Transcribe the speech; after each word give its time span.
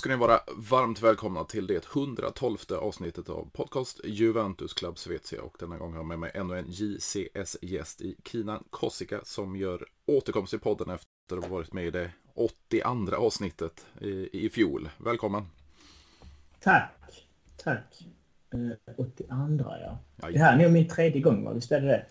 ska 0.00 0.08
ni 0.08 0.16
vara 0.16 0.40
varmt 0.56 1.02
välkomna 1.02 1.44
till 1.44 1.66
det 1.66 1.86
112 1.94 2.56
avsnittet 2.80 3.28
av 3.28 3.50
podcast 3.52 4.00
Juventus 4.04 4.74
Club 4.74 4.98
Svezia. 4.98 5.42
Och 5.42 5.56
denna 5.58 5.78
gång 5.78 5.92
har 5.92 5.98
jag 5.98 6.06
med 6.06 6.18
mig 6.18 6.30
ännu 6.34 6.58
en 6.58 6.64
JCS-gäst 6.68 8.00
i 8.00 8.16
Kinan 8.24 8.64
Kossika 8.70 9.20
som 9.24 9.56
gör 9.56 9.84
återkomst 10.06 10.54
i 10.54 10.58
podden 10.58 10.90
efter 10.90 11.38
att 11.38 11.44
ha 11.44 11.50
varit 11.50 11.72
med 11.72 11.86
i 11.86 11.90
det 11.90 12.10
82 12.34 13.16
avsnittet 13.16 13.86
i, 14.00 14.46
i 14.46 14.50
fjol. 14.50 14.88
Välkommen! 14.98 15.46
Tack! 16.60 17.26
Tack! 17.56 18.06
Eh, 18.52 18.94
82 18.96 19.24
ja. 19.58 19.98
Det 20.16 20.38
här 20.38 20.58
är 20.58 20.62
nog 20.62 20.72
min 20.72 20.88
tredje 20.88 21.22
gång, 21.22 21.44
va? 21.44 21.52
Visst 21.52 21.72
är 21.72 21.80
det 21.80 21.86
det? 21.86 22.06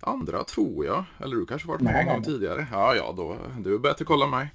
Andra 0.00 0.44
tror 0.44 0.86
jag. 0.86 1.04
Eller 1.18 1.36
du 1.36 1.46
kanske 1.46 1.68
varit 1.68 1.80
med 1.80 1.92
nej, 1.92 2.02
en 2.02 2.14
gång 2.14 2.22
tidigare. 2.22 2.66
Ja, 2.72 2.94
ja, 2.94 3.14
då. 3.16 3.36
Du 3.58 3.74
är 3.74 3.78
bättre 3.78 4.04
kolla 4.04 4.26
mig. 4.26 4.50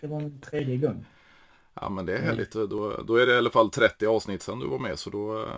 Det 0.00 0.06
var 0.06 0.20
en 0.20 0.40
tredje 0.40 0.76
gång. 0.76 1.04
Ja, 1.74 1.88
men 1.88 2.06
det 2.06 2.18
är 2.18 2.22
härligt. 2.22 2.52
Då, 2.52 3.02
då 3.06 3.16
är 3.16 3.26
det 3.26 3.34
i 3.34 3.38
alla 3.38 3.50
fall 3.50 3.70
30 3.70 4.06
avsnitt 4.06 4.42
sedan 4.42 4.58
du 4.58 4.68
var 4.68 4.78
med, 4.78 4.98
så 4.98 5.10
då, 5.10 5.48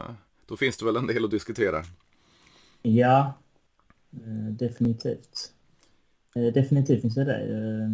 då 0.47 0.57
finns 0.57 0.77
det 0.77 0.85
väl 0.85 0.97
en 0.97 1.07
del 1.07 1.25
att 1.25 1.31
diskutera. 1.31 1.85
Ja, 2.83 3.33
eh, 4.13 4.53
definitivt. 4.53 5.53
Eh, 6.35 6.53
definitivt 6.53 7.01
finns 7.01 7.15
det 7.15 7.25
det. 7.25 7.43
Eh, 7.43 7.93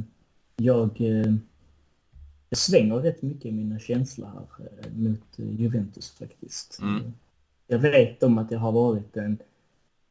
jag, 0.57 0.91
jag 2.49 2.59
svänger 2.59 2.95
rätt 2.97 3.23
mycket 3.23 3.47
i 3.47 3.53
mina 3.53 3.79
känslor 3.79 4.27
här 4.27 4.91
mot 4.91 5.37
Juventus 5.37 6.11
faktiskt. 6.11 6.79
Mm. 6.83 7.13
Jag 7.67 7.79
vet 7.79 8.23
om 8.23 8.39
att 8.39 8.51
jag 8.51 8.59
har 8.59 8.73
varit 8.73 9.17
en, 9.17 9.39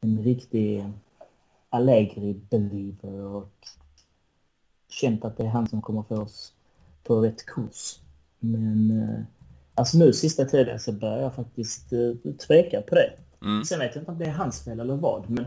en 0.00 0.22
riktig 0.22 0.84
Allegri-believer 1.70 3.20
och 3.20 3.66
känt 4.96 5.24
att 5.24 5.36
det 5.36 5.42
är 5.42 5.48
han 5.48 5.68
som 5.68 5.82
kommer 5.82 6.02
få 6.02 6.16
oss 6.16 6.52
på 7.04 7.20
rätt 7.20 7.46
kurs. 7.46 7.98
Men 8.38 9.02
eh, 9.02 9.24
alltså 9.74 9.98
nu 9.98 10.12
sista 10.12 10.44
tiden 10.44 10.80
så 10.80 10.92
börjar 10.92 11.18
jag 11.18 11.34
faktiskt 11.34 11.92
eh, 11.92 12.32
tveka 12.32 12.82
på 12.82 12.94
det. 12.94 13.12
Mm. 13.42 13.64
Sen 13.64 13.78
vet 13.78 13.94
jag 13.94 14.02
inte 14.02 14.12
om 14.12 14.18
det 14.18 14.24
är 14.24 14.32
hans 14.32 14.64
fel 14.64 14.80
eller 14.80 14.96
vad, 14.96 15.30
men 15.30 15.44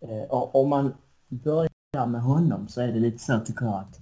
eh, 0.00 0.30
om 0.30 0.68
man 0.68 0.94
börjar 1.28 2.06
med 2.06 2.22
honom 2.22 2.68
så 2.68 2.80
är 2.80 2.86
det 2.86 3.00
lite 3.00 3.18
så 3.18 3.40
tycker 3.40 3.64
jag 3.64 3.74
att 3.74 4.00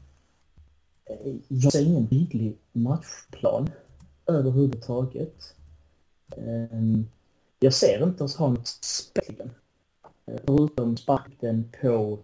eh, 1.04 1.34
jag 1.48 1.72
ser 1.72 1.86
ingen 1.86 2.08
tydlig 2.08 2.58
matchplan 2.72 3.70
överhuvudtaget. 4.26 5.54
Eh, 6.36 6.78
jag 7.60 7.74
ser 7.74 8.02
inte 8.02 8.24
oss 8.24 8.36
ha 8.36 8.48
något 8.48 8.66
spel. 8.66 9.50
Eh, 10.26 10.40
förutom 10.46 10.96
sparken 10.96 11.72
på 11.80 12.18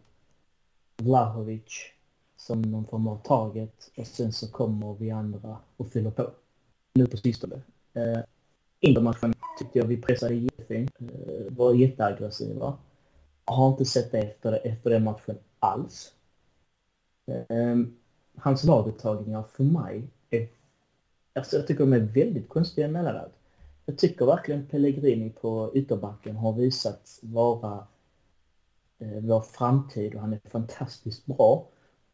Vlahovic 0.97 1.93
som 2.49 2.63
någon 2.63 2.87
form 2.87 3.09
av 3.09 3.23
target 3.23 3.91
och 3.97 4.07
sen 4.07 4.33
så 4.33 4.49
kommer 4.49 4.95
vi 4.95 5.11
andra 5.11 5.59
och 5.77 5.89
fyller 5.89 6.11
på. 6.11 6.31
Nu 6.95 7.07
på 7.07 7.17
sistone. 7.17 7.61
Eh, 7.95 8.21
inför 8.81 9.03
matchen 9.03 9.35
tyckte 9.59 9.79
jag 9.79 9.87
vi 9.87 9.97
pressade 9.97 10.35
jättefint, 10.35 10.91
eh, 11.01 11.53
var 11.57 11.75
jätteaggressiva. 11.75 12.77
Har 13.45 13.69
inte 13.69 13.85
sett 13.85 14.13
det 14.13 14.19
efter, 14.19 14.67
efter 14.67 14.91
den 14.91 15.05
matchen 15.05 15.39
alls. 15.59 16.13
Eh, 17.27 17.77
hans 18.37 18.65
laguttagningar 18.65 19.43
för 19.43 19.65
mig 19.65 20.03
är... 20.31 20.49
Alltså 21.33 21.57
jag 21.57 21.67
tycker 21.67 21.81
de 21.81 21.93
är 21.93 22.01
väldigt 22.01 22.49
konstiga 22.49 22.87
emellanåt. 22.87 23.33
Jag 23.87 23.99
tycker 23.99 24.27
verkligen 24.27 24.67
Pellegrini 24.67 25.31
på 25.31 25.71
ytterbacken 25.75 26.37
har 26.37 26.53
visat 26.53 27.19
vara 27.23 27.87
eh, 28.99 29.21
vår 29.23 29.41
framtid 29.41 30.15
och 30.15 30.21
han 30.21 30.33
är 30.33 30.41
fantastiskt 30.51 31.27
bra. 31.27 31.67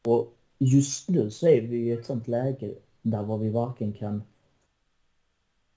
Och 0.05 0.35
just 0.59 1.09
nu 1.09 1.31
så 1.31 1.49
är 1.49 1.61
vi 1.61 1.77
i 1.77 1.93
ett 1.93 2.07
sånt 2.07 2.29
läge 2.29 2.75
där 3.03 3.23
var 3.23 3.39
vi 3.39 3.51
varken 3.51 3.93
kan... 3.93 4.23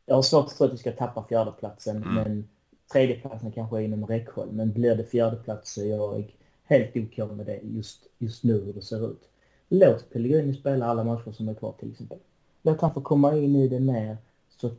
Jag 0.05 0.15
har 0.15 0.21
svårt 0.21 0.45
att 0.45 0.57
tro 0.57 0.67
att 0.67 0.73
vi 0.73 0.77
ska 0.77 0.91
tappa 0.91 1.23
fjärdeplatsen, 1.23 1.97
mm. 1.97 2.13
men 2.13 2.49
tredjeplatsen 2.91 3.51
kanske 3.51 3.77
är 3.77 3.81
inom 3.81 4.05
räckhåll. 4.05 4.51
Men 4.51 4.73
blir 4.73 4.95
det 4.95 5.03
fjärdeplats 5.03 5.73
så 5.73 5.81
är 5.81 5.85
jag 5.85 6.35
helt 6.63 6.89
okej 6.89 7.27
med 7.27 7.45
det 7.45 7.59
just, 7.63 8.07
just 8.17 8.43
nu 8.43 8.65
hur 8.65 8.73
det 8.73 8.81
ser 8.81 9.11
ut. 9.11 9.29
Låt 9.69 10.09
Pellegrini 10.09 10.53
spela 10.53 10.85
alla 10.85 11.03
matcher 11.03 11.31
som 11.31 11.49
är 11.49 11.53
kvar 11.53 11.73
till 11.79 11.91
exempel. 11.91 12.17
Låt 12.61 12.81
han 12.81 12.93
få 12.93 13.01
komma 13.01 13.37
in 13.37 13.55
i 13.55 13.67
det 13.67 13.79
mer 13.79 14.17
så 14.57 14.71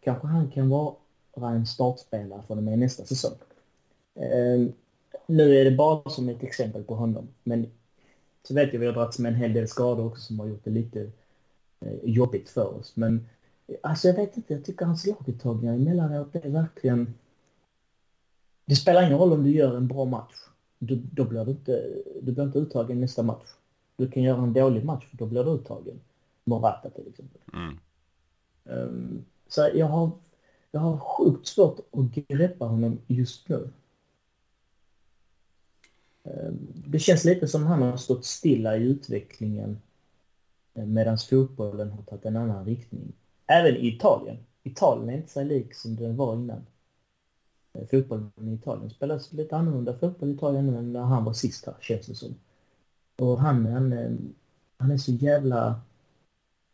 kanske 0.00 0.26
han 0.26 0.50
kan 0.50 0.68
vara 0.68 0.94
en 1.34 1.66
startspelare 1.66 2.42
från 2.46 2.58
och 2.58 2.64
med 2.64 2.78
nästa 2.78 3.04
säsong. 3.04 3.36
Um, 4.14 4.72
nu 5.26 5.56
är 5.56 5.64
det 5.64 5.70
bara 5.70 6.10
som 6.10 6.28
ett 6.28 6.42
exempel 6.42 6.84
på 6.84 6.94
honom, 6.94 7.28
men 7.44 7.70
så 8.42 8.54
vet 8.54 8.72
jag 8.72 8.80
vi 8.80 8.86
har 8.86 8.92
dragits 8.92 9.18
med 9.18 9.32
en 9.32 9.38
hel 9.38 9.52
del 9.52 9.68
skador 9.68 10.06
också 10.06 10.22
som 10.22 10.40
har 10.40 10.46
gjort 10.46 10.64
det 10.64 10.70
lite 10.70 11.10
eh, 11.80 11.98
jobbigt 12.02 12.48
för 12.50 12.74
oss. 12.74 12.96
Men 12.96 13.28
alltså 13.80 14.08
jag 14.08 14.14
vet 14.14 14.36
inte, 14.36 14.54
jag 14.54 14.64
tycker 14.64 14.86
hans 14.86 15.06
laguttagningar 15.06 15.74
emellanåt 15.74 16.34
är 16.34 16.48
verkligen... 16.48 17.14
Det 18.64 18.76
spelar 18.76 19.06
ingen 19.06 19.18
roll 19.18 19.32
om 19.32 19.44
du 19.44 19.50
gör 19.50 19.76
en 19.76 19.88
bra 19.88 20.04
match. 20.04 20.34
Du, 20.78 20.96
då 20.96 21.24
blir 21.24 21.44
du 21.44 21.50
inte, 21.50 21.88
du 22.22 22.32
blir 22.32 22.44
inte 22.44 22.58
uttagen 22.58 23.00
nästa 23.00 23.22
match. 23.22 23.48
Du 23.96 24.10
kan 24.10 24.22
göra 24.22 24.42
en 24.42 24.52
dålig 24.52 24.84
match, 24.84 25.06
för 25.10 25.16
då 25.16 25.26
blir 25.26 25.44
du 25.44 25.50
uttagen. 25.50 26.00
Morata 26.44 26.90
till 26.90 27.08
exempel. 27.08 27.40
Mm. 27.52 27.78
Um, 28.64 29.24
så 29.48 29.70
jag 29.74 29.86
har, 29.86 30.10
jag 30.70 30.80
har 30.80 30.98
sjukt 30.98 31.46
svårt 31.46 31.78
att 31.78 32.28
greppa 32.28 32.64
honom 32.64 32.98
just 33.06 33.48
nu. 33.48 33.68
Ehm, 36.24 36.58
det 36.86 36.98
känns 36.98 37.24
lite 37.24 37.48
som 37.48 37.66
han 37.66 37.82
har 37.82 37.96
stått 37.96 38.24
stilla 38.24 38.76
i 38.76 38.82
utvecklingen 38.82 39.80
eh, 40.74 40.86
medan 40.86 41.18
fotbollen 41.18 41.90
har 41.90 42.02
tagit 42.02 42.24
en 42.24 42.36
annan 42.36 42.64
riktning. 42.64 43.12
Även 43.46 43.76
i 43.76 43.88
Italien. 43.88 44.36
Italien 44.62 45.08
är 45.08 45.16
inte 45.16 45.32
så 45.32 45.42
lik 45.42 45.74
som 45.74 45.96
den 45.96 46.16
var 46.16 46.34
innan. 46.34 46.66
Eh, 47.72 47.86
fotbollen 47.86 48.32
i 48.38 48.54
Italien 48.54 48.90
spelas 48.90 49.32
lite 49.32 49.56
annorlunda 49.56 49.98
fotboll 49.98 50.28
i 50.28 50.32
Italien 50.32 50.66
nu 50.66 50.78
än 50.78 50.92
när 50.92 51.00
han 51.00 51.24
var 51.24 51.32
sist 51.32 51.66
här, 51.66 51.74
känns 51.80 52.06
det 52.06 52.14
som. 52.14 52.34
Och 53.18 53.40
han, 53.40 53.66
han, 53.66 53.92
eh, 53.92 54.10
han 54.76 54.90
är 54.90 54.98
så 54.98 55.12
jävla, 55.12 55.80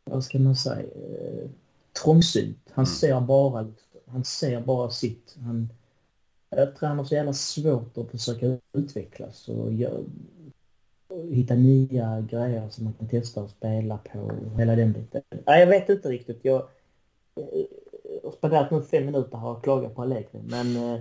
vad 0.04 0.25
ska 0.25 0.38
man 0.38 0.56
säga, 0.56 0.88
trångsynt. 2.03 2.58
Han 2.70 2.84
mm. 2.84 2.94
ser 2.94 3.20
bara, 3.20 3.66
han 4.06 4.25
ser 4.25 4.60
bara 4.60 4.91
sitt. 4.91 5.37
Han, 5.41 5.69
Äh, 6.50 6.59
jag 6.59 6.76
tränar 6.76 7.04
så 7.04 7.14
jävla 7.14 7.32
svårt 7.32 7.98
att 7.98 8.10
försöka 8.10 8.59
utvecklas 8.72 9.48
och, 9.48 9.72
gör, 9.72 10.04
och 11.09 11.26
hitta 11.31 11.54
nya 11.54 12.20
grejer 12.20 12.69
som 12.69 12.84
man 12.84 12.92
kan 12.92 13.09
testa 13.09 13.42
och 13.42 13.50
spela 13.50 13.98
på 13.98 14.19
och 14.19 14.60
hela 14.60 14.76
den 14.76 14.92
biten. 14.92 15.22
Nej, 15.47 15.60
jag 15.60 15.66
vet 15.66 15.88
inte 15.88 16.08
riktigt. 16.08 16.38
Jag 16.42 16.69
eh, 17.37 17.64
har 18.25 18.32
spenderat 18.32 18.70
nu 18.70 18.82
fem 18.82 19.06
minuter 19.06 19.44
och 19.44 19.64
klagat 19.64 19.94
på 19.94 20.03
Allegri, 20.03 20.41
men 20.42 20.76
eh, 20.76 20.94
eh, 20.94 21.00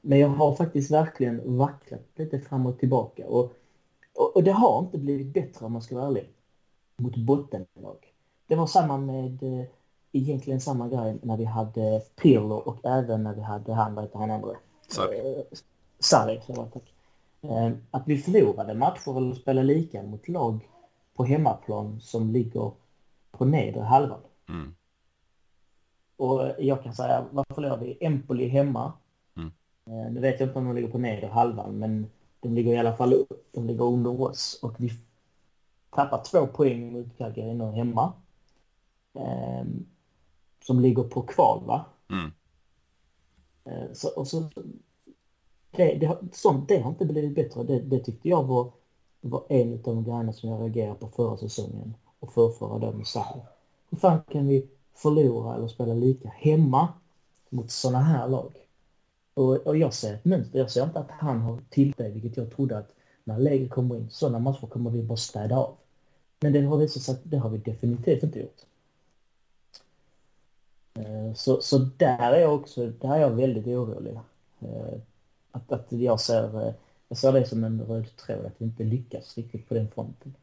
men 0.00 0.18
jag 0.18 0.28
har 0.28 0.54
faktiskt 0.54 0.90
verkligen 0.90 1.56
vacklat 1.56 2.06
lite 2.14 2.40
fram 2.40 2.66
och 2.66 2.78
tillbaka. 2.78 3.26
Och, 3.26 3.52
och, 4.14 4.36
och, 4.36 4.44
det 4.44 4.52
har 4.52 4.80
inte 4.80 4.98
blivit 4.98 5.26
bättre 5.26 5.66
om 5.66 5.72
man 5.72 5.82
ska 5.82 5.94
vara 5.94 6.06
ärlig. 6.06 6.28
Mot 6.96 7.16
bottenlag. 7.16 8.12
Det 8.46 8.54
var 8.54 8.66
samma 8.66 8.98
med 8.98 9.42
eh, 9.42 9.66
egentligen 10.12 10.60
samma 10.60 10.88
grej 10.88 11.18
när 11.22 11.36
vi 11.36 11.44
hade 11.44 12.00
Pirlo 12.22 12.54
och 12.54 12.84
även 12.84 13.22
när 13.22 13.34
vi 13.34 13.40
hade 13.40 13.74
han, 13.74 13.94
vad 13.94 14.08
han 14.14 14.30
andra? 14.30 14.56
Sarri. 14.88 15.18
Eh, 15.18 15.44
Sarri, 15.98 16.40
tack. 16.46 16.94
Eh, 17.42 17.70
att 17.90 18.02
vi 18.06 18.18
förlorade 18.18 18.74
matcher 18.74 19.16
eller 19.16 19.34
spelade 19.34 19.66
lika 19.66 20.02
mot 20.02 20.28
lag 20.28 20.68
på 21.14 21.24
hemmaplan 21.24 22.00
som 22.00 22.30
ligger 22.30 22.72
på 23.30 23.44
nedre 23.44 23.80
halvan. 23.80 24.20
Mm. 24.48 24.74
Och 26.16 26.50
jag 26.58 26.82
kan 26.82 26.94
säga, 26.94 27.24
vad 27.30 27.46
förlorade 27.54 27.84
vi? 27.84 27.98
Empoli 28.00 28.48
hemma. 28.48 28.92
Mm. 29.36 29.52
Eh, 29.86 30.12
nu 30.12 30.20
vet 30.20 30.40
jag 30.40 30.48
inte 30.48 30.58
om 30.58 30.64
de 30.64 30.74
ligger 30.74 30.88
på 30.88 30.98
nedre 30.98 31.26
halvan, 31.26 31.78
men 31.78 32.10
de 32.40 32.54
ligger 32.54 32.72
i 32.74 32.78
alla 32.78 32.96
fall 32.96 33.12
upp. 33.12 33.48
De 33.52 33.66
ligger 33.66 33.84
under 33.84 34.20
oss 34.20 34.58
och 34.62 34.74
vi 34.78 34.92
tappar 35.90 36.24
två 36.24 36.46
poäng 36.46 36.92
mot 36.92 37.18
Cagliari 37.18 37.76
hemma. 37.76 38.12
Um, 39.12 39.86
som 40.62 40.80
ligger 40.80 41.02
på 41.02 41.22
kval. 41.22 41.64
Va? 41.66 41.84
Mm. 42.10 42.30
Eh, 43.64 43.92
så, 43.92 44.08
och 44.08 44.28
så, 44.28 44.50
det, 45.70 45.94
det, 45.94 46.18
sånt, 46.32 46.68
det 46.68 46.78
har 46.78 46.90
inte 46.90 47.04
blivit 47.04 47.34
bättre. 47.34 47.62
Det, 47.62 47.80
det 47.80 47.98
tyckte 47.98 48.28
jag 48.28 48.44
var, 48.44 48.72
var 49.20 49.44
en 49.48 49.72
av 49.72 49.78
de 49.78 50.04
grejerna 50.04 50.32
som 50.32 50.50
jag 50.50 50.60
reagerade 50.60 50.94
på 50.94 51.08
förra 51.08 51.36
säsongen 51.36 51.94
och 52.20 52.32
förrförra 52.32 52.78
då 52.78 52.92
med 52.92 53.06
Sarri. 53.06 53.40
Hur 53.90 53.98
fan 53.98 54.22
kan 54.30 54.46
vi 54.46 54.66
förlora 54.94 55.54
eller 55.54 55.68
spela 55.68 55.94
lika 55.94 56.28
hemma 56.28 56.88
mot 57.50 57.70
sådana 57.70 58.00
här 58.00 58.28
lag? 58.28 58.52
Och, 59.34 59.56
och 59.56 59.76
jag 59.76 59.94
ser 59.94 60.14
ett 60.14 60.24
mönster. 60.24 60.58
Jag 60.58 60.70
ser 60.70 60.84
inte 60.84 60.98
att 60.98 61.10
han 61.10 61.40
har 61.40 61.58
till 61.70 61.94
det, 61.96 62.08
vilket 62.08 62.36
jag 62.36 62.50
trodde 62.50 62.78
att 62.78 62.94
när 63.24 63.38
läget 63.38 63.70
kommer 63.70 63.96
in, 63.96 64.10
sådana 64.10 64.38
matcher 64.38 64.66
kommer 64.66 64.90
vi 64.90 65.02
bara 65.02 65.16
städa 65.16 65.56
av. 65.56 65.74
Men 66.40 66.52
det 66.52 66.60
har 66.60 66.76
visat 66.76 67.02
sig 67.02 67.14
att 67.14 67.20
det 67.24 67.36
har 67.36 67.50
vi 67.50 67.58
definitivt 67.58 68.22
inte 68.22 68.40
gjort. 68.40 68.60
Eh, 70.94 71.34
så, 71.34 71.60
så 71.60 71.78
där 71.78 72.32
är 72.32 72.40
jag 72.40 72.54
också, 72.54 72.86
där 72.86 73.14
är 73.14 73.20
jag 73.20 73.30
väldigt 73.30 73.66
orolig. 73.66 74.18
Eh, 74.60 74.98
att, 75.50 75.72
att 75.72 75.86
jag 75.88 76.20
ser, 76.20 76.66
eh, 76.66 76.74
jag 77.08 77.18
ser 77.18 77.32
det 77.32 77.46
som 77.46 77.64
en 77.64 77.84
röd 77.84 78.16
tråd 78.16 78.46
att 78.46 78.54
vi 78.58 78.64
inte 78.64 78.84
lyckas 78.84 79.36
riktigt 79.36 79.68
på 79.68 79.74
den 79.74 79.90
fronten. 79.90 80.34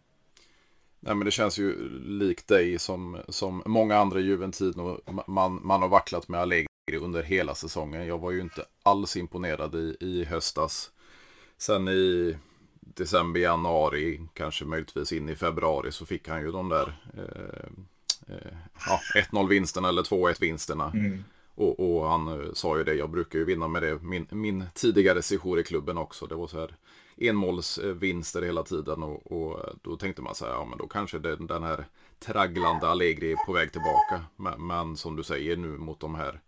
Nej, 0.99 1.15
men 1.15 1.25
det 1.25 1.31
känns 1.31 1.59
ju 1.59 1.89
likt 1.99 2.47
dig 2.47 2.79
som, 2.79 3.17
som 3.27 3.63
många 3.65 3.97
andra 3.97 4.19
i 4.19 4.23
Juventino. 4.23 5.01
Man, 5.27 5.59
man 5.63 5.81
har 5.81 5.89
vacklat 5.89 6.27
med 6.27 6.39
Allegri 6.39 6.67
under 7.01 7.23
hela 7.23 7.55
säsongen. 7.55 8.07
Jag 8.07 8.17
var 8.17 8.31
ju 8.31 8.41
inte 8.41 8.65
alls 8.83 9.17
imponerad 9.17 9.75
i, 9.75 9.97
i 9.99 10.23
höstas. 10.25 10.91
Sen 11.57 11.87
i 11.87 12.37
december, 12.79 13.39
januari, 13.39 14.21
kanske 14.33 14.65
möjligtvis 14.65 15.11
in 15.11 15.29
i 15.29 15.35
februari 15.35 15.91
så 15.91 16.05
fick 16.05 16.27
han 16.27 16.41
ju 16.41 16.51
de 16.51 16.69
där 16.69 17.01
eh, 17.17 17.69
ja, 18.87 18.99
1-0 19.15 19.49
vinsterna 19.49 19.89
eller 19.89 20.03
2-1 20.03 20.41
vinsterna. 20.41 20.91
Mm. 20.93 21.23
Och, 21.55 21.79
och, 21.79 22.09
han 22.09 22.27
eh, 22.27 22.53
sa 22.53 22.77
ju 22.77 22.83
det, 22.83 22.93
jag 22.93 23.09
brukar 23.09 23.39
ju 23.39 23.45
vinna 23.45 23.67
med 23.67 23.83
det, 23.83 23.99
min, 24.01 24.27
min 24.29 24.65
tidigare 24.73 25.21
sejour 25.21 25.59
i 25.59 25.63
klubben 25.63 25.97
också. 25.97 26.27
Det 26.27 26.35
var 26.35 26.47
så 26.47 26.59
här 26.59 26.75
enmålsvinster 27.17 28.41
hela 28.41 28.63
tiden 28.63 29.03
och, 29.03 29.31
och, 29.31 29.59
då 29.81 29.97
tänkte 29.97 30.21
man 30.21 30.35
så 30.35 30.45
här, 30.45 30.51
ja 30.51 30.65
men 30.65 30.77
då 30.77 30.87
kanske 30.87 31.19
det, 31.19 31.35
den 31.35 31.63
här 31.63 31.85
tragglande 32.19 32.87
Allegri 32.87 33.31
är 33.31 33.45
på 33.45 33.53
väg 33.53 33.71
tillbaka. 33.71 34.23
Men, 34.35 34.67
men, 34.67 34.97
som 34.97 35.15
du 35.15 35.23
säger 35.23 35.57
nu 35.57 35.67
mot 35.67 35.99
de 35.99 36.15
här 36.15 36.39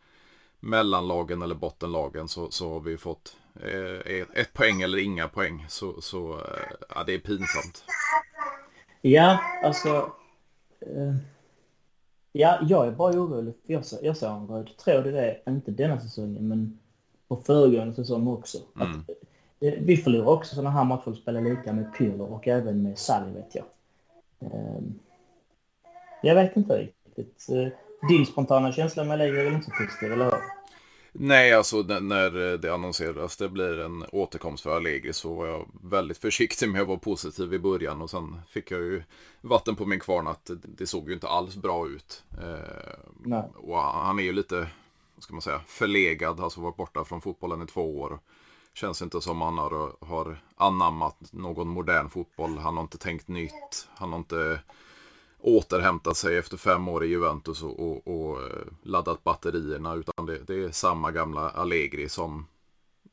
mellanlagen 0.59 1.41
eller 1.41 1.55
bottenlagen 1.55 2.27
så, 2.27 2.51
så 2.51 2.73
har 2.73 2.79
vi 2.79 2.97
fått 2.97 3.37
eh, 3.61 4.25
ett 4.33 4.53
poäng 4.53 4.81
eller 4.81 4.97
inga 4.97 5.27
poäng. 5.27 5.65
Så, 5.69 6.01
så 6.01 6.33
eh, 6.33 6.75
ja, 6.95 7.03
det 7.03 7.13
är 7.13 7.19
pinsamt. 7.19 7.83
Ja, 9.01 9.39
alltså. 9.63 10.11
Eh, 10.79 11.15
ja, 12.31 12.59
jag 12.61 12.87
är 12.87 12.91
bara 12.91 13.13
orolig. 13.13 13.53
För 13.65 13.73
jag, 13.73 13.83
jag 14.01 14.17
ser 14.17 14.27
en 14.27 14.47
röd 14.47 14.77
tråd 14.77 15.07
i 15.07 15.11
det, 15.11 15.37
inte 15.47 15.71
denna 15.71 15.99
säsongen, 15.99 16.47
men 16.47 16.79
på 17.27 17.35
föregående 17.35 17.95
säsong 17.95 18.27
också. 18.27 18.57
Mm. 18.75 18.89
Att, 18.89 19.09
eh, 19.59 19.73
vi 19.79 19.97
förlorar 19.97 20.27
också 20.27 20.55
sådana 20.55 20.69
här 20.69 20.83
matcher 20.83 21.07
och 21.09 21.15
spelar 21.15 21.41
lika 21.41 21.73
med 21.73 21.93
Pirlo 21.97 22.23
och 22.23 22.47
även 22.47 22.83
med 22.83 22.97
Sally 22.97 23.33
vet 23.33 23.55
jag. 23.55 23.65
Eh, 24.39 24.81
jag 26.21 26.35
vet 26.35 26.57
inte 26.57 26.77
riktigt. 26.77 27.49
Eh, 27.49 27.67
din 28.09 28.25
spontana 28.25 28.71
känsla 28.71 29.03
med 29.03 29.17
läger 29.17 29.37
är 29.37 29.43
väl 29.43 29.53
inte 29.53 29.65
så 29.65 29.71
positiv, 29.71 30.11
eller 30.11 30.25
hur? 30.25 30.60
Nej, 31.13 31.53
alltså 31.53 31.81
när 31.81 32.57
det 32.57 32.73
annonserades 32.73 33.37
det 33.37 33.49
blir 33.49 33.79
en 33.79 34.05
återkomst 34.11 34.63
för 34.63 34.75
Allegri 34.75 35.13
så 35.13 35.33
var 35.33 35.47
jag 35.47 35.67
väldigt 35.83 36.17
försiktig 36.17 36.69
med 36.69 36.81
att 36.81 36.87
vara 36.87 36.97
positiv 36.97 37.53
i 37.53 37.59
början 37.59 38.01
och 38.01 38.09
sen 38.09 38.41
fick 38.47 38.71
jag 38.71 38.81
ju 38.81 39.03
vatten 39.41 39.75
på 39.75 39.85
min 39.85 39.99
kvarn 39.99 40.27
att 40.27 40.51
det 40.63 40.87
såg 40.87 41.07
ju 41.07 41.13
inte 41.13 41.27
alls 41.27 41.55
bra 41.55 41.87
ut. 41.87 42.23
Eh, 42.41 43.43
och 43.55 43.77
han 43.77 44.19
är 44.19 44.23
ju 44.23 44.33
lite, 44.33 44.55
vad 45.15 45.23
ska 45.23 45.33
man 45.33 45.41
säga, 45.41 45.61
förlegad, 45.67 46.39
alltså 46.39 46.61
varit 46.61 46.77
borta 46.77 47.03
från 47.03 47.21
fotbollen 47.21 47.61
i 47.61 47.67
två 47.67 47.99
år. 47.99 48.19
Känns 48.73 49.01
inte 49.01 49.21
som 49.21 49.41
han 49.41 49.57
har, 49.57 50.05
har 50.05 50.41
anammat 50.55 51.17
någon 51.31 51.67
modern 51.67 52.09
fotboll. 52.09 52.57
Han 52.57 52.75
har 52.75 52.83
inte 52.83 52.97
tänkt 52.97 53.27
nytt. 53.27 53.87
Han 53.95 54.11
har 54.11 54.19
inte 54.19 54.59
återhämtat 55.41 56.17
sig 56.17 56.37
efter 56.37 56.57
fem 56.57 56.87
år 56.87 57.03
i 57.03 57.07
Juventus 57.07 57.63
och, 57.63 57.79
och, 57.79 58.07
och 58.07 58.41
eh, 58.41 58.65
laddat 58.83 59.23
batterierna. 59.23 59.95
Utan 59.95 60.25
det, 60.25 60.37
det, 60.47 60.63
är 60.63 60.71
samma 60.71 61.11
gamla 61.11 61.49
Allegri 61.49 62.09
som... 62.09 62.47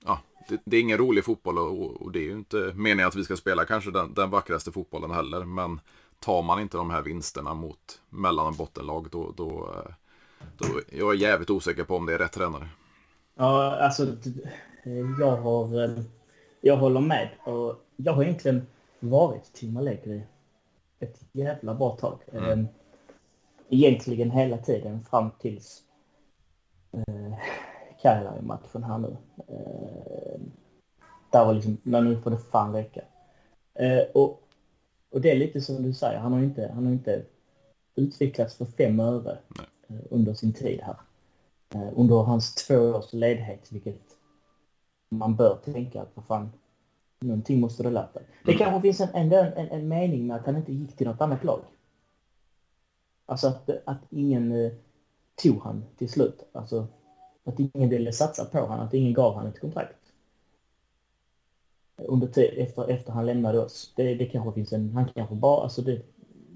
Ja, 0.05 0.21
det, 0.49 0.61
det 0.65 0.77
är 0.77 0.81
ingen 0.81 0.99
rolig 0.99 1.25
fotboll 1.25 1.59
och, 1.59 2.03
och, 2.03 2.13
det 2.13 2.19
är 2.19 2.25
ju 2.25 2.33
inte 2.33 2.73
meningen 2.75 3.09
att 3.09 3.17
vi 3.17 3.25
ska 3.25 3.37
spela 3.37 3.65
kanske 3.65 3.91
den, 3.91 4.15
den 4.15 4.31
vackraste 4.31 4.73
fotbollen 4.73 5.11
heller. 5.11 5.45
Men 5.45 5.81
tar 6.21 6.43
man 6.43 6.61
inte 6.61 6.77
de 6.77 6.91
här 6.91 7.03
vinsterna 7.03 7.55
mot 7.55 8.01
mellan 8.11 8.47
och 8.47 8.55
bottenlag 8.55 9.09
då, 9.11 9.33
då, 9.37 9.75
eh, 9.75 9.93
då 10.59 10.67
jag 10.99 11.11
är 11.11 11.19
jävligt 11.19 11.51
osäker 11.51 11.85
på 11.85 11.97
om 11.97 12.07
det 12.07 12.15
är 12.15 12.19
rätt 12.19 12.33
tränare. 12.33 12.69
Ja, 13.35 13.77
alltså 13.77 14.07
jag 15.21 15.37
har... 15.37 15.85
Eh, 15.85 16.03
jag 16.61 16.77
håller 16.77 17.01
med. 17.01 17.31
Och 17.45 17.85
jag 17.97 18.13
har 18.13 18.23
egentligen 18.23 18.67
varit 19.01 19.53
Tim 19.53 19.77
Allegri 19.77 20.23
ett 20.99 21.21
jävla 21.33 21.75
bra 21.75 21.97
tag. 21.97 22.19
Mm. 22.33 22.51
Ehm, 22.51 22.69
egentligen 23.69 24.31
hela 24.31 24.59
tiden 24.59 25.01
fram 25.01 25.31
tills 25.39 25.83
eh, 26.93 27.35
Cagliari-matchen 28.03 28.85
här 28.85 28.99
nu. 28.99 29.17
Eh, 29.49 30.41
där 31.31 31.45
var 31.45 31.55
liksom, 31.55 31.79
när 31.83 32.01
nu 32.01 32.21
får 32.21 32.31
det 32.31 32.39
fan 32.39 32.73
räcka. 32.73 33.01
Eh, 33.75 34.03
och, 34.15 34.43
och 35.11 35.21
det 35.21 35.31
är 35.31 35.37
lite 35.37 35.61
som 35.61 35.83
du 35.83 35.95
säger, 35.95 36.19
han 36.19 36.33
har 36.33 36.41
inte, 36.41 36.71
han 36.75 36.85
har 36.85 36.93
inte 36.93 37.23
utvecklats 37.95 38.55
för 38.55 38.65
fem 38.65 39.01
öre 39.01 39.39
eh, 39.89 39.97
under 40.11 40.35
sin 40.35 40.53
tid 40.53 40.81
här. 40.81 40.97
Eh, 41.75 41.93
under 41.97 42.17
hans 42.17 42.55
två 42.55 42.79
års 42.79 43.13
ledighet, 43.13 43.73
vilket 43.73 44.03
man 45.09 45.37
bör 45.37 45.57
tänka 45.65 46.03
att 46.03 46.11
vad 46.15 46.25
fan, 46.25 46.53
Någonting 47.21 47.61
måste 47.61 47.83
dig. 47.83 48.27
Det 48.45 48.53
mm. 48.53 48.59
kanske 48.59 48.81
finns 48.81 49.01
en, 49.01 49.09
en, 49.15 49.33
en, 49.33 49.69
en 49.69 49.89
mening 49.89 50.27
med 50.27 50.37
att 50.37 50.47
han 50.47 50.57
inte 50.57 50.73
gick 50.73 50.97
till 50.97 51.07
något 51.07 51.21
annat 51.21 51.45
lag. 51.45 51.61
Alltså 53.27 53.49
att, 53.49 53.71
att 53.85 54.01
ingen 54.11 54.53
eh, 54.53 54.73
tog 55.43 55.63
han 55.63 55.85
till 55.97 56.09
slut. 56.09 56.49
Alltså 56.53 56.87
att 57.45 57.61
ingen 57.61 57.89
ville 57.89 58.13
satsa 58.13 58.45
på 58.45 58.59
honom, 58.59 58.87
att 58.87 58.95
ingen 58.95 59.15
gav 59.15 59.35
honom 59.35 59.49
ett 59.49 59.61
kontrakt. 59.61 59.97
Under 61.97 62.27
tid, 62.27 62.51
efter, 62.57 62.91
efter 62.91 63.13
han 63.13 63.27
lämnade 63.27 63.59
oss. 63.59 63.93
Det, 63.97 64.15
det 64.15 64.27
kanske 64.27 64.53
finns 64.53 64.73
en, 64.73 64.91
han 64.91 65.09
kanske 65.15 65.35
bara, 65.35 65.63
alltså 65.63 65.83
det, 65.83 66.03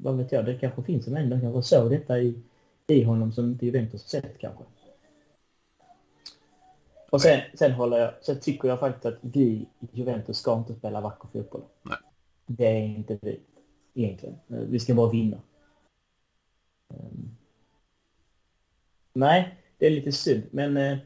vad 0.03 0.17
vet 0.17 0.33
jag, 0.33 0.45
det 0.45 0.59
kanske 0.59 0.83
finns 0.83 1.07
en 1.07 1.13
människa 1.13 1.41
som 1.41 1.53
kanske 1.53 1.77
såg 1.77 1.91
detta 1.91 2.19
i, 2.19 2.43
i 2.87 3.03
honom 3.03 3.33
som 3.33 3.51
inte 3.51 3.67
Juventus 3.67 4.03
sett 4.03 4.39
kanske. 4.39 4.65
Och 7.13 7.21
sen, 7.21 7.41
sen, 7.55 7.73
håller 7.73 7.99
jag, 7.99 8.15
sen 8.21 8.41
tycker 8.41 8.69
jag 8.69 8.81
faktiskt 8.81 9.07
att 9.07 9.19
vi 9.21 9.43
i 9.43 9.69
Juventus 9.93 10.39
ska 10.39 10.59
inte 10.59 10.75
spela 10.75 11.01
vacker 11.01 11.29
fotboll. 11.33 11.63
Nej. 11.83 11.97
Det 12.47 12.67
är 12.67 12.85
inte 12.85 13.19
vi 13.23 13.41
egentligen. 13.95 14.39
Vi 14.47 14.81
ska 14.81 14.95
bara 14.95 15.11
vinna. 15.11 15.37
Um, 16.89 17.37
nej, 19.13 19.57
det 19.79 19.87
är 19.87 19.91
lite 19.91 20.13
synd, 20.13 20.43
men 20.51 20.77
uh, 20.77 20.99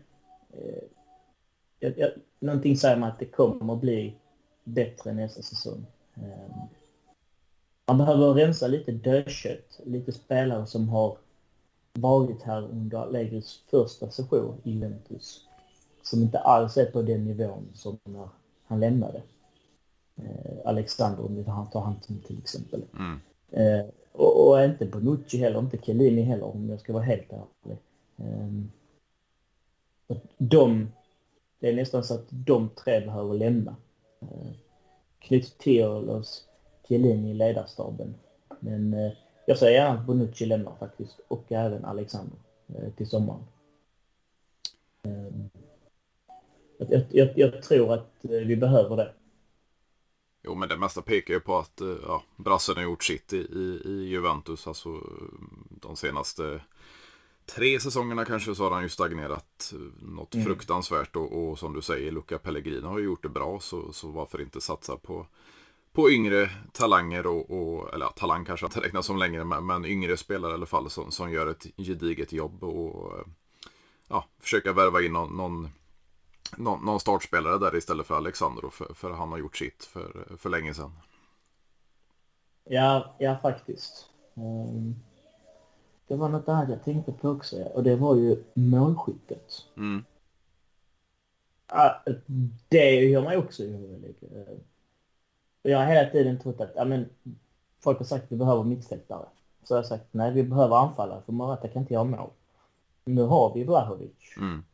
jag, 1.81 1.99
jag, 1.99 2.11
någonting 2.39 2.77
säger 2.77 2.97
mig 2.97 3.09
att 3.09 3.19
det 3.19 3.27
kommer 3.27 3.75
att 3.75 3.81
bli 3.81 4.15
bättre 4.65 5.13
nästa 5.13 5.43
säsong. 5.43 5.87
Um, 6.15 6.69
man 7.87 7.99
behöver 7.99 8.35
rensa 8.35 8.67
lite 8.67 8.93
dödkött, 8.93 9.81
lite 9.85 10.13
spelare 10.13 10.67
som 10.67 10.89
har 10.89 11.19
varit 11.93 12.43
här 12.43 12.63
under 12.63 12.99
Allegris 12.99 13.63
första 13.71 14.11
session 14.11 14.61
i 14.65 14.71
Juventus 14.71 15.46
som 16.07 16.23
inte 16.23 16.39
alls 16.39 16.77
är 16.77 16.87
på 16.87 17.03
den 17.03 17.25
nivån 17.25 17.69
som 17.75 17.99
när 18.05 18.29
han 18.67 18.81
lämnade. 18.81 19.23
Eh, 20.17 20.57
Alexander, 20.65 21.25
om 21.25 21.37
vi 21.37 21.45
tar 21.45 21.81
han 21.81 22.03
som 22.03 22.19
till 22.19 22.39
exempel. 22.39 22.83
Mm. 22.99 23.21
Eh, 23.51 23.87
och, 24.13 24.49
och, 24.49 24.65
inte 24.65 24.87
Bonucci 24.87 25.39
heller, 25.39 25.59
inte 25.59 25.79
Chiellini 25.79 26.23
heller 26.23 26.45
om 26.45 26.71
jag 26.71 26.81
ska 26.81 26.93
vara 26.93 27.03
helt 27.03 27.33
ärlig. 27.33 27.79
Eh, 28.17 28.49
de, 30.39 30.93
det 31.59 31.69
är 31.69 31.75
nästan 31.75 32.05
så 32.05 32.15
att 32.15 32.27
de 32.29 32.69
tre 32.69 33.01
behöver 33.01 33.35
lämna. 33.35 33.77
Eh, 34.21 34.53
knytt 35.19 35.59
till 35.59 35.85
oss 35.85 36.45
Chiellini 36.89 37.31
i 37.31 37.35
ledarstaben. 37.35 38.15
Men 38.61 38.95
eh, 38.95 39.13
jag 39.47 39.59
säger 39.59 39.81
gärna 39.81 39.99
att 40.01 40.07
Bonucci 40.07 40.47
lämnar 40.47 40.75
faktiskt 40.79 41.21
och 41.29 41.53
även 41.53 41.85
Alexander 41.85 42.39
eh, 42.69 42.91
till 42.97 43.09
sommaren. 43.09 43.45
Eh, 46.79 46.87
jag, 46.91 47.05
jag, 47.11 47.29
jag, 47.37 47.63
tror 47.63 47.95
att 47.95 48.25
eh, 48.25 48.31
vi 48.31 48.57
behöver 48.57 48.97
det. 48.97 49.13
Jo, 50.45 50.55
men 50.55 50.69
det 50.69 50.77
mesta 50.77 51.03
pekar 51.03 51.35
ju 51.35 51.41
på 51.41 51.59
att 51.59 51.81
eh, 51.81 51.97
ja, 52.07 52.23
brassen 52.37 52.77
har 52.77 52.83
gjort 52.83 53.05
sitt 53.05 53.33
i, 53.33 53.37
i, 53.37 53.83
i 53.85 54.09
Juventus. 54.09 54.67
Alltså 54.67 55.01
de 55.71 55.97
senaste 55.97 56.61
tre 57.47 57.81
säsongerna 57.81 58.25
kanske 58.25 58.55
så 58.55 58.65
har 58.65 58.71
han 58.71 58.83
ju 58.83 58.89
stagnerat 58.89 59.73
något 60.03 60.35
mm. 60.35 60.47
fruktansvärt. 60.47 61.17
Och, 61.17 61.49
och, 61.49 61.59
som 61.59 61.73
du 61.73 61.83
säger, 61.83 62.13
Luca 62.13 62.39
Pellegrino 62.39 62.87
har 62.87 62.99
ju 62.99 63.05
gjort 63.05 63.23
det 63.23 63.29
bra. 63.29 63.61
Så, 63.61 63.93
så 63.93 64.09
varför 64.09 64.41
inte 64.41 64.61
satsa 64.61 64.97
på, 64.97 65.27
på 65.93 66.11
yngre 66.11 66.51
talanger 66.73 67.27
och, 67.27 67.51
och 67.51 67.95
eller 67.95 68.07
ja, 68.07 68.13
talang 68.13 68.45
kanske 68.45 68.67
inte 68.67 68.81
räknas 68.81 69.07
som 69.07 69.19
längre, 69.19 69.45
men, 69.45 69.67
men 69.67 69.85
yngre 69.85 70.17
spelare 70.17 70.51
i 70.51 70.55
alla 70.55 70.67
fall 70.67 70.91
som, 70.91 71.11
som 71.11 71.33
gör 71.33 71.47
ett 71.47 71.67
gediget 71.77 72.33
jobb. 72.33 72.65
Och 72.65 73.25
ja, 74.09 74.25
försöka 74.41 74.73
värva 74.73 75.03
in 75.03 75.13
någon, 75.13 75.37
någon 75.37 75.69
någon, 76.57 76.85
någon 76.85 77.01
startspelare 77.01 77.59
där 77.59 77.77
istället 77.77 78.07
för 78.07 78.17
Alexandro 78.17 78.71
för, 78.71 78.95
för 78.95 79.11
han 79.11 79.29
har 79.29 79.39
gjort 79.39 79.57
sitt 79.57 79.85
för, 79.85 80.37
för 80.39 80.51
länge 80.51 80.75
sedan. 80.75 80.93
Ja, 82.65 83.15
ja 83.19 83.39
faktiskt. 83.43 84.11
Um, 84.35 84.95
det 86.07 86.17
var 86.17 86.29
något 86.29 86.49
annat 86.49 86.69
jag 86.69 86.85
tänkte 86.85 87.13
på 87.13 87.29
också 87.29 87.63
och 87.63 87.83
det 87.83 87.97
var 87.97 88.17
ju 88.17 88.45
målskyttet. 88.55 89.65
Mm. 89.77 90.05
Uh, 91.75 92.15
det 92.69 92.95
gör 92.95 93.23
mig 93.23 93.37
också 93.37 93.63
orolig. 93.63 94.15
Uh, 94.23 94.59
jag 95.63 95.79
har 95.79 95.87
hela 95.87 96.11
tiden 96.11 96.39
trott 96.39 96.61
att 96.61 96.73
ja, 96.77 96.85
men, 96.85 97.09
folk 97.81 97.99
har 97.99 98.05
sagt 98.05 98.25
att 98.25 98.33
vi 98.33 98.37
behöver 98.37 98.65
mittfältare. 98.65 99.27
Så 99.63 99.75
jag 99.75 99.79
har 99.79 99.85
sagt 99.85 100.05
nej, 100.11 100.33
vi 100.33 100.43
behöver 100.43 100.77
anfallare 100.77 101.23
för 101.23 101.33
Morata 101.33 101.69
kan 101.69 101.83
inte 101.83 101.95
göra 101.95 102.05
mål. 102.05 102.31
Nu 103.05 103.23
har 103.23 103.55
vi 103.55 103.65
Vlahovic. 103.65 104.37
Mm. 104.37 104.65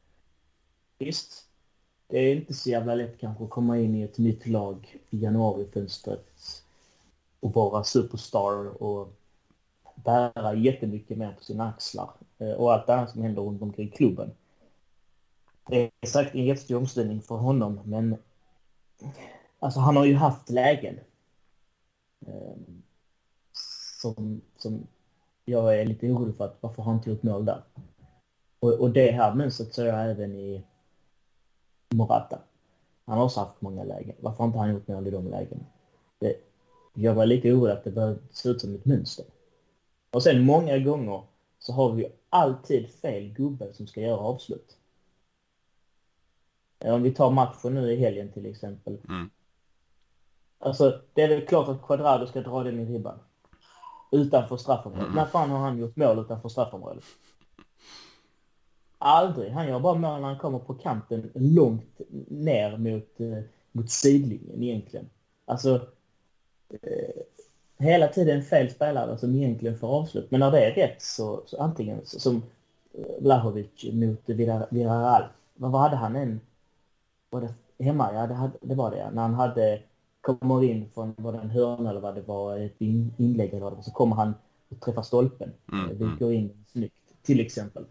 Visst, 0.99 1.49
det 2.13 2.19
är 2.19 2.37
inte 2.37 2.55
så 2.55 2.71
jävla 2.71 2.95
lätt 2.95 3.19
kanske 3.19 3.45
att 3.45 3.51
komma 3.51 3.79
in 3.79 3.95
i 3.95 4.03
ett 4.03 4.19
nytt 4.19 4.47
lag 4.47 4.99
i 5.11 5.19
januarifönstret 5.19 6.27
och 7.41 7.55
vara 7.55 7.85
superstar 7.85 8.83
och 8.83 9.13
bära 9.95 10.55
jättemycket 10.55 11.19
mer 11.19 11.33
på 11.33 11.45
sina 11.45 11.69
axlar. 11.69 12.11
Eh, 12.39 12.51
och 12.51 12.73
allt 12.73 12.89
annat 12.89 13.11
som 13.11 13.23
händer 13.23 13.43
runt 13.43 13.63
omkring 13.63 13.91
klubben. 13.91 14.31
Det 15.69 15.91
är 16.01 16.07
säkert 16.07 16.35
en 16.35 16.45
jättestor 16.45 16.77
omställning 16.77 17.21
för 17.23 17.37
honom, 17.37 17.81
men 17.85 18.17
alltså 19.59 19.81
han 19.81 19.97
har 19.97 20.05
ju 20.05 20.15
haft 20.15 20.51
lägen 20.51 21.01
eh, 22.27 22.57
som, 24.03 24.41
som 24.57 24.87
jag 25.45 25.81
är 25.81 25.85
lite 25.87 26.07
orolig 26.07 26.37
för 26.37 26.45
att 26.45 26.59
varför 26.61 26.83
har 26.83 26.93
han 26.93 26.99
inte 26.99 27.11
gjort 27.11 27.23
mål 27.23 27.45
där? 27.45 27.63
Och, 28.61 28.73
och 28.73 28.91
det 28.91 29.11
här 29.11 29.35
mönstret 29.35 29.75
ser 29.75 29.87
jag 29.87 30.11
även 30.11 30.37
i 30.37 30.65
Morata. 31.93 32.39
Han 33.05 33.19
har 33.19 33.25
också 33.25 33.41
haft 33.41 33.61
många 33.61 33.85
lägen. 33.85 34.17
Varför 34.21 34.39
har 34.39 34.47
inte 34.47 34.59
han 34.59 34.71
gjort 34.71 34.89
mål 34.89 35.07
i 35.07 35.11
de 35.11 35.29
lägena? 35.29 35.65
Det, 36.19 36.37
jag 36.95 37.15
var 37.15 37.27
lite 37.27 37.53
orolig 37.53 37.73
att 37.73 37.85
det 37.85 37.91
började 37.91 38.19
se 38.31 38.49
ut 38.49 38.61
som 38.61 38.75
ett 38.75 38.85
mönster. 38.85 39.25
Och 40.11 40.23
sen 40.23 40.45
många 40.45 40.79
gånger 40.79 41.23
så 41.59 41.73
har 41.73 41.93
vi 41.93 42.13
alltid 42.31 42.91
fel 42.91 43.29
gubbe 43.29 43.75
som 43.75 43.87
ska 43.87 44.01
göra 44.01 44.21
avslut. 44.21 44.77
Om 46.79 47.03
vi 47.03 47.15
tar 47.15 47.31
matchen 47.31 47.75
nu 47.75 47.93
i 47.93 47.97
helgen 47.97 48.33
till 48.33 48.47
exempel. 48.47 48.99
Mm. 49.09 49.31
Alltså, 50.59 51.01
det 51.15 51.23
är 51.23 51.29
väl 51.29 51.47
klart 51.47 51.69
att 51.69 51.83
Quadrado 51.83 52.27
ska 52.27 52.41
dra 52.41 52.63
den 52.63 52.81
i 52.81 52.85
ribban. 52.85 53.19
Utanför 54.11 54.57
straffområdet. 54.57 55.07
Mm. 55.07 55.17
När 55.17 55.27
fan 55.27 55.51
har 55.51 55.59
han 55.59 55.79
gjort 55.79 55.97
mål 55.97 56.19
utanför 56.19 56.49
straffområdet? 56.49 57.05
Aldrig. 59.05 59.53
Han 59.53 59.69
gör 59.69 59.81
bara 59.81 59.95
mål 59.95 60.21
när 60.21 60.29
han 60.29 60.39
kommer 60.39 60.59
på 60.59 60.75
kanten 60.75 61.31
långt 61.35 62.01
ner 62.29 62.77
mot, 62.77 63.21
eh, 63.21 63.45
mot 63.73 63.91
sidlinjen 63.91 64.63
egentligen. 64.63 65.09
Alltså, 65.45 65.87
eh, 66.69 67.23
hela 67.79 68.09
tiden 68.09 68.43
fel 68.43 68.71
spelare 68.71 69.19
som 69.19 69.35
egentligen 69.35 69.79
får 69.79 69.89
avslut. 69.89 70.31
Men 70.31 70.41
när 70.41 70.51
det 70.51 70.65
är 70.65 70.75
rätt 70.75 71.03
så, 71.03 71.43
så 71.47 71.61
antingen 71.61 72.01
så, 72.05 72.21
som 72.21 72.43
eh, 72.95 73.05
Vlahovic 73.21 73.85
mot 73.93 74.21
Villarreal. 74.27 75.25
Vad 75.55 75.81
hade 75.81 75.97
han 75.97 76.17
en? 76.17 76.41
Var 77.31 77.41
det 77.41 77.85
hemma? 77.85 78.15
Ja, 78.15 78.27
det, 78.27 78.35
hade, 78.35 78.53
det 78.61 78.75
var 78.75 78.91
det 78.91 78.99
ja. 78.99 79.11
När 79.11 79.23
han 79.23 79.35
hade 79.35 79.83
kommer 80.21 80.65
in 80.65 80.89
från 80.95 81.15
var 81.19 81.33
det 81.33 81.39
en 81.39 81.51
hörna 81.51 81.91
eller 81.91 82.01
vad 82.01 82.15
det 82.15 82.23
var, 82.23 82.59
ett 82.59 82.81
inlägg 83.17 83.51
eller 83.51 83.61
vad 83.61 83.85
så 83.85 83.91
kommer 83.91 84.17
han 84.17 84.35
och 84.69 84.81
träffar 84.81 85.03
stolpen. 85.03 85.53
Mm, 85.73 85.99
det 85.99 86.05
mm. 86.05 86.19
går 86.19 86.33
in 86.33 86.65
snyggt, 86.67 86.95
till 87.23 87.41
exempel. 87.41 87.85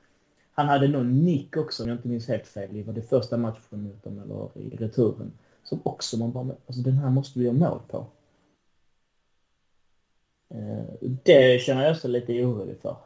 Han 0.53 0.67
hade 0.67 0.87
någon 0.87 1.25
nick 1.25 1.57
också, 1.57 1.83
om 1.83 1.89
jag 1.89 1.97
inte 1.97 2.07
minns 2.07 2.27
helt 2.27 2.47
fel, 2.47 2.83
var 2.83 2.93
det 2.93 3.01
första 3.01 3.37
matchen 3.37 3.83
mot 3.83 4.03
dem 4.03 4.19
eller 4.19 4.57
i 4.57 4.77
returen. 4.77 5.31
Som 5.63 5.79
också 5.83 6.17
man 6.17 6.31
bara, 6.31 6.55
alltså 6.67 6.81
den 6.81 6.97
här 6.97 7.09
måste 7.09 7.39
vi 7.39 7.45
göra 7.45 7.55
mål 7.55 7.79
på. 7.87 8.05
Eh, 10.49 11.09
det 11.23 11.61
känner 11.61 11.83
jag 11.83 11.91
också 11.91 12.07
lite 12.07 12.45
orolig 12.45 12.77
för. 12.81 12.97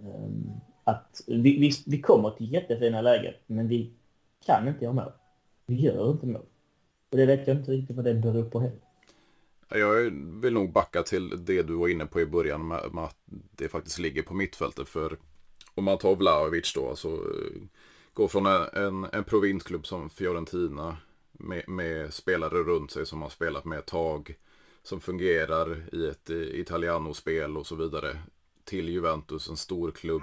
Ehm, 0.00 0.50
att 0.84 1.22
vi, 1.26 1.58
vi, 1.58 1.70
vi 1.86 2.00
kommer 2.00 2.30
till 2.30 2.52
jättefina 2.52 3.00
lägen, 3.00 3.34
men 3.46 3.68
vi 3.68 3.90
kan 4.46 4.68
inte 4.68 4.84
göra 4.84 4.94
mål. 4.94 5.12
Vi 5.66 5.74
gör 5.74 6.10
inte 6.10 6.26
mål. 6.26 6.46
Och 7.10 7.16
det 7.16 7.26
vet 7.26 7.46
jag 7.46 7.56
inte 7.56 7.70
riktigt 7.70 7.96
vad 7.96 8.04
det 8.04 8.14
beror 8.14 8.44
på 8.44 8.60
heller. 8.60 8.78
Jag 9.68 10.10
vill 10.42 10.52
nog 10.52 10.72
backa 10.72 11.02
till 11.02 11.44
det 11.44 11.62
du 11.62 11.74
var 11.74 11.88
inne 11.88 12.06
på 12.06 12.20
i 12.20 12.26
början 12.26 12.68
med, 12.68 12.80
med 12.92 13.04
att 13.04 13.16
det 13.56 13.68
faktiskt 13.68 13.98
ligger 13.98 14.22
på 14.22 14.34
mittfältet. 14.34 14.88
För 14.88 15.16
om 15.74 15.84
man 15.84 15.98
tar 15.98 16.16
Vlahovic 16.16 16.72
då, 16.74 16.88
alltså 16.88 17.08
eh, 17.08 17.62
går 18.12 18.28
från 18.28 18.46
en, 18.46 18.68
en, 18.72 19.06
en 19.12 19.24
provinsklubb 19.24 19.86
som 19.86 20.10
Fiorentina 20.10 20.96
med, 21.32 21.68
med, 21.68 22.14
spelare 22.14 22.58
runt 22.58 22.90
sig 22.90 23.06
som 23.06 23.22
har 23.22 23.28
spelat 23.28 23.64
med 23.64 23.78
ett 23.78 23.86
tag, 23.86 24.34
som 24.82 25.00
fungerar 25.00 25.94
i 25.94 26.06
ett 26.08 26.30
eh, 26.30 26.36
Italiano-spel 26.36 27.56
och 27.56 27.66
så 27.66 27.76
vidare, 27.76 28.18
till 28.64 28.88
Juventus, 28.88 29.48
en 29.48 29.56
stor 29.56 29.90
klubb, 29.90 30.22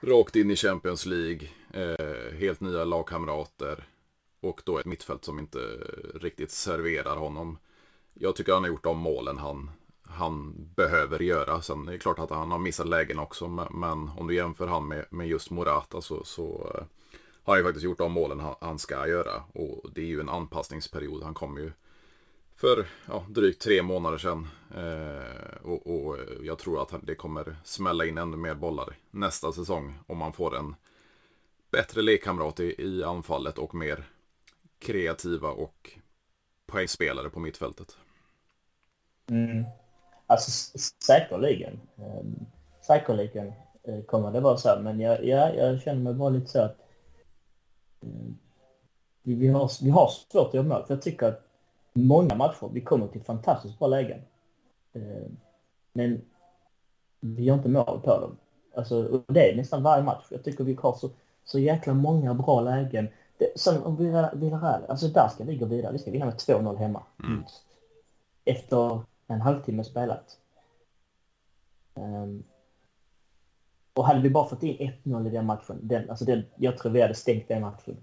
rakt 0.00 0.36
in 0.36 0.50
i 0.50 0.56
Champions 0.56 1.06
League, 1.06 1.48
eh, 1.72 2.34
helt 2.38 2.60
nya 2.60 2.84
lagkamrater 2.84 3.88
och 4.40 4.62
då 4.64 4.78
ett 4.78 4.86
mittfält 4.86 5.24
som 5.24 5.38
inte 5.38 5.58
riktigt 6.14 6.50
serverar 6.50 7.16
honom. 7.16 7.58
Jag 8.14 8.36
tycker 8.36 8.52
han 8.52 8.62
har 8.62 8.68
gjort 8.68 8.84
de 8.84 8.98
målen 8.98 9.38
han, 9.38 9.70
han 10.08 10.54
behöver 10.76 11.18
göra. 11.18 11.62
Sen 11.62 11.88
är 11.88 11.92
det 11.92 11.98
klart 11.98 12.18
att 12.18 12.30
han 12.30 12.50
har 12.50 12.58
missat 12.58 12.88
lägen 12.88 13.18
också. 13.18 13.48
Men 13.70 14.10
om 14.16 14.26
du 14.26 14.34
jämför 14.34 14.66
han 14.66 14.88
med, 14.88 15.04
med 15.10 15.28
just 15.28 15.50
Morata 15.50 16.00
så, 16.00 16.24
så 16.24 16.72
eh, 16.74 16.84
har 17.42 17.54
han 17.54 17.58
ju 17.58 17.64
faktiskt 17.64 17.84
gjort 17.84 17.98
de 17.98 18.12
målen 18.12 18.40
han, 18.40 18.54
han 18.60 18.78
ska 18.78 19.08
göra. 19.08 19.42
Och 19.52 19.90
det 19.94 20.00
är 20.00 20.06
ju 20.06 20.20
en 20.20 20.28
anpassningsperiod. 20.28 21.22
Han 21.22 21.34
kom 21.34 21.58
ju 21.58 21.72
för 22.56 22.86
ja, 23.06 23.24
drygt 23.28 23.62
tre 23.62 23.82
månader 23.82 24.18
sedan. 24.18 24.48
Eh, 24.76 25.56
och, 25.62 25.86
och, 25.86 26.18
jag 26.42 26.58
tror 26.58 26.82
att 26.82 26.94
det 27.02 27.14
kommer 27.14 27.56
smälla 27.64 28.06
in 28.06 28.18
ännu 28.18 28.36
mer 28.36 28.54
bollar 28.54 28.96
nästa 29.10 29.52
säsong. 29.52 29.98
Om 30.06 30.18
man 30.18 30.32
får 30.32 30.56
en 30.56 30.74
bättre 31.70 32.02
lekkamrat 32.02 32.60
i, 32.60 32.74
i 32.78 33.04
anfallet 33.04 33.58
och 33.58 33.74
mer 33.74 34.04
kreativa 34.78 35.48
och 35.48 35.98
poängspelare 36.66 37.30
på 37.30 37.40
mittfältet. 37.40 37.96
Mm. 39.30 39.64
Alltså 40.26 40.78
säkerligen. 41.06 41.80
Um, 41.96 42.46
säkerligen 42.86 43.52
uh, 43.88 44.02
kommer 44.02 44.30
det 44.32 44.40
vara 44.40 44.56
så. 44.56 44.78
Men 44.82 45.00
jag, 45.00 45.24
jag, 45.24 45.56
jag 45.56 45.80
känner 45.80 46.02
mig 46.02 46.14
bara 46.14 46.28
lite 46.28 46.50
så 46.50 46.62
att 46.62 46.76
um, 48.00 48.38
vi, 49.22 49.34
vi, 49.34 49.48
har, 49.48 49.70
vi 49.82 49.90
har 49.90 50.08
svårt 50.08 50.48
att 50.48 50.54
göra 50.54 50.66
mål. 50.66 50.84
För 50.86 50.94
jag 50.94 51.02
tycker 51.02 51.26
att 51.26 51.42
många 51.92 52.34
matcher, 52.34 52.70
vi 52.72 52.80
kommer 52.80 53.08
till 53.08 53.22
fantastiskt 53.22 53.78
bra 53.78 53.88
lägen. 53.88 54.20
Uh, 54.96 55.26
men 55.92 56.22
vi 57.20 57.44
gör 57.44 57.54
inte 57.54 57.68
mål 57.68 58.00
på 58.04 58.20
dem. 58.20 58.36
Alltså, 58.76 59.06
och 59.08 59.32
det 59.32 59.52
är 59.52 59.56
nästan 59.56 59.82
varje 59.82 60.04
match. 60.04 60.24
Jag 60.30 60.44
tycker 60.44 60.64
vi 60.64 60.78
har 60.82 60.92
så, 60.92 61.10
så 61.44 61.58
jäkla 61.58 61.94
många 61.94 62.34
bra 62.34 62.60
lägen 62.60 63.08
det, 63.38 63.60
som 63.60 63.82
om 63.82 63.96
Villarreal, 64.40 64.84
alltså 64.88 65.08
där 65.08 65.28
ska 65.28 65.44
vi 65.44 65.56
gå 65.56 65.66
vidare. 65.66 65.92
Vi 65.92 65.98
ska 65.98 66.10
vinna 66.10 66.24
med 66.24 66.34
2-0 66.34 66.76
hemma. 66.76 67.02
Mm. 67.24 67.44
Efter 68.44 69.00
en 69.26 69.40
halvtimme 69.40 69.84
spelat. 69.84 70.38
Um, 71.94 72.44
och 73.94 74.06
hade 74.06 74.20
vi 74.20 74.30
bara 74.30 74.48
fått 74.48 74.62
in 74.62 74.92
1-0 75.04 75.26
i 75.26 75.30
den 75.30 75.46
matchen, 75.46 75.78
den, 75.82 76.10
alltså 76.10 76.24
den, 76.24 76.44
jag 76.56 76.78
tror 76.78 76.92
vi 76.92 77.02
hade 77.02 77.14
stängt 77.14 77.48
den 77.48 77.62
matchen. 77.62 77.96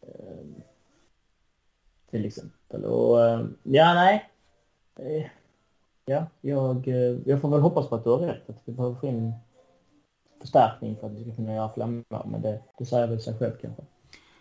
Um, 0.00 0.54
till 2.10 2.24
exempel. 2.24 2.84
Och 2.84 3.16
um, 3.18 3.56
ja, 3.62 3.94
nej. 3.94 4.30
Uh, 5.00 5.26
ja, 6.04 6.26
jag, 6.40 6.88
uh, 6.88 7.18
jag 7.26 7.40
får 7.40 7.48
väl 7.48 7.60
hoppas 7.60 7.88
på 7.88 7.94
att 7.94 8.04
du 8.04 8.10
har 8.10 8.18
rätt. 8.18 8.50
Att 8.50 8.62
vi 8.64 8.72
behöver 8.72 8.94
få 8.94 9.06
in 9.06 9.32
förstärkning 10.40 10.96
för 10.96 11.06
att 11.06 11.12
vi 11.12 11.24
ska 11.24 11.34
kunna 11.34 11.54
göra 11.54 11.72
flammor. 11.72 12.26
Men 12.26 12.42
det, 12.42 12.62
det 12.78 12.86
säger 12.86 13.06
väl 13.06 13.20
sig 13.20 13.38
själv 13.38 13.52
kanske. 13.60 13.82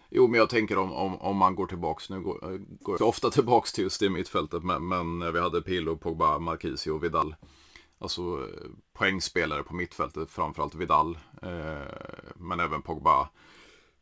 Jo, 0.10 0.28
men 0.28 0.40
jag 0.40 0.50
tänker 0.50 0.78
om, 0.78 0.94
om, 0.94 1.22
om 1.22 1.38
man 1.38 1.56
går 1.56 1.68
tillbaks, 1.68 2.10
nu 2.10 2.22
går, 2.22 2.54
eh, 2.54 2.60
går 2.80 2.98
jag 3.00 3.10
ofta 3.10 3.30
tillbaks 3.30 3.74
till 3.74 3.84
just 3.84 4.00
det 4.00 4.10
mittfältet, 4.10 4.64
men, 4.64 4.88
men 4.88 5.20
när 5.20 5.32
vi 5.32 5.40
hade 5.40 5.62
Pilo, 5.62 5.98
Pogba, 5.98 6.40
Marquisio 6.40 6.92
och 6.92 7.04
Vidal. 7.04 7.36
Alltså 8.00 8.22
eh, 8.22 8.70
poängspelare 8.94 9.64
på 9.64 9.76
mittfältet, 9.76 10.32
framförallt 10.32 10.76
Vidal, 10.76 11.18
eh, 11.42 11.96
men 12.36 12.60
även 12.60 12.82
Pogba. 12.82 13.30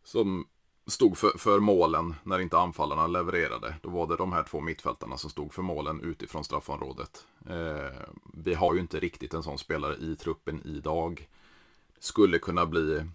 Som 0.04 0.46
stod 0.88 1.18
för, 1.18 1.38
för 1.38 1.60
målen 1.60 2.16
när 2.24 2.40
inte 2.40 2.58
anfallarna 2.58 3.08
levererade. 3.08 3.76
Då 3.82 3.90
var 3.90 4.08
det 4.08 4.16
de 4.16 4.34
här 4.34 4.44
två 4.44 4.62
mittfältarna 4.62 5.18
som 5.18 5.30
stod 5.30 5.54
för 5.54 5.62
målen 5.62 6.02
utifrån 6.02 6.44
straffområdet. 6.44 7.26
Eh, 7.50 8.00
vi 8.34 8.54
har 8.54 8.74
ju 8.74 8.80
inte 8.80 9.00
riktigt 9.00 9.34
en 9.34 9.44
sån 9.44 9.58
spelare 9.58 9.96
i 9.96 10.16
truppen 10.16 10.62
idag. 10.66 11.28
Skulle 12.00 12.40
kunna 12.40 12.66
bli 12.66 13.06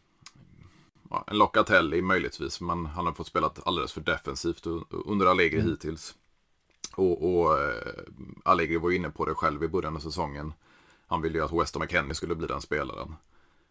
en 1.26 1.38
Locatelli 1.38 2.02
möjligtvis, 2.02 2.60
men 2.60 2.86
han 2.86 3.06
har 3.06 3.12
fått 3.12 3.26
spela 3.26 3.50
alldeles 3.64 3.92
för 3.92 4.00
defensivt 4.00 4.66
under 4.90 5.26
Allegri 5.26 5.60
mm. 5.60 5.70
hittills. 5.70 6.14
Och, 6.94 7.34
och 7.34 7.58
eh, 7.58 8.04
Allegri 8.44 8.76
var 8.76 8.90
inne 8.90 9.10
på 9.10 9.24
det 9.24 9.34
själv 9.34 9.64
i 9.64 9.68
början 9.68 9.96
av 9.96 10.00
säsongen. 10.00 10.52
Han 11.06 11.22
ville 11.22 11.38
ju 11.38 11.44
att 11.44 11.52
Weston 11.52 11.82
McKennie 11.82 12.14
skulle 12.14 12.34
bli 12.34 12.46
den 12.46 12.60
spelaren. 12.60 13.14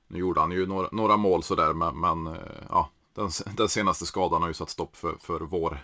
Nu 0.07 0.19
gjorde 0.19 0.39
han 0.39 0.51
ju 0.51 0.65
några, 0.65 0.89
några 0.91 1.17
mål 1.17 1.43
sådär, 1.43 1.73
men, 1.73 1.99
men 1.99 2.27
eh, 2.27 2.63
ja, 2.69 2.89
den, 3.13 3.29
den, 3.57 3.69
senaste 3.69 4.05
skadan 4.05 4.41
har 4.41 4.49
ju 4.49 4.53
satt 4.53 4.69
stopp 4.69 4.95
för, 4.95 5.15
för 5.19 5.39
vår 5.39 5.79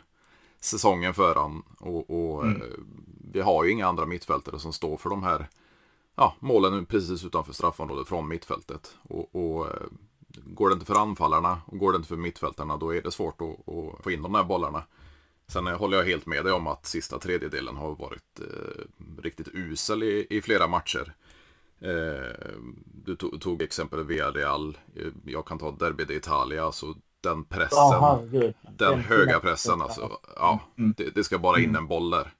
säsongen 0.59 1.13
för 1.13 1.35
han. 1.35 1.63
Och, 1.79 2.09
och 2.09 2.45
mm. 2.45 2.61
eh, 2.61 2.67
vi 3.31 3.41
har 3.41 3.63
ju 3.63 3.71
inga 3.71 3.87
andra 3.87 4.05
mittfältare 4.05 4.59
som 4.59 4.73
står 4.73 4.97
för 4.97 5.09
de 5.09 5.23
här 5.23 5.49
ja, 6.15 6.35
målen 6.39 6.85
precis 6.85 7.25
utanför 7.25 7.53
straffområdet 7.53 8.07
från 8.07 8.27
mittfältet. 8.27 8.95
Och, 9.03 9.35
och 9.35 9.67
går 10.43 10.69
det 10.69 10.73
inte 10.73 10.85
för 10.85 10.95
anfallarna 10.95 11.61
och 11.65 11.77
går 11.77 11.91
det 11.91 11.95
inte 11.95 12.07
för 12.07 12.15
mittfältarna 12.15 12.77
då 12.77 12.95
är 12.95 13.01
det 13.01 13.11
svårt 13.11 13.41
att, 13.41 13.73
att 13.73 14.03
få 14.03 14.11
in 14.11 14.21
de 14.21 14.35
här 14.35 14.43
bollarna. 14.43 14.83
Sen 15.47 15.67
håller 15.67 15.97
jag 15.97 16.05
helt 16.05 16.25
med 16.25 16.45
dig 16.45 16.53
om 16.53 16.67
att 16.67 16.85
sista 16.85 17.19
tredjedelen 17.19 17.75
har 17.75 17.95
varit 17.95 18.39
eh, 18.39 18.83
riktigt 19.23 19.47
usel 19.53 20.03
i, 20.03 20.27
i 20.29 20.41
flera 20.41 20.67
matcher. 20.67 21.13
Eh, 21.79 22.51
du 23.05 23.15
tog, 23.15 23.41
tog 23.41 23.61
exempel 23.61 24.03
Villarreal. 24.03 24.77
Eh, 24.95 25.07
jag 25.25 25.45
kan 25.45 25.59
ta 25.59 25.71
Derby 25.71 26.03
d'Italia. 26.03 26.65
Alltså 26.65 26.95
den 27.21 27.43
pressen. 27.43 27.79
Oh, 27.79 28.23
den 28.77 28.99
höga 28.99 29.39
pressen. 29.39 29.81
Alltså, 29.81 30.19
ja, 30.35 30.59
mm. 30.77 30.93
det, 30.97 31.15
det, 31.15 31.23
ska 31.23 31.39
bara 31.39 31.59
in 31.59 31.69
mm. 31.69 31.75
en 31.75 31.87
boll 31.87 32.09
där. 32.09 32.33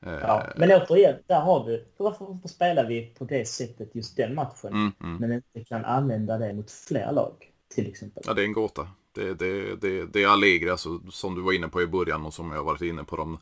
Ja, 0.00 0.46
men 0.56 0.70
återigen, 0.72 1.16
där 1.26 1.40
har 1.40 1.66
du. 1.66 1.86
Varför, 1.96 2.24
varför 2.24 2.48
spelar 2.48 2.86
vi 2.88 3.06
på 3.18 3.24
det 3.24 3.48
sättet 3.48 3.94
just 3.94 4.16
den 4.16 4.34
matchen? 4.34 4.72
Mm, 4.72 4.92
mm. 5.02 5.16
Men 5.16 5.32
inte 5.32 5.64
kan 5.68 5.84
använda 5.84 6.38
det 6.38 6.52
mot 6.54 6.70
fler 6.70 7.12
lag, 7.12 7.50
till 7.74 7.86
exempel. 7.88 8.22
Ja, 8.26 8.34
det 8.34 8.42
är 8.42 8.44
en 8.46 8.52
gåta. 8.52 8.88
Det, 9.12 9.34
det, 9.34 9.76
det, 9.76 10.06
det 10.06 10.22
är 10.22 10.28
Allegri, 10.28 10.70
alltså, 10.70 11.00
som 11.10 11.34
du 11.34 11.40
var 11.42 11.52
inne 11.52 11.68
på 11.68 11.82
i 11.82 11.86
början 11.86 12.26
och 12.26 12.34
som 12.34 12.52
jag 12.52 12.64
varit 12.64 12.82
inne 12.82 13.04
på 13.04 13.16
de, 13.16 13.38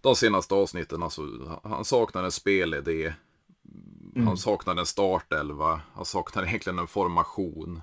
de 0.00 0.16
senaste 0.16 0.54
avsnitten. 0.54 1.02
Alltså, 1.02 1.22
han 1.62 1.84
saknar 1.84 2.24
en 2.24 2.32
spelidé. 2.32 3.12
Han 4.14 4.22
Mm. 4.22 4.36
saknar 4.36 4.76
en 4.76 4.86
startelva. 4.86 5.80
Han 5.94 6.04
saknar 6.04 6.46
egentligen 6.46 6.78
en 6.78 6.86
formation. 6.86 7.80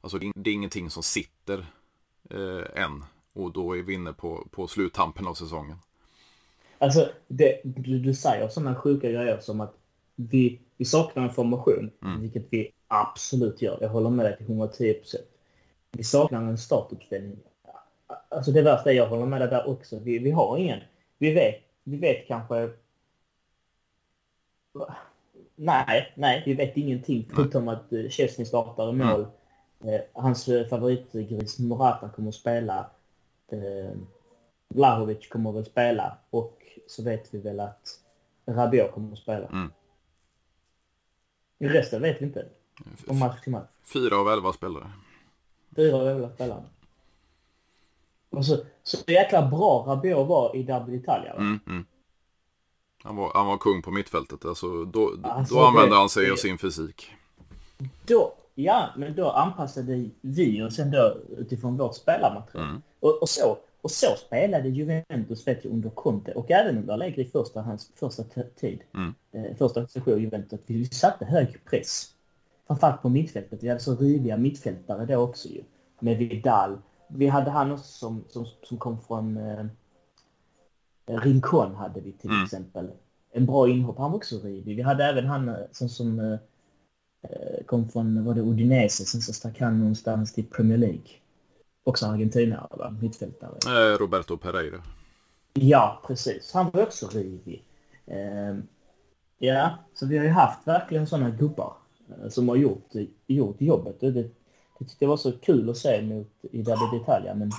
Alltså, 0.00 0.18
det 0.18 0.26
är- 0.26 0.32
det 0.36 0.50
är 0.50 0.54
ingenting 0.54 0.90
som 0.90 1.02
sitter 1.02 1.66
eh, 2.30 2.82
än. 2.84 3.04
Och 3.32 3.52
då 3.52 3.76
är 3.76 3.82
vi 3.82 3.94
inne 3.94 4.12
på, 4.12 4.48
på 4.50 4.66
sluttampen 4.66 5.26
av 5.26 5.34
säsongen. 5.34 5.76
Alltså, 6.84 7.08
det, 7.28 7.60
du, 7.64 7.98
du 7.98 8.14
säger 8.14 8.48
sådana 8.48 8.74
sjuka 8.74 9.10
grejer 9.10 9.38
som 9.40 9.60
att 9.60 9.74
vi, 10.16 10.60
vi 10.76 10.84
saknar 10.84 11.22
en 11.22 11.30
formation, 11.30 11.90
Mm. 12.02 12.20
vilket 12.20 12.46
vi 12.50 12.72
absolut 12.88 13.62
gör. 13.62 13.78
Jag 13.80 13.88
håller 13.88 14.10
med 14.10 14.26
dig 14.26 14.36
till 14.36 14.46
110 14.46 14.94
procent. 14.94 15.24
Vi 15.92 16.04
saknar 16.04 16.42
en 16.42 16.58
startuppställning. 16.58 17.38
Alltså 18.28 18.52
det 18.52 18.62
värsta 18.62 18.90
är, 18.90 18.94
jag 18.94 19.08
håller 19.08 19.26
med 19.26 19.40
dig 19.40 19.48
där 19.48 19.68
också. 19.68 19.98
Vi, 19.98 20.18
vi 20.18 20.30
har 20.30 20.58
ingen. 20.58 20.80
Vi 21.18 21.32
vet, 21.34 21.54
vi 21.84 21.96
vet 21.96 22.26
kanske... 22.26 22.70
Nej, 25.56 26.12
nej, 26.14 26.42
vi 26.46 26.54
vet 26.54 26.76
ingenting 26.76 27.30
förutom 27.34 27.68
att 27.68 27.92
eh, 27.92 28.08
Chesney 28.08 28.44
startar 28.46 28.90
i 28.90 28.92
mål. 28.92 29.26
Eh, 29.84 30.00
hans 30.12 30.48
eh, 30.48 30.66
favoritgris 30.66 31.58
Morata 31.58 32.08
kommer 32.08 32.28
att 32.28 32.34
spela. 32.34 32.90
Vlahovic 34.68 35.28
kommer 35.28 35.52
väl 35.52 35.64
spela 35.64 36.16
och 36.30 36.62
så 36.86 37.02
vet 37.02 37.34
vi 37.34 37.38
väl 37.38 37.60
att 37.60 38.00
Rabiot 38.46 38.92
kommer 38.92 39.12
att 39.12 39.18
spela. 39.18 39.46
Mm. 39.46 39.72
I 41.58 41.68
resten 41.68 42.02
vet 42.02 42.20
vi 42.20 42.24
inte. 42.24 42.46
Från 42.96 43.18
match 43.18 43.40
till 43.42 43.52
match. 43.52 43.68
Fyra 43.84 44.16
av 44.16 44.28
elva 44.28 44.52
spelare. 44.52 44.90
Fyra 45.76 45.96
av 45.96 46.08
elva 46.08 46.30
spelare. 46.30 46.62
Och 48.30 48.46
så, 48.46 48.56
så 48.82 49.10
jäkla 49.12 49.42
bra 49.48 49.84
Rabiot 49.86 50.28
var 50.28 50.56
i 50.56 50.62
Derby 50.62 50.96
Italia. 50.96 51.32
va? 51.34 51.40
Mm, 51.40 51.60
mm. 51.66 51.84
Han, 53.02 53.16
var, 53.16 53.30
han 53.34 53.46
var 53.46 53.58
kung 53.58 53.82
på 53.82 53.90
mittfältet. 53.90 54.44
Alltså, 54.44 54.84
då 54.84 55.12
Alltså, 55.22 55.54
då 55.54 55.60
använde 55.64 55.90
det- 55.90 55.96
han 55.96 56.08
sig 56.08 56.30
av 56.30 56.36
sin 56.36 56.58
fysik. 56.58 57.10
Då, 58.06 58.34
ja, 58.54 58.88
men 58.96 59.14
då 59.16 59.30
anpassade 59.30 60.10
vi 60.20 60.62
oss 60.62 60.78
ändå 60.78 61.16
utifrån 61.38 61.76
vårt 61.76 61.94
spelarmaterial. 61.94 62.68
Mm. 62.68 62.82
Och, 63.00 63.22
och, 63.22 63.28
så, 63.28 63.58
och 63.84 63.90
så 63.90 64.16
spelade 64.16 64.68
Juventus 64.68 65.46
vet 65.48 65.64
jag, 65.64 65.72
under 65.72 65.90
Conte 65.90 66.32
och 66.32 66.50
även 66.50 66.78
under 66.78 66.92
Allegri 66.94 67.22
i 67.22 67.28
första, 67.28 67.62
hans 67.62 67.90
första 67.94 68.22
tid. 68.56 68.80
Mm. 68.94 69.14
Eh, 69.32 69.56
första 69.56 69.86
session 69.86 70.18
i 70.18 70.22
Juventus. 70.22 70.60
Vi 70.66 70.86
satte 70.86 71.24
hög 71.24 71.64
press. 71.64 72.10
Framförallt 72.66 73.02
på 73.02 73.08
mittfältet. 73.08 73.62
Vi 73.62 73.68
hade 73.68 73.80
så 73.80 73.96
riviga 73.96 74.36
mittfältare 74.36 75.06
då 75.06 75.16
också 75.16 75.48
ju. 75.48 75.62
Med 76.00 76.16
Vidal. 76.18 76.78
Vi 77.08 77.26
hade 77.26 77.50
han 77.50 77.72
också 77.72 77.84
som, 77.84 78.24
som, 78.28 78.46
som 78.62 78.78
kom 78.78 79.00
från 79.00 79.36
eh, 79.36 79.64
Rincon 81.06 81.74
hade 81.74 82.00
vi 82.00 82.12
till 82.12 82.30
Mm. 82.30 82.44
exempel. 82.44 82.90
En 83.32 83.46
bra 83.46 83.68
inhopp. 83.68 83.98
Han 83.98 84.10
var 84.10 84.16
också 84.16 84.38
rivig. 84.38 84.76
Vi 84.76 84.82
hade 84.82 85.04
även 85.04 85.26
han 85.26 85.48
eh, 85.48 85.54
som, 85.72 85.88
som 85.88 86.18
eh, 86.20 86.38
eh, 87.22 87.64
kom 87.66 87.88
från, 87.88 88.24
var 88.24 88.34
det 88.34 88.40
Udinese, 88.40 89.04
sen 89.04 89.20
så 89.20 89.32
stack 89.32 89.60
han 89.60 89.78
någonstans 89.78 90.32
till 90.32 90.46
Premier 90.46 90.78
League. 90.78 91.08
Också 91.84 92.06
argentinare, 92.06 92.66
va? 92.70 92.96
Mittfältare. 93.00 93.58
Eh, 93.66 93.98
Roberto 93.98 94.36
Pereira. 94.36 94.82
Ja, 95.52 96.02
precis. 96.06 96.52
Han 96.52 96.70
var 96.70 96.82
också 96.82 97.08
rivig. 97.08 97.64
Ehm, 98.06 98.62
ja, 99.38 99.78
så 99.94 100.06
vi 100.06 100.18
har 100.18 100.24
ju 100.24 100.30
haft 100.30 100.66
verkligen 100.66 101.06
sådana 101.06 101.30
gubbar 101.30 101.72
eh, 102.08 102.28
som 102.28 102.48
har 102.48 102.56
gjort, 102.56 102.88
gjort 103.26 103.60
jobbet. 103.60 104.02
Och 104.02 104.12
det, 104.12 104.22
det 104.78 104.84
tyckte 104.84 105.04
jag 105.04 105.08
var 105.08 105.16
så 105.16 105.32
kul 105.32 105.70
att 105.70 105.76
se 105.76 106.02
mot 106.02 106.30
i 106.42 106.62
Derby 106.62 106.96
d'Italia, 106.96 107.34
men 107.34 107.50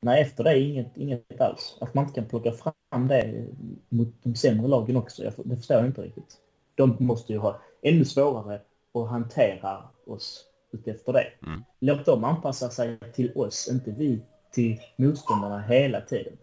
nej, 0.00 0.22
efter 0.22 0.44
det 0.44 0.60
inget, 0.60 0.96
inget 0.96 1.40
alls. 1.40 1.76
Att 1.80 1.94
man 1.94 2.04
inte 2.04 2.20
kan 2.20 2.28
plocka 2.28 2.52
fram 2.52 3.08
det 3.08 3.46
mot 3.88 4.08
de 4.22 4.34
sämre 4.34 4.68
lagen 4.68 4.96
också, 4.96 5.24
jag, 5.24 5.32
det 5.36 5.56
förstår 5.56 5.76
jag 5.76 5.86
inte 5.86 6.02
riktigt. 6.02 6.36
De 6.74 6.96
måste 6.98 7.32
ju 7.32 7.38
ha 7.38 7.60
ännu 7.82 8.04
svårare 8.04 8.60
att 8.94 9.08
hantera 9.08 9.82
oss 10.06 10.45
utefter 10.72 11.12
det. 11.12 11.32
Mm. 11.46 11.64
Låt 11.80 12.04
dem 12.04 12.24
anpassa 12.24 12.70
sig 12.70 12.98
till 13.14 13.32
oss, 13.36 13.68
inte 13.68 13.90
vi 13.90 14.22
till 14.52 14.80
motståndarna 14.96 15.60
hela 15.60 16.00
tiden. 16.00 16.38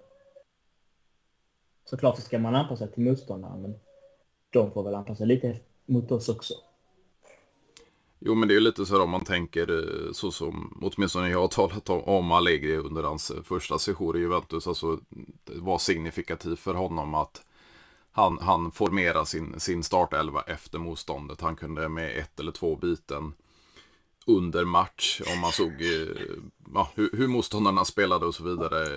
Såklart 1.85 2.15
så 2.15 2.21
ska 2.21 2.39
man 2.39 2.55
anpassa 2.55 2.85
sig 2.85 2.93
till 2.93 3.03
motståndarna, 3.03 3.57
men 3.57 3.75
de 4.49 4.71
får 4.71 4.83
väl 4.83 4.95
anpassa 4.95 5.25
lite 5.25 5.59
mot 5.85 6.11
oss 6.11 6.29
också. 6.29 6.53
Jo, 8.25 8.35
men 8.35 8.47
det 8.47 8.55
är 8.55 8.59
lite 8.59 8.85
så 8.85 9.03
om 9.03 9.09
man 9.09 9.25
tänker 9.25 9.71
eh, 9.71 10.11
så 10.11 10.31
som 10.31 10.79
åtminstone 10.81 11.29
jag 11.29 11.41
har 11.41 11.47
talat 11.47 11.89
om, 11.89 12.03
om 12.03 12.31
Allegri 12.31 12.77
under 12.77 13.03
hans 13.03 13.31
eh, 13.31 13.43
första 13.43 13.79
session 13.79 14.15
i 14.15 14.19
Juventus. 14.19 14.67
Alltså, 14.67 14.99
det 15.43 15.59
var 15.59 15.77
signifikativt 15.77 16.59
för 16.59 16.73
honom 16.73 17.15
att 17.15 17.41
han, 18.11 18.37
han 18.41 18.71
formerade 18.71 19.25
sin, 19.25 19.59
sin 19.59 19.83
startelva 19.83 20.41
efter 20.41 20.79
motståndet. 20.79 21.41
Han 21.41 21.55
kunde 21.55 21.89
med 21.89 22.17
ett 22.17 22.39
eller 22.39 22.51
två 22.51 22.75
byten 22.75 23.33
under 24.27 24.65
match, 24.65 25.21
om 25.33 25.41
man 25.41 25.51
såg 25.51 25.71
eh, 25.71 26.07
ja, 26.73 26.89
hur, 26.95 27.09
hur 27.13 27.27
motståndarna 27.27 27.85
spelade 27.85 28.25
och 28.25 28.35
så 28.35 28.43
vidare, 28.43 28.87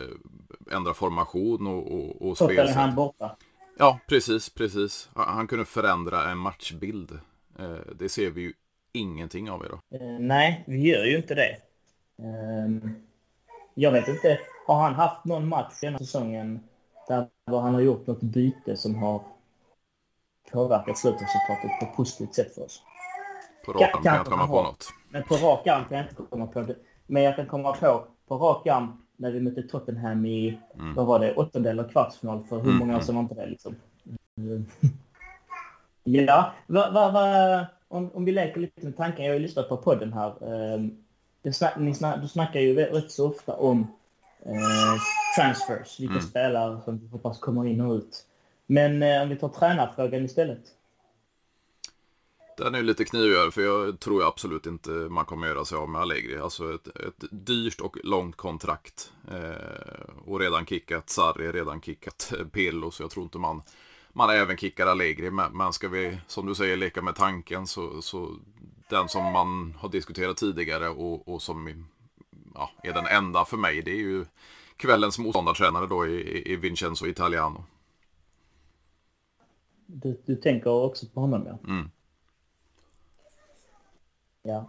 ändra 0.73 0.95
formation 0.95 1.67
och, 1.67 1.93
och, 1.93 2.23
och 2.23 2.51
är 2.51 2.57
han 2.57 2.67
spelsätt. 2.67 2.95
borta. 2.95 3.37
Ja, 3.79 4.01
precis, 4.07 4.51
precis. 4.51 5.09
Han, 5.15 5.29
han 5.29 5.47
kunde 5.47 5.65
förändra 5.65 6.31
en 6.31 6.39
matchbild. 6.39 7.19
Eh, 7.59 7.95
det 7.99 8.09
ser 8.09 8.31
vi 8.31 8.41
ju 8.41 8.53
ingenting 8.93 9.51
av 9.51 9.65
idag. 9.65 9.81
Eh, 9.91 10.19
nej, 10.21 10.65
vi 10.67 10.89
gör 10.89 11.05
ju 11.05 11.17
inte 11.17 11.35
det. 11.35 11.57
Ehm, 12.23 12.95
jag 13.75 13.93
vet 13.93 14.09
inte, 14.09 14.41
har 14.67 14.83
han 14.83 14.95
haft 14.95 15.25
någon 15.25 15.49
match 15.49 15.81
denna 15.81 15.99
säsongen 15.99 16.61
där 17.09 17.29
han 17.47 17.75
har 17.75 17.81
gjort 17.81 18.07
något 18.07 18.23
byte 18.23 18.77
som 18.77 18.95
har 18.95 19.23
påverkat 20.53 20.99
slutresultatet 20.99 21.81
på 21.81 21.87
ett 21.87 21.97
positivt 21.97 22.35
sätt 22.35 22.55
för 22.55 22.65
oss? 22.65 22.83
På 23.67 23.73
rak 23.73 23.83
arm 23.83 24.03
kan 24.03 24.13
jag 24.15 24.21
inte 24.21 24.31
komma 24.31 24.47
på 24.47 24.63
något. 24.63 24.89
Men 25.17 25.23
på 25.25 25.35
rak 25.35 25.67
arm 25.67 25.85
kan 25.89 25.99
jag 25.99 26.07
inte 26.07 26.23
komma 26.31 26.47
på 26.47 26.63
det. 26.63 26.77
Men 27.07 27.23
jag 27.23 27.37
kan 27.37 27.47
komma 27.47 27.73
på 27.73 28.05
på 28.29 28.37
rak 28.37 28.67
arm 28.67 29.03
när 29.17 29.31
vi 29.31 29.41
mötte 29.41 29.63
Tottenham 29.63 30.27
i, 30.27 30.59
Mm. 30.79 30.95
vad 30.95 31.07
var 31.07 31.19
det, 31.21 31.35
åttondel 31.35 31.81
och 31.81 31.91
kvartsfinal 31.91 32.45
för 32.45 32.57
hur 32.57 32.65
Mm, 32.65 32.77
många 32.79 32.93
år 32.93 32.95
mm. 32.95 33.07
sedan 33.07 33.15
var 33.15 33.23
inte 33.23 33.35
det 33.35 33.47
liksom? 33.47 33.75
Mm. 34.39 34.67
ja, 36.05 36.53
va, 36.67 36.91
va, 36.91 37.11
va, 37.11 37.67
om, 37.89 38.11
om 38.15 38.25
vi 38.25 38.33
leker 38.33 38.61
lite 38.61 38.85
med 38.85 38.97
tanken, 38.97 39.25
jag 39.25 39.33
har 39.33 39.39
ju 39.39 39.43
lyssnat 39.43 39.69
på 39.69 39.77
podden 39.77 40.13
här. 40.13 40.33
Det 41.43 41.53
snack, 41.53 41.77
ni 41.77 41.95
snack, 41.95 42.23
du 42.23 42.29
snackar 42.29 42.61
ju 42.61 42.75
rätt 42.75 43.11
så 43.11 43.29
ofta 43.29 43.57
om 43.57 43.87
eh, 44.45 44.95
transfers, 45.39 46.01
vilka 46.01 46.13
Mm. 46.15 46.23
spelare 46.27 46.81
som 46.85 46.99
vi 46.99 47.09
hoppas 47.09 47.39
kommer 47.39 47.67
in 47.67 47.81
och 47.81 47.95
ut. 47.95 48.27
Men 48.67 49.03
eh, 49.03 49.23
om 49.23 49.29
vi 49.29 49.37
tar 49.37 49.49
tränarfrågan 49.49 50.25
istället. 50.25 50.63
Den 52.57 52.75
är 52.75 52.83
lite 52.83 53.05
knivigare 53.05 53.51
för 53.51 53.63
jag 53.63 54.01
tror 54.01 54.29
absolut 54.29 54.67
inte 54.67 54.91
man 54.91 55.25
kommer 55.25 55.47
göra 55.47 55.65
sig 55.65 55.79
av 55.79 55.89
med 55.89 56.01
Allegri. 56.01 56.39
Alltså 56.39 56.75
ett, 56.75 56.89
ett 56.89 57.25
dyrt 57.31 57.81
och 57.81 57.97
långt 58.05 58.37
kontrakt. 58.37 59.13
Eh, 59.31 60.11
och 60.27 60.41
redan 60.41 60.67
kickat 60.67 61.11
Sarri, 61.11 61.53
redan 61.53 61.81
kickat 61.81 62.33
eh, 62.39 62.47
Pirlo. 62.47 62.91
Så 62.91 63.03
jag 63.03 63.11
tror 63.11 63.25
inte 63.25 63.39
man, 63.39 63.63
man 64.13 64.31
även 64.31 64.57
kickar 64.57 64.87
Allegri. 64.87 65.31
Men, 65.31 65.57
men 65.57 65.73
ska 65.73 65.89
vi, 65.89 66.19
som 66.27 66.47
du 66.47 66.55
säger, 66.55 66.77
leka 66.77 67.03
med 67.03 67.15
tanken 67.15 67.67
så, 67.67 68.03
så 68.03 68.37
den 68.89 69.09
som 69.09 69.25
man 69.25 69.75
har 69.79 69.89
diskuterat 69.89 70.37
tidigare 70.37 70.89
och, 70.89 71.29
och 71.29 71.43
som 71.43 71.87
ja, 72.55 72.71
är 72.83 72.93
den 72.93 73.07
enda 73.07 73.45
för 73.45 73.57
mig. 73.57 73.83
Det 73.83 73.91
är 73.91 74.03
ju 74.03 74.25
kvällens 74.77 75.19
motståndartränare 75.19 75.87
då 75.87 76.07
i, 76.07 76.53
i 76.53 76.57
Vincenzo 76.57 77.07
Italiano. 77.07 77.65
Du, 79.87 80.23
du 80.27 80.37
tänker 80.37 80.71
också 80.71 81.07
på 81.07 81.21
honom 81.21 81.47
ja. 81.47 81.59
Mm. 81.73 81.91
Ja. 84.47 84.65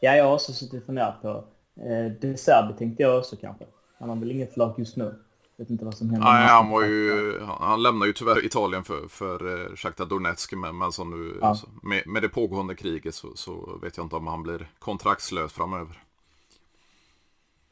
Ja, 0.00 0.16
jag 0.16 0.24
har 0.24 0.34
också 0.34 0.52
suttit 0.52 0.80
och 0.80 0.86
funderat 0.86 1.22
på 1.22 1.44
eh, 1.76 2.12
De 2.20 2.36
Serbi 2.36 2.78
tänkte 2.78 3.02
jag 3.02 3.18
också 3.18 3.36
kanske. 3.36 3.64
Han 3.98 4.08
har 4.08 4.16
väl 4.16 4.30
inget 4.30 4.56
lag 4.56 4.74
just 4.78 4.96
nu. 4.96 5.14
Vet 5.56 5.70
inte 5.70 5.84
vad 5.84 5.94
som 5.94 6.10
händer. 6.10 6.32
Nej, 6.32 6.46
han 6.46 6.70
var 6.70 6.82
ju, 6.82 7.40
han, 7.40 7.82
lämnade 7.82 8.06
ju 8.06 8.12
tyvärr 8.12 8.46
Italien 8.46 8.84
för, 8.84 9.08
för 9.08 9.64
eh, 9.70 9.76
Shakhtar 9.76 10.06
Donetsk, 10.06 10.52
men, 10.52 10.78
men 10.78 10.92
så 10.92 11.04
nu, 11.04 11.38
Ja. 11.40 11.54
så, 11.54 11.66
med, 11.82 12.06
med 12.06 12.22
det 12.22 12.28
pågående 12.28 12.74
kriget 12.74 13.14
så, 13.14 13.36
så 13.36 13.78
vet 13.82 13.96
jag 13.96 14.06
inte 14.06 14.16
om 14.16 14.26
han 14.26 14.42
blir 14.42 14.68
kontraktslös 14.78 15.52
framöver. 15.52 16.02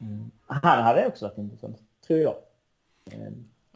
Mm. 0.01 0.31
Han 0.47 0.83
hade 0.83 1.07
också 1.07 1.25
varit 1.25 1.37
intressant, 1.37 1.77
tror 2.07 2.19
jag. 2.19 2.35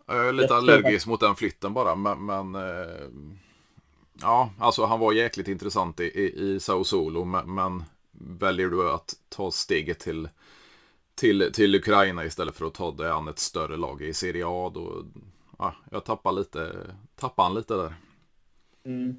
Jag 0.05 0.27
är 0.27 0.33
lite 0.33 0.53
Jag 0.53 0.57
allergisk 0.57 1.07
mot 1.07 1.19
den 1.19 1.35
flytten 1.35 1.73
bara, 1.73 1.95
men, 1.95 2.25
men 2.25 2.55
eh, 2.55 3.07
ja, 4.21 4.49
alltså 4.59 4.85
han 4.85 4.99
var 4.99 5.13
jäkligt 5.13 5.47
intressant 5.47 5.99
i, 5.99 6.03
i, 6.03 6.39
i 6.39 6.59
Sao 6.59 6.83
Solo, 6.83 7.25
men, 7.25 7.55
men 7.55 7.83
väljer 8.11 8.69
du 8.69 8.91
att 8.91 9.15
ta 9.29 9.51
steget 9.51 9.99
till, 9.99 10.29
till, 11.15 11.51
till 11.53 11.75
Ukraina 11.75 12.25
istället 12.25 12.55
för 12.55 12.65
att 12.65 12.73
ta 12.73 12.91
det 12.91 13.13
an 13.13 13.27
ett 13.27 13.39
större 13.39 13.77
lag 13.77 14.01
i 14.01 14.13
Serie 14.13 14.45
A, 14.47 14.71
då, 14.73 15.05
ja, 15.59 15.75
jag 15.91 16.05
tappar 16.05 16.31
lite, 16.31 16.87
tappar 17.15 17.43
han 17.43 17.53
lite 17.53 17.73
där. 17.75 17.93
Mm. 18.85 19.17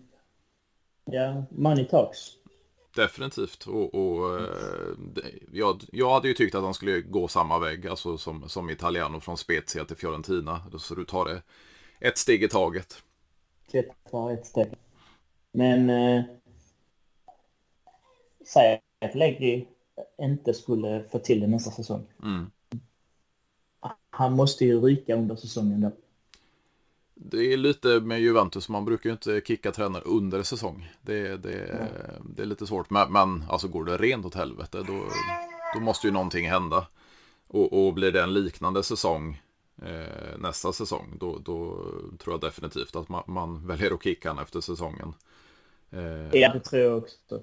Ja, 1.04 1.44
money 1.50 1.84
talks. 1.84 2.18
Definitivt. 2.94 3.66
Och, 3.66 3.94
och 3.94 4.40
eh, 4.40 4.46
jag, 5.52 5.84
jag 5.92 6.10
hade 6.10 6.28
ju 6.28 6.34
tyckt 6.34 6.54
att 6.54 6.64
han 6.64 6.74
skulle 6.74 7.00
gå 7.00 7.28
samma 7.28 7.58
väg, 7.58 7.86
alltså 7.86 8.18
som, 8.18 8.48
som 8.48 8.70
Italiano 8.70 9.20
från 9.20 9.36
Spezia 9.36 9.84
till 9.84 9.96
Fiorentina. 9.96 10.62
Så 10.78 10.94
du 10.94 11.04
tar 11.04 11.24
det 11.24 11.42
ett 12.00 12.18
steg 12.18 12.42
i 12.42 12.48
taget. 12.48 13.02
Ett 13.72 14.46
steg. 14.46 14.74
Men 15.52 15.90
eh, 15.90 16.24
säg 18.46 18.80
att 19.00 19.14
Legri 19.14 19.68
inte 20.18 20.54
skulle 20.54 21.04
få 21.10 21.18
till 21.18 21.40
det 21.40 21.46
nästa 21.46 21.70
säsong. 21.70 22.06
Mm. 22.22 22.50
Han 24.10 24.32
måste 24.32 24.64
ju 24.64 24.80
ryka 24.80 25.16
under 25.16 25.36
säsongen 25.36 25.80
då. 25.80 25.92
Det 27.14 27.52
är 27.52 27.56
lite 27.56 28.00
med 28.00 28.20
Juventus, 28.20 28.68
man 28.68 28.84
brukar 28.84 29.10
ju 29.10 29.12
inte 29.12 29.40
kicka 29.46 29.72
tränare 29.72 30.02
under 30.02 30.42
säsong. 30.42 30.90
Det, 31.02 31.36
det, 31.36 31.64
mm. 31.64 31.86
det 32.34 32.42
är 32.42 32.46
lite 32.46 32.66
svårt, 32.66 32.90
men, 32.90 33.12
men 33.12 33.44
alltså 33.48 33.68
går 33.68 33.84
det 33.84 33.96
rent 33.96 34.26
åt 34.26 34.34
helvete 34.34 34.84
då, 34.86 35.04
då 35.74 35.80
måste 35.80 36.06
ju 36.06 36.12
någonting 36.12 36.50
hända. 36.50 36.86
Och, 37.46 37.86
och 37.86 37.94
blir 37.94 38.12
det 38.12 38.22
en 38.22 38.32
liknande 38.34 38.82
säsong 38.82 39.42
eh, 39.82 40.38
nästa 40.38 40.72
säsong, 40.72 41.16
då, 41.20 41.38
då 41.38 41.84
tror 42.18 42.34
jag 42.34 42.40
definitivt 42.40 42.96
att 42.96 43.08
man, 43.08 43.22
man 43.26 43.66
väljer 43.66 43.94
att 43.94 44.02
kicka 44.02 44.28
han 44.28 44.38
efter 44.38 44.60
säsongen. 44.60 45.14
Eh, 45.90 46.40
ja, 46.40 46.52
det 46.52 46.60
tror 46.60 46.82
jag 46.82 46.98
också. 46.98 47.42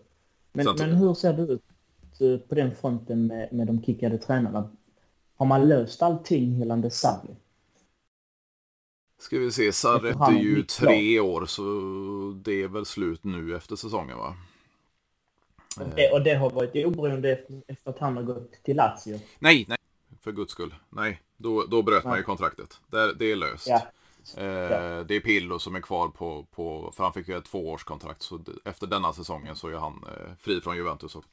Men, 0.54 0.68
men 0.78 0.96
hur 0.96 1.14
ser 1.14 1.34
det 1.34 1.42
ut 1.54 1.62
eh, 2.20 2.48
på 2.48 2.56
den 2.56 2.76
fronten 2.76 3.28
med, 3.28 3.54
med 3.54 3.68
de 3.68 3.84
kickade 3.84 4.18
tränarna? 4.18 4.70
Har 5.36 5.46
man 5.46 5.68
löst 5.68 6.02
allting 6.02 6.60
gällande 6.60 6.90
Sarri? 6.90 7.36
Ska 9.20 9.40
vi 9.40 9.52
se, 9.52 9.72
Sarri 9.72 10.10
är 10.10 10.44
ju 10.44 10.64
tre 10.64 11.20
år 11.20 11.46
så 11.46 11.62
det 12.44 12.64
är 12.64 12.68
väl 12.68 12.86
slut 12.86 13.24
nu 13.24 13.56
efter 13.56 13.76
säsongen 13.76 14.18
va? 14.18 14.36
Och 15.80 15.90
det, 15.96 16.12
och 16.12 16.24
det 16.24 16.34
har 16.34 16.50
varit 16.50 16.86
oberoende 16.86 17.32
efter, 17.32 17.62
efter 17.68 17.90
att 17.90 18.00
han 18.00 18.18
har 18.18 18.24
gått 18.24 18.52
till 18.64 18.76
Lazio? 18.76 19.20
Nej, 19.40 19.66
nej, 19.68 19.78
för 20.22 20.32
guds 20.32 20.52
skull. 20.52 20.76
Nej, 20.90 21.22
då, 21.38 21.66
då 21.66 21.82
bröt 21.82 22.04
ja. 22.04 22.10
man 22.10 22.18
ju 22.18 22.24
kontraktet. 22.24 22.80
Det, 22.88 23.14
det 23.14 23.32
är 23.32 23.36
löst. 23.36 23.68
Ja. 23.68 23.82
Eh, 24.38 25.06
det 25.06 25.16
är 25.16 25.20
Pillo 25.20 25.60
som 25.60 25.76
är 25.76 25.82
kvar 25.82 26.08
på, 26.08 26.46
på 26.52 26.92
för 26.96 27.04
han 27.04 27.14
fick 27.14 27.28
ju 27.28 27.38
ett 27.38 27.46
tvåårskontrakt. 27.46 28.22
Så 28.22 28.40
efter 28.66 28.88
denna 28.88 29.14
säsongen 29.14 29.56
så 29.56 29.68
är 29.68 29.76
han 29.76 29.94
eh, 30.08 30.32
fri 30.40 30.62
från 30.62 30.76
Juventus. 30.76 31.16
Också. 31.16 31.30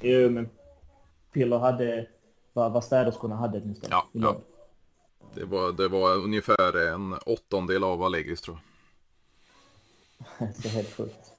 Jo, 0.00 0.30
men 0.30 0.48
Pillo 1.32 1.58
hade 1.58 2.06
vad, 2.52 2.72
vad 2.72 2.84
städerskorna 2.84 3.36
hade 3.36 3.60
åtminstone. 3.60 3.94
Ja, 3.94 4.06
ja. 4.12 4.36
Det, 5.34 5.44
var, 5.44 5.72
det 5.72 5.88
var 5.88 6.16
ungefär 6.16 6.92
en 6.92 7.14
åttondel 7.26 7.84
av 7.84 8.02
Allegris 8.02 8.40
tror 8.40 8.58
jag. 10.38 10.48
det 10.62 10.68
är 10.68 10.72
helt 10.72 10.92
sjukt. 10.92 11.30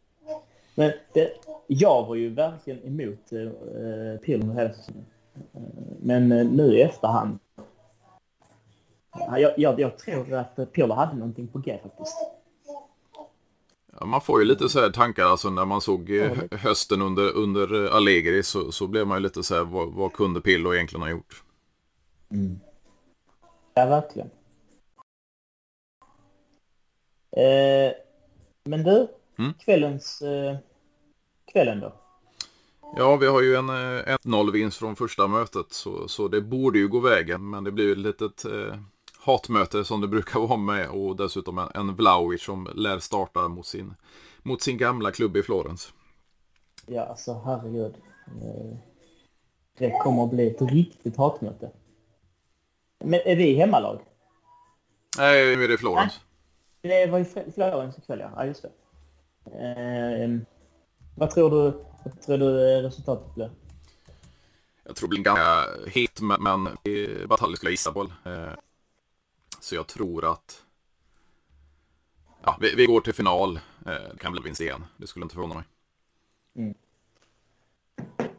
Men 0.75 0.91
det, 1.13 1.31
jag 1.67 2.05
var 2.05 2.15
ju 2.15 2.29
verkligen 2.29 2.83
emot 2.83 3.31
eh, 3.31 4.19
Pillo 4.21 4.53
hela 4.53 4.73
säsongen. 4.73 5.05
Eh, 5.53 5.61
men 5.99 6.29
nu 6.29 6.77
i 6.77 6.81
efterhand 6.81 7.39
jag, 9.37 9.53
jag, 9.57 9.79
jag 9.79 9.97
tror 9.97 10.33
att 10.33 10.73
Pirlo 10.73 10.93
hade 10.93 11.15
någonting 11.15 11.47
på 11.47 11.59
G 11.59 11.79
faktiskt. 11.83 12.17
Ja, 13.99 14.05
man 14.05 14.21
får 14.21 14.39
ju 14.39 14.45
lite 14.45 14.69
så 14.69 14.79
här 14.79 14.89
tankar 14.89 15.25
alltså 15.25 15.49
när 15.49 15.65
man 15.65 15.81
såg 15.81 16.09
ja, 16.09 16.35
hösten 16.51 17.01
under, 17.01 17.31
under 17.31 17.95
Allegri 17.95 18.43
så, 18.43 18.71
så 18.71 18.87
blev 18.87 19.07
man 19.07 19.17
ju 19.17 19.23
lite 19.23 19.43
så 19.43 19.55
här 19.55 19.63
vad, 19.63 19.93
vad 19.93 20.13
kunde 20.13 20.41
Pillo 20.41 20.73
egentligen 20.73 21.01
ha 21.01 21.09
gjort? 21.09 21.43
Mm. 22.31 22.59
Ja, 23.73 23.85
verkligen. 23.85 24.29
Eh, 27.31 27.93
men 28.63 28.83
du, 28.83 29.07
mm? 29.37 29.53
kvällens 29.53 30.21
eh, 30.21 30.57
kvällen 31.51 31.79
då? 31.79 31.93
Ja, 32.97 33.15
vi 33.15 33.27
har 33.27 33.41
ju 33.41 33.55
en 33.55 33.69
1-0-vinst 33.69 34.77
eh, 34.77 34.79
från 34.79 34.95
första 34.95 35.27
mötet 35.27 35.65
så, 35.69 36.07
så 36.07 36.27
det 36.27 36.41
borde 36.41 36.79
ju 36.79 36.87
gå 36.87 36.99
vägen 36.99 37.49
men 37.49 37.63
det 37.63 37.71
blir 37.71 37.85
ju 37.85 37.91
ett 37.91 37.97
litet 37.97 38.45
eh, 38.45 38.75
hatmöte 39.25 39.85
som 39.85 40.01
det 40.01 40.07
brukar 40.07 40.39
vara 40.39 40.57
med 40.57 40.89
och 40.89 41.15
dessutom 41.15 41.57
en, 41.57 41.69
en 41.73 41.95
Vlaovic 41.95 42.43
som 42.43 42.69
lär 42.75 42.99
starta 42.99 43.47
mot 43.47 43.65
sin, 43.65 43.93
mot 44.43 44.61
sin 44.61 44.77
gamla 44.77 45.11
klubb 45.11 45.37
i 45.37 45.43
Florens. 45.43 45.93
Ja, 46.87 47.05
alltså 47.05 47.41
herregud. 47.45 47.95
Eh, 48.27 48.77
det 49.77 49.99
kommer 50.03 50.23
att 50.23 50.31
bli 50.31 50.47
ett 50.47 50.61
riktigt 50.61 51.17
hatmöte. 51.17 51.71
Men 52.99 53.19
är 53.25 53.35
vi 53.35 53.55
hemmalag? 53.55 53.99
Nej, 55.17 55.55
nu 55.55 55.63
är 55.63 55.67
det 55.67 55.77
Florens. 55.77 56.19
Det 56.81 57.05
var 57.05 57.17
ju 57.17 57.25
Florens 57.25 57.97
ikväll, 57.97 58.19
ja. 58.19 58.31
ja. 58.35 58.45
just 58.45 58.61
det. 58.61 58.71
Eh, 59.45 60.39
vad 61.15 61.31
tror 61.31 61.49
du, 61.49 61.83
vad 62.03 62.21
tror 62.21 62.37
du 62.37 62.81
resultatet 62.81 63.35
blir? 63.35 63.51
Jag 64.83 64.95
tror 64.95 65.09
det 65.09 65.09
blir 65.09 65.23
ganska 65.23 65.65
het, 65.87 66.21
men 66.21 66.63
Batalj 67.27 67.55
skulle 67.55 67.69
jag 67.69 67.73
gissa 67.73 67.91
på. 67.91 68.01
Eh, 68.01 68.53
så 69.65 69.75
jag 69.75 69.87
tror 69.87 70.31
att 70.31 70.63
ja, 72.43 72.57
vi, 72.61 72.75
vi 72.75 72.85
går 72.85 73.01
till 73.01 73.13
final. 73.13 73.55
Eh, 73.55 73.61
det 73.85 74.17
kan 74.19 74.31
bli 74.31 74.41
vinst 74.41 74.61
igen. 74.61 74.85
Det 74.97 75.07
skulle 75.07 75.23
inte 75.23 75.35
förvåna 75.35 75.55
mig. 75.55 75.63
Mm. 76.55 76.73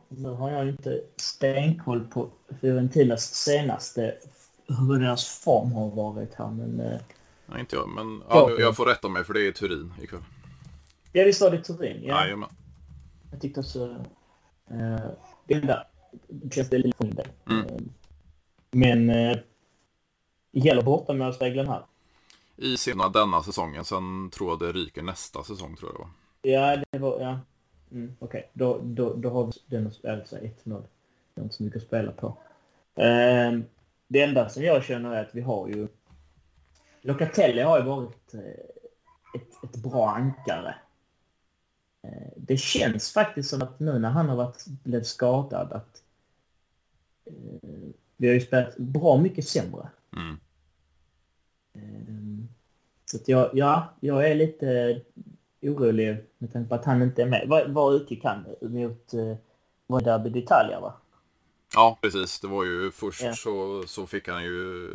Nu 0.09 0.29
har 0.29 0.51
jag 0.51 0.69
inte 0.69 1.01
stenkoll 1.17 2.07
på 2.07 2.31
Fiorentinas 2.61 3.35
senaste, 3.35 4.19
hur 4.67 4.99
deras 4.99 5.27
form 5.27 5.73
har 5.73 5.91
varit 5.91 6.35
här, 6.35 6.51
men... 6.51 6.81
Eh, 6.81 7.01
Nej, 7.47 7.61
inte 7.61 7.77
jag, 7.77 7.89
men 7.89 8.23
ja, 8.29 8.51
jag 8.59 8.77
får 8.77 8.87
rätta 8.87 9.09
mig 9.09 9.25
för 9.25 9.35
det 9.35 9.47
är 9.47 9.53
Turin 9.53 9.95
ikväll. 10.03 10.25
Ja, 11.13 11.25
visst 11.25 11.41
var 11.41 11.51
det 11.51 11.65
Turin? 11.65 12.03
Ja. 12.05 12.25
Jajamän. 12.25 12.51
Jag 13.31 13.41
tyckte 13.41 13.61
också... 13.61 14.05
Eh, 14.71 15.11
det 15.47 15.55
enda... 15.55 15.87
Mindre. 16.99 17.27
Mm. 17.47 17.89
Men... 18.71 19.11
Eh, 19.11 19.37
Gäller 20.59 20.83
bortamålsregeln 20.83 21.69
här? 21.69 21.83
I 22.57 22.77
senare 22.77 23.11
denna 23.13 23.43
säsongen, 23.43 23.85
sen 23.85 24.31
tror 24.31 24.51
jag 24.51 24.59
det 24.59 24.73
ryker 24.73 25.03
nästa 25.03 25.45
säsong 25.45 25.77
tror 25.77 25.91
jag 25.91 25.95
det 25.95 26.03
var. 26.03 26.11
Ja, 26.53 26.83
det 26.91 26.99
var, 26.99 27.21
ja. 27.21 27.41
Mm, 27.93 28.17
Okej, 28.19 28.39
okay. 28.39 28.51
då, 28.53 28.81
då, 28.83 29.15
då 29.15 29.31
har 29.31 29.47
vi 29.47 29.53
den 29.67 29.87
att 29.87 30.29
sig 30.29 30.55
1-0. 30.65 30.83
Det 31.35 31.41
är 31.41 31.43
inte 31.43 31.57
så 31.57 31.63
mycket 31.63 31.83
att 31.83 31.87
spela 31.87 32.13
på. 32.13 32.27
Eh, 32.95 33.59
det 34.09 34.23
enda 34.23 34.49
som 34.49 34.63
jag 34.63 34.85
känner 34.85 35.15
är 35.15 35.25
att 35.25 35.35
vi 35.35 35.41
har 35.41 35.69
ju... 35.69 35.89
Locatelli 37.01 37.63
har 37.63 37.79
ju 37.79 37.85
varit 37.85 38.35
eh, 38.35 38.41
ett, 39.35 39.65
ett 39.65 39.77
bra 39.77 40.11
ankare. 40.11 40.75
Eh, 42.03 42.33
det 42.37 42.57
känns 42.57 43.13
faktiskt 43.13 43.51
som 43.51 43.63
att 43.63 43.81
nu 43.81 43.99
när 43.99 44.11
han 44.11 44.29
har 44.29 44.37
varit, 44.37 44.67
blivit 44.67 45.07
skadad 45.07 45.73
att 45.73 46.03
eh, 47.25 47.89
vi 48.17 48.27
har 48.27 48.35
ju 48.35 48.41
spelat 48.41 48.77
bra 48.77 49.19
mycket 49.19 49.49
sämre. 49.49 49.89
Mm. 50.17 50.39
Så 53.11 53.19
jag, 53.27 53.51
ja, 53.53 53.95
jag 54.01 54.31
är 54.31 54.35
lite 54.35 55.01
orolig 55.63 56.25
med 56.39 56.53
tanke 56.53 56.69
på 56.69 56.75
att 56.75 56.85
han 56.85 57.03
inte 57.03 57.23
är 57.23 57.27
med. 57.27 57.45
Vad, 57.49 57.71
vad 57.71 57.95
utgick 57.95 58.25
han 58.25 58.45
mot 58.61 59.15
eh, 59.15 59.37
var 59.87 60.01
Derby 60.01 60.31
d'Italia 60.31 60.81
va? 60.81 60.95
Ja, 61.75 61.99
precis. 62.03 62.41
Det 62.41 62.47
var 62.47 62.65
ju 62.65 62.91
först 62.91 63.23
ja. 63.23 63.33
så, 63.33 63.85
så 63.87 64.07
fick 64.07 64.29
han 64.29 64.45
ju 64.45 64.89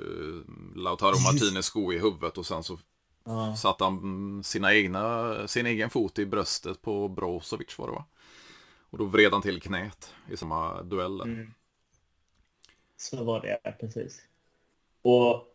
Lautaro 0.76 1.15
Martinez 1.19 1.65
sko 1.65 1.93
i 1.93 2.00
huvudet 2.00 2.38
och 2.38 2.45
sen 2.45 2.63
så 2.63 2.78
ja. 3.24 3.56
satte 3.56 3.84
han 3.84 4.43
sina 4.43 4.74
egna, 4.74 5.47
sin 5.47 5.65
egen 5.65 5.89
fot 5.89 6.19
i 6.19 6.26
bröstet 6.26 6.82
på 6.82 7.08
Brozovic 7.08 7.80
var 7.80 7.88
det 7.88 7.93
va? 7.93 8.06
Och 8.89 8.97
då 8.97 9.06
vred 9.06 9.32
han 9.32 9.41
till 9.41 9.62
knät 9.62 10.13
i 10.32 10.38
samma 10.38 10.84
duell. 10.84 11.21
Mm. 11.21 11.54
Så 12.97 13.24
var 13.24 13.41
det, 13.41 13.78
precis. 13.80 14.21
Och 15.02 15.51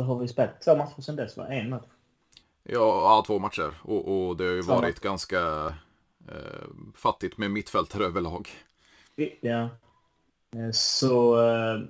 vad 0.00 0.08
har 0.08 0.18
vi 0.18 0.28
spelat? 0.28 0.60
Två 0.60 0.76
matcher 0.76 1.00
sedan 1.00 1.16
dess, 1.16 1.36
va? 1.36 1.48
En 1.48 1.70
match? 1.70 1.84
Ja, 2.62 2.72
ja 2.72 3.24
två 3.26 3.38
matcher. 3.38 3.74
Och, 3.82 4.28
och 4.28 4.36
det 4.36 4.44
har 4.44 4.50
ju 4.50 4.62
två 4.62 4.74
varit 4.74 5.00
ganska 5.00 5.38
eh, 6.28 6.68
fattigt 6.94 7.38
med 7.38 7.50
mittfältare 7.50 8.04
överlag. 8.04 8.48
Ja. 9.40 9.68
Eh, 10.56 10.70
så 10.72 11.48
eh, 11.48 11.80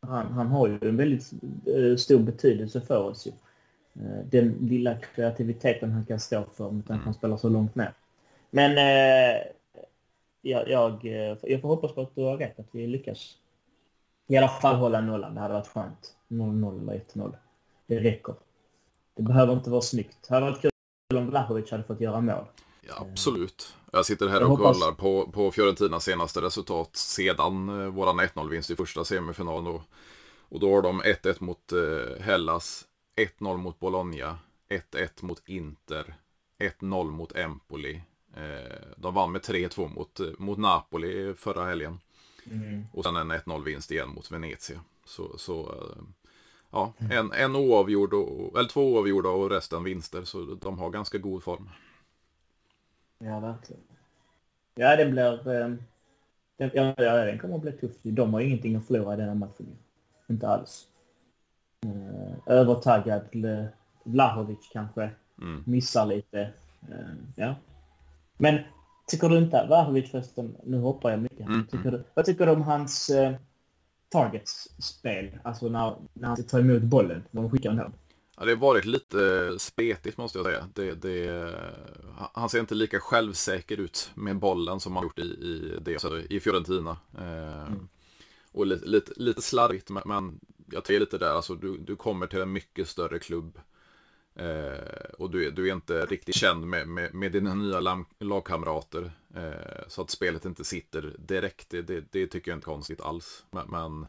han, 0.00 0.32
han 0.32 0.46
har 0.46 0.68
ju 0.68 0.78
en 0.82 0.96
väldigt 0.96 1.32
eh, 1.66 1.96
stor 1.96 2.18
betydelse 2.18 2.80
för 2.80 3.02
oss. 3.02 3.26
Ju. 3.26 3.32
Eh, 4.02 4.24
den 4.24 4.52
lilla 4.60 4.94
kreativiteten 4.94 5.92
han 5.92 6.06
kan 6.06 6.20
stå 6.20 6.44
för 6.54 6.70
med 6.70 6.90
att 6.90 7.00
han 7.04 7.14
spelar 7.14 7.36
så 7.36 7.48
långt 7.48 7.74
ner. 7.74 7.92
Men 8.50 8.76
jag, 10.42 10.68
jag, 10.68 11.04
jag 11.42 11.60
får 11.60 11.68
hoppas 11.68 11.92
på 11.94 12.00
att 12.00 12.14
du 12.14 12.22
har 12.22 12.36
rätt, 12.36 12.58
att 12.58 12.68
vi 12.70 12.86
lyckas 12.86 13.36
i 14.26 14.36
alla 14.36 14.48
fall 14.48 14.76
hålla 14.76 15.00
nollan. 15.00 15.34
Det 15.34 15.40
hade 15.40 15.54
varit 15.54 15.68
skönt. 15.68 16.15
0-0 16.28 16.80
eller 16.82 17.04
1-0. 17.14 17.36
Det 17.86 18.00
räcker. 18.00 18.34
Det 19.14 19.22
behöver 19.22 19.52
inte 19.52 19.70
vara 19.70 19.80
snyggt. 19.80 20.16
Det 20.28 20.34
hade 20.34 20.46
varit 20.46 20.60
kul 20.60 20.70
om 21.18 21.30
Vlahovic 21.30 21.70
hade 21.70 21.84
fått 21.84 22.00
göra 22.00 22.20
mål. 22.20 22.44
Ja, 22.88 23.06
absolut. 23.12 23.74
Jag 23.92 24.06
sitter 24.06 24.28
här 24.28 24.40
jag 24.40 24.50
och 24.50 24.58
hoppas... 24.58 24.78
kollar 24.78 24.92
på, 24.92 25.30
på 25.32 25.50
Fiorentinas 25.50 26.04
senaste 26.04 26.40
resultat 26.40 26.96
sedan 26.96 27.80
eh, 27.80 27.86
våran 27.86 28.20
1-0-vinst 28.20 28.70
i 28.70 28.76
första 28.76 29.04
semifinalen. 29.04 29.66
Och, 29.66 29.82
Och 30.48 30.60
då 30.60 30.74
har 30.74 30.82
de 30.82 31.02
1-1 31.02 31.36
mot 31.40 31.72
eh, 31.72 32.22
Hellas, 32.22 32.84
1-0 33.38 33.56
mot 33.56 33.78
Bologna, 33.78 34.38
1-1 34.92 35.08
mot 35.20 35.48
Inter, 35.48 36.14
1-0 36.58 37.10
mot 37.10 37.36
Empoli. 37.36 38.02
Eh, 38.36 38.86
de 38.96 39.14
vann 39.14 39.32
med 39.32 39.42
3-2 39.42 39.94
mot, 39.94 40.20
mot 40.38 40.58
Napoli 40.58 41.34
förra 41.34 41.64
helgen. 41.64 41.98
Mm. 42.50 42.84
Och 42.92 43.04
sen 43.04 43.16
en 43.16 43.32
1-0 43.32 43.64
vinst 43.64 43.90
igen 43.90 44.08
mot 44.08 44.32
Venezia. 44.32 44.80
Så, 45.04 45.38
så 45.38 45.60
eh, 45.60 46.02
ja, 46.76 46.92
en, 47.10 47.32
en 47.32 47.56
oavgjord, 47.56 48.14
och, 48.14 48.58
eller 48.58 48.68
två 48.68 48.92
oavgjorda 48.92 49.28
och 49.28 49.50
resten 49.50 49.84
vinster. 49.84 50.24
Så 50.24 50.58
de 50.60 50.78
har 50.78 50.90
ganska 50.90 51.18
god 51.18 51.42
form. 51.42 51.68
Ja, 53.18 53.40
verkligen. 53.40 53.82
Ja, 54.74 54.96
det 54.96 55.06
blir... 55.06 55.44
Den, 56.58 56.70
ja, 56.74 56.94
den 56.96 57.38
kommer 57.38 57.56
att 57.56 57.62
bli 57.62 57.72
tuff. 57.72 57.96
De 58.02 58.34
har 58.34 58.40
ingenting 58.40 58.76
att 58.76 58.86
förlora 58.86 59.14
i 59.14 59.16
den 59.16 59.28
här 59.28 59.34
matchen. 59.34 59.66
Inte 60.28 60.48
alls. 60.48 60.86
Övertaggad 62.46 63.22
Vlahovic 64.04 64.70
kanske 64.72 65.10
mm. 65.42 65.62
missar 65.66 66.06
lite. 66.06 66.52
Ja. 67.36 67.54
Men 68.38 68.58
tycker 69.06 69.28
du 69.28 69.38
inte, 69.38 69.66
Vlahovic 69.66 70.10
förresten, 70.10 70.56
nu 70.64 70.80
hoppar 70.80 71.10
jag 71.10 71.20
mycket. 71.20 71.46
Mm. 71.46 71.66
Tycker 71.66 71.90
du, 71.90 72.04
vad 72.14 72.24
tycker 72.24 72.46
du 72.46 72.52
om 72.52 72.62
hans 72.62 73.10
eh, 73.10 73.34
targets-spel? 74.16 75.38
Alltså 75.44 75.68
när, 75.68 75.96
när 76.12 76.28
han 76.28 76.44
tar 76.44 76.60
emot 76.60 76.82
bollen, 76.82 77.24
när 77.30 77.42
de 77.42 77.50
skickar 77.50 77.70
den 77.70 77.78
här. 77.78 77.92
Ja, 78.38 78.44
det 78.44 78.50
har 78.50 78.56
varit 78.56 78.84
lite 78.84 79.52
spretigt 79.58 80.18
måste 80.18 80.38
jag 80.38 80.46
säga. 80.46 80.68
Det, 80.74 80.94
det, 80.94 81.54
han 82.32 82.48
ser 82.48 82.60
inte 82.60 82.74
lika 82.74 83.00
självsäker 83.00 83.80
ut 83.80 84.10
med 84.14 84.38
bollen 84.38 84.80
som 84.80 84.96
han 84.96 85.04
gjort 85.04 85.18
i, 85.18 85.22
i, 85.22 85.78
det, 85.80 85.92
alltså 85.92 86.20
i 86.20 86.40
Fiorentina. 86.40 86.96
Eh, 87.18 87.66
mm. 87.66 87.88
Och 88.52 88.66
lite, 88.66 88.86
lite, 88.86 89.12
lite 89.16 89.42
slarvigt, 89.42 89.90
men, 90.04 90.40
jag 90.70 90.84
tar 90.84 90.94
lite 90.94 91.18
där, 91.18 91.30
alltså 91.30 91.54
du, 91.54 91.78
du 91.78 91.96
kommer 91.96 92.26
till 92.26 92.40
en 92.40 92.52
mycket 92.52 92.88
större 92.88 93.18
klubb. 93.18 93.58
Eh, 94.36 95.10
och 95.18 95.30
du, 95.30 95.50
du 95.50 95.68
är 95.68 95.72
inte 95.72 96.06
riktigt 96.06 96.34
känd 96.34 96.66
med, 96.66 96.88
med, 96.88 97.14
med 97.14 97.32
dina 97.32 97.54
nya 97.54 98.04
lagkamrater. 98.18 99.10
Eh, 99.34 99.88
så 99.88 100.02
att 100.02 100.10
spelet 100.10 100.44
inte 100.44 100.64
sitter 100.64 101.14
direkt, 101.18 101.70
det, 101.70 101.82
det, 101.82 102.04
det, 102.10 102.26
tycker 102.26 102.50
jag 102.50 102.56
inte 102.56 102.64
är 102.64 102.74
konstigt 102.74 103.00
alls. 103.00 103.44
Men, 103.50 103.66
men 103.68 104.06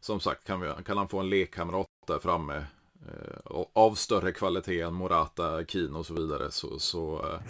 som 0.00 0.20
sagt, 0.20 0.46
kan, 0.46 0.60
vi, 0.60 0.72
kan 0.84 0.96
han 0.96 1.08
få 1.08 1.18
en 1.18 1.30
lekkamrat 1.30 1.86
där 2.06 2.18
framme 2.18 2.64
eh, 3.08 3.62
av 3.72 3.94
större 3.94 4.32
kvalitet 4.32 4.80
än 4.80 4.94
Morata, 4.94 5.64
Kino 5.64 5.98
och 5.98 6.06
så 6.06 6.14
vidare 6.14 6.50
så, 6.50 6.78
så 6.78 7.26
eh, 7.32 7.40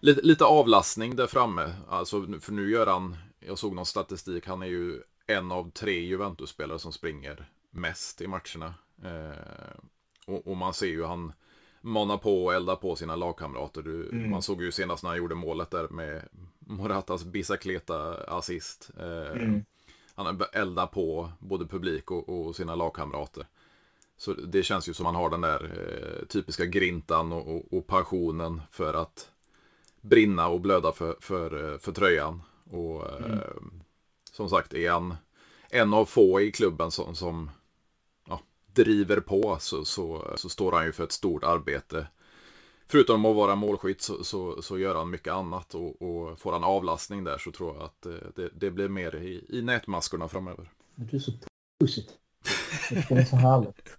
lite, 0.00 0.20
lite 0.22 0.44
avlastning 0.44 1.16
där 1.16 1.26
framme. 1.26 1.72
Alltså, 1.88 2.26
för 2.40 2.52
nu 2.52 2.70
gör 2.70 2.86
han, 2.86 3.16
jag 3.40 3.58
såg 3.58 3.74
någon 3.74 3.86
statistik, 3.86 4.46
han 4.46 4.62
är 4.62 4.66
ju 4.66 5.02
en 5.26 5.52
av 5.52 5.70
tre 5.70 6.00
Juventus-spelare 6.00 6.78
som 6.78 6.92
springer 6.92 7.48
mest 7.70 8.20
i 8.20 8.26
matcherna. 8.26 8.74
Eh, 9.04 9.78
och, 10.26 10.46
och, 10.46 10.56
man 10.56 10.74
ser 10.74 10.86
ju 10.86 11.04
han 11.04 11.32
mana 11.82 12.18
på 12.18 12.44
och 12.44 12.54
elda 12.54 12.76
på 12.76 12.96
sina 12.96 13.16
lagkamrater. 13.16 13.82
Du, 13.82 14.08
mm. 14.08 14.30
Man 14.30 14.42
såg 14.42 14.62
ju 14.62 14.72
senast 14.72 15.02
när 15.02 15.10
han 15.10 15.18
gjorde 15.18 15.34
målet 15.34 15.70
där 15.70 15.88
med 15.88 16.22
Moratas 16.58 17.24
Bicicleta 17.24 18.14
assist. 18.14 18.90
Eh, 18.98 19.42
mm. 19.42 19.64
Han 20.14 20.42
eldar 20.52 20.86
på 20.86 21.30
både 21.38 21.66
publik 21.66 22.10
och, 22.10 22.28
och, 22.28 22.56
sina 22.56 22.74
lagkamrater. 22.74 23.46
Så 24.16 24.32
det 24.32 24.62
känns 24.62 24.88
ju 24.88 24.94
som 24.94 25.06
han 25.06 25.14
har 25.14 25.30
den 25.30 25.40
där 25.40 25.64
eh, 25.64 26.26
typiska 26.26 26.66
grintan 26.66 27.32
och, 27.32 27.56
och, 27.56 27.72
och, 27.72 27.86
passionen 27.86 28.60
för 28.70 28.94
att 28.94 29.30
brinna 30.00 30.48
och 30.48 30.60
blöda 30.60 30.92
för, 30.92 31.16
för, 31.20 31.72
eh, 31.72 31.78
för 31.78 31.92
tröjan. 31.92 32.42
Och 32.70 33.10
eh, 33.10 33.24
mm. 33.24 33.82
som 34.32 34.48
sagt 34.48 34.74
är 34.74 34.90
han 34.90 35.14
en 35.70 35.94
av 35.94 36.04
få 36.04 36.40
i 36.40 36.52
klubben 36.52 36.90
som, 36.90 37.14
som 37.14 37.50
driver 38.74 39.20
på 39.20 39.56
så, 39.60 39.84
så, 39.84 40.34
så 40.36 40.48
står 40.48 40.72
han 40.72 40.84
ju 40.84 40.92
för 40.92 41.04
ett 41.04 41.12
stort 41.12 41.44
arbete. 41.44 42.06
Förutom 42.88 43.26
att 43.26 43.36
vara 43.36 43.54
målskytt 43.54 44.02
så, 44.02 44.24
så, 44.24 44.62
så 44.62 44.78
gör 44.78 44.94
han 44.94 45.10
mycket 45.10 45.32
annat 45.32 45.74
och, 45.74 46.02
och, 46.02 46.38
får 46.38 46.52
han 46.52 46.64
avlastning 46.64 47.24
där 47.24 47.38
så 47.38 47.50
tror 47.50 47.74
jag 47.74 47.84
att 47.84 48.06
eh, 48.06 48.12
det, 48.36 48.50
det 48.54 48.70
blir 48.70 48.88
mer 48.88 49.14
i, 49.16 49.44
i 49.48 49.62
nätmaskorna 49.62 50.28
framöver. 50.28 50.70
Du 50.94 51.16
är 51.16 51.20
så 51.20 51.32
positiv. 51.80 52.16
Det 53.08 53.14
är 53.14 53.24
så 53.24 53.36
härligt. 53.36 53.94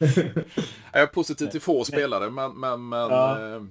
jag 0.93 1.01
är 1.01 1.07
positiv 1.07 1.47
till 1.47 1.61
få 1.61 1.83
spelare 1.83 2.29
men, 2.29 2.59
men, 2.59 2.89
men 2.89 3.09
ja. 3.09 3.55
Eh, 3.55 3.63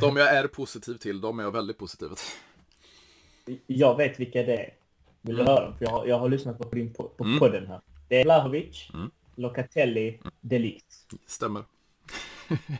de 0.00 0.16
jag 0.16 0.36
är 0.36 0.46
positiv 0.46 0.94
till, 0.94 1.20
de 1.20 1.38
är 1.38 1.42
jag 1.42 1.50
väldigt 1.50 1.78
positiv 1.78 2.08
till. 2.08 3.58
Jag 3.66 3.96
vet 3.96 4.20
vilka 4.20 4.42
det 4.42 4.56
är. 4.56 4.74
Vill 5.20 5.36
du 5.36 5.42
höra? 5.42 5.72
För 5.78 5.84
jag, 5.84 5.90
har, 5.90 6.06
jag 6.06 6.18
har 6.18 6.28
lyssnat 6.28 6.58
på 6.58 6.74
din 6.74 6.92
på, 6.92 7.08
på 7.08 7.24
mm. 7.24 7.38
podden 7.38 7.66
här. 7.66 7.80
Det 8.08 8.20
är 8.20 8.24
Vlahovic, 8.24 8.90
mm. 8.94 9.10
Locatelli, 9.34 10.20
Delict. 10.40 10.84
Stämmer. 11.26 11.64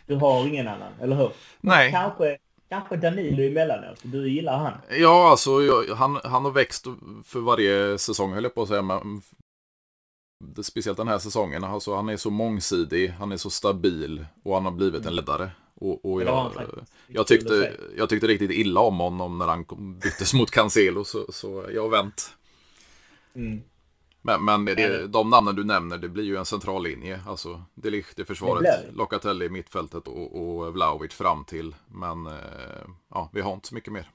du 0.07 0.15
har 0.15 0.47
ingen 0.47 0.69
annan, 0.69 0.93
eller 1.01 1.17
hur? 1.17 1.31
Nej. 1.61 1.91
Kanske, 1.91 2.39
kanske 2.69 2.97
Danilo 2.97 3.43
emellanåt. 3.43 3.99
Du 4.03 4.31
gillar 4.31 4.59
han. 4.59 4.73
Ja, 4.91 5.31
alltså 5.31 5.63
jag, 5.63 5.95
han, 5.95 6.21
han 6.25 6.45
har 6.45 6.53
växt 6.53 6.87
för 7.25 7.41
varje 7.41 7.99
säsong, 7.99 8.33
höll 8.33 8.45
jag 8.45 8.55
på 8.55 8.63
att 8.63 8.69
säga. 8.69 8.83
Men 8.83 9.23
speciellt 10.63 10.99
den 10.99 11.09
här 11.09 11.19
säsongen. 11.19 11.65
Alltså, 11.65 11.95
han 11.95 12.09
är 12.09 12.17
så 12.17 12.31
mångsidig, 12.31 13.09
han 13.09 13.33
är 13.33 13.37
så 13.37 13.51
stabil 13.51 14.27
och 14.43 14.55
han 14.55 14.65
har 14.65 14.73
blivit 14.73 15.01
en 15.01 15.07
mm. 15.07 15.15
ledare. 15.15 15.51
Och, 15.75 16.13
och 16.13 16.23
jag, 16.23 16.53
jag, 17.07 17.27
tyckte, 17.27 17.73
jag 17.97 18.09
tyckte 18.09 18.27
riktigt 18.27 18.51
illa 18.51 18.81
om 18.81 18.99
honom 18.99 19.39
när 19.39 19.47
han 19.47 19.65
byttes 19.99 20.35
mot 20.35 20.51
Cancelo, 20.51 21.05
så, 21.05 21.33
så 21.33 21.67
jag 21.75 21.83
har 21.83 21.89
vänt. 21.89 22.31
Mm. 23.35 23.63
Men, 24.25 24.45
men 24.45 24.65
det, 24.65 25.07
de 25.07 25.31
namnen 25.31 25.55
du 25.55 25.65
nämner, 25.65 25.99
det 25.99 26.09
blir 26.09 26.25
ju 26.25 26.37
en 26.37 26.45
central 26.45 26.83
linje. 26.83 27.21
Alltså, 27.27 27.63
Delicht 27.75 28.19
i 28.19 28.25
försvaret, 28.25 28.95
Locatelli 28.95 29.45
i 29.45 29.49
mittfältet 29.49 30.09
och, 30.09 30.43
och 30.43 30.73
Vlahovic 30.73 31.15
fram 31.15 31.45
till. 31.45 31.75
Men 31.87 32.27
eh, 32.27 32.87
ja, 33.09 33.31
vi 33.33 33.41
har 33.41 33.53
inte 33.53 33.69
så 33.69 33.75
mycket 33.75 33.93
mer. 33.93 34.11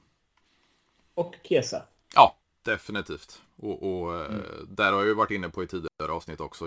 Och 1.14 1.34
Kesa. 1.44 1.82
Ja, 2.14 2.36
definitivt. 2.64 3.42
Och, 3.56 4.02
och 4.02 4.14
eh, 4.14 4.26
mm. 4.26 4.42
där 4.68 4.92
har 4.92 4.98
jag 4.98 5.06
ju 5.06 5.14
varit 5.14 5.30
inne 5.30 5.48
på 5.48 5.62
i 5.62 5.66
tidigare 5.66 6.12
avsnitt 6.12 6.40
också. 6.40 6.66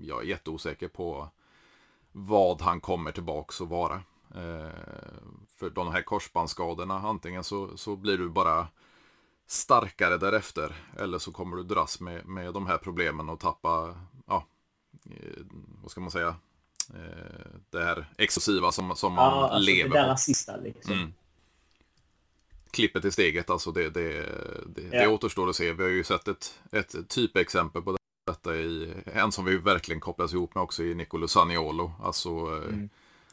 Jag 0.00 0.22
är 0.22 0.26
jätteosäker 0.26 0.88
på 0.88 1.28
vad 2.12 2.60
han 2.60 2.80
kommer 2.80 3.12
tillbaks 3.12 3.60
att 3.60 3.68
vara. 3.68 3.94
Eh, 4.34 4.70
för 5.56 5.70
de 5.70 5.92
här 5.92 6.02
korsbandsskadorna, 6.02 6.94
antingen 6.94 7.44
så, 7.44 7.76
så 7.76 7.96
blir 7.96 8.18
du 8.18 8.28
bara 8.28 8.68
starkare 9.48 10.18
därefter. 10.18 10.76
Eller 10.98 11.18
så 11.18 11.32
kommer 11.32 11.56
du 11.56 11.62
dras 11.62 12.00
med, 12.00 12.26
med 12.26 12.54
de 12.54 12.66
här 12.66 12.78
problemen 12.78 13.28
och 13.28 13.40
tappa, 13.40 13.96
ja, 14.26 14.46
eh, 15.10 15.42
vad 15.82 15.90
ska 15.90 16.00
man 16.00 16.10
säga, 16.10 16.36
eh, 16.94 17.50
det 17.70 17.84
här 17.84 18.12
explosiva 18.18 18.72
som, 18.72 18.96
som 18.96 19.12
man 19.12 19.24
ja, 19.24 19.48
alltså 19.48 19.70
lever 19.70 19.90
det 19.90 20.06
där 20.06 20.16
sista 20.16 20.56
liksom. 20.56 20.92
Mm. 20.92 21.14
Klippet 22.70 23.04
i 23.04 23.10
steget, 23.10 23.50
alltså 23.50 23.72
det, 23.72 23.90
det, 23.90 24.10
det, 24.66 24.82
ja. 24.82 25.00
det 25.00 25.08
återstår 25.08 25.48
att 25.48 25.56
se. 25.56 25.72
Vi 25.72 25.82
har 25.82 25.90
ju 25.90 26.04
sett 26.04 26.28
ett, 26.28 26.60
ett 26.72 27.08
typexempel 27.08 27.82
på 27.82 27.96
detta 28.26 28.56
i 28.56 28.94
en 29.04 29.32
som 29.32 29.44
vi 29.44 29.56
verkligen 29.56 30.00
kopplas 30.00 30.32
ihop 30.32 30.54
med 30.54 30.62
också 30.62 30.82
i 30.82 30.94
Nicolo 30.94 31.28
Saniolo. 31.28 31.92
Alltså 32.02 32.30
mm 32.30 32.88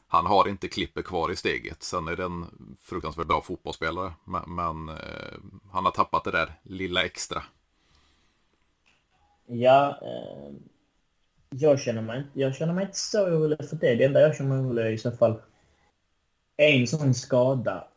han 0.08 0.26
har 0.26 0.48
inte 0.48 0.68
klipper 0.68 1.02
kvar 1.02 1.32
i 1.32 1.36
steget. 1.36 1.84
Sen 1.84 2.08
är 2.08 2.15
det 2.15 2.24
en 2.24 2.46
fruktansvärt 2.82 3.28
bra 3.28 3.41
fotbollsspelare. 3.41 4.13
Men, 4.26 4.56
men 4.56 4.89
eh, 4.89 5.38
han 5.72 5.86
har 5.86 5.91
tappat 5.91 6.24
det 6.24 6.32
där 6.32 6.54
lilla 6.63 7.06
extra. 7.06 7.44
Ja, 9.46 10.00
eh, 10.02 10.54
jag, 11.50 11.80
känner 11.80 12.02
mig, 12.02 12.24
jag 12.34 12.56
känner 12.56 12.74
mig 12.74 12.86
inte 12.86 12.98
så 12.98 13.26
orolig 13.26 13.70
för 13.70 13.76
det. 13.76 13.96
Det 13.96 14.04
enda 14.04 14.22
jag 14.22 14.36
känner 14.36 14.56
mig 14.56 14.65
orolig 14.65 14.84
är 14.84 14.89
i 14.89 14.98
så 14.98 15.12
fall 15.12 15.41
en 16.58 16.88
sån 16.88 17.13
skada 17.13 17.88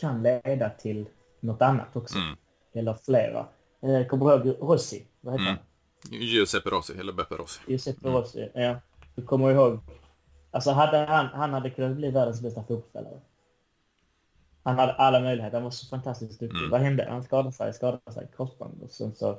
kan 0.00 0.22
leda 0.22 0.70
till 0.70 1.08
något 1.40 1.62
annat 1.62 1.96
också. 1.96 2.18
Mm. 2.18 2.36
Eller 2.72 2.94
flera. 3.04 3.46
Eh, 3.80 4.06
kommer 4.06 4.32
ihåg 4.32 4.56
Rossi? 4.60 5.06
Vad 5.20 5.34
heter 5.34 5.44
mm. 5.44 5.56
han? 5.56 6.20
Giuseppe 6.20 6.70
Rossi, 6.70 6.92
eller 6.98 7.12
Beppe 7.12 7.34
Rossi. 7.34 7.60
Giuseppe 7.66 8.08
mm. 8.08 8.20
Rossi, 8.20 8.50
ja. 8.54 8.80
Du 9.14 9.22
kommer 9.22 9.50
ihåg 9.50 9.80
Alltså 10.56 10.70
hade 10.70 10.98
han, 10.98 11.26
han 11.26 11.52
hade 11.52 11.70
kunnat 11.70 11.96
bli 11.96 12.10
världens 12.10 12.40
bästa 12.40 12.60
fotbollsspelare. 12.60 13.20
Han 14.62 14.78
hade 14.78 14.92
alla 14.92 15.20
möjligheter. 15.20 15.56
Han 15.56 15.64
var 15.64 15.70
så 15.70 15.86
fantastiskt 15.86 16.40
duktig. 16.40 16.58
Mm. 16.58 16.70
Vad 16.70 16.80
hände? 16.80 17.06
Han 17.10 17.22
skadade 17.22 17.52
sig, 17.52 17.74
skadade 17.74 18.12
sig, 18.12 18.28
korsband. 18.36 18.82
Och 18.82 18.90
sen 18.90 19.14
så 19.14 19.38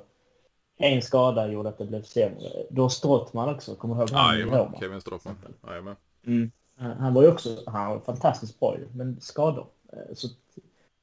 en 0.76 1.02
skada 1.02 1.48
gjorde 1.48 1.68
att 1.68 1.78
det 1.78 1.84
blev 1.84 2.02
sämre. 2.02 2.48
Då 2.70 2.88
Strottman 2.88 3.48
också, 3.48 3.74
kommer 3.74 3.94
du 3.94 4.00
ihåg 4.00 4.10
Roma? 4.52 4.78
Kevin 4.80 5.00
Strottman. 5.00 5.36
Mm. 6.26 6.50
Han, 6.76 6.92
han 6.92 7.14
var 7.14 7.22
ju 7.22 7.28
också 7.28 7.62
han 7.66 7.90
var 7.90 8.00
fantastiskt 8.00 8.60
bra 8.60 8.76
men 8.92 9.20
skador. 9.20 9.66
Eh, 9.92 10.14
så 10.14 10.28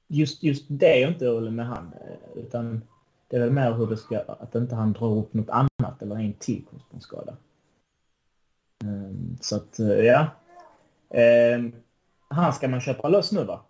just, 0.08 0.44
just 0.44 0.66
det 0.68 1.04
är 1.04 1.08
inte 1.08 1.30
orolig 1.30 1.54
med 1.54 1.68
han. 1.68 1.94
Eh, 1.94 2.40
utan 2.44 2.82
det 3.28 3.36
är 3.36 3.40
väl 3.40 3.52
mer 3.52 3.74
hur 3.74 3.88
det 3.88 3.98
ska, 3.98 4.20
att 4.20 4.56
inte 4.56 4.76
han 4.76 4.94
drar 4.94 5.18
upp 5.18 5.34
något 5.34 5.50
annat 5.50 6.02
eller 6.02 6.16
en 6.16 6.34
till 6.34 6.66
korsbandsskada. 6.66 7.36
Ehm, 8.84 9.38
så 9.42 9.56
att, 9.56 9.80
eh, 9.80 9.88
ja. 9.88 10.28
Ehm, 11.10 11.72
han 12.28 12.54
ska 12.54 12.68
man 12.68 12.82
köpa 12.82 13.10
loss 13.10 13.32
nu 13.32 13.44
va? 13.44 13.66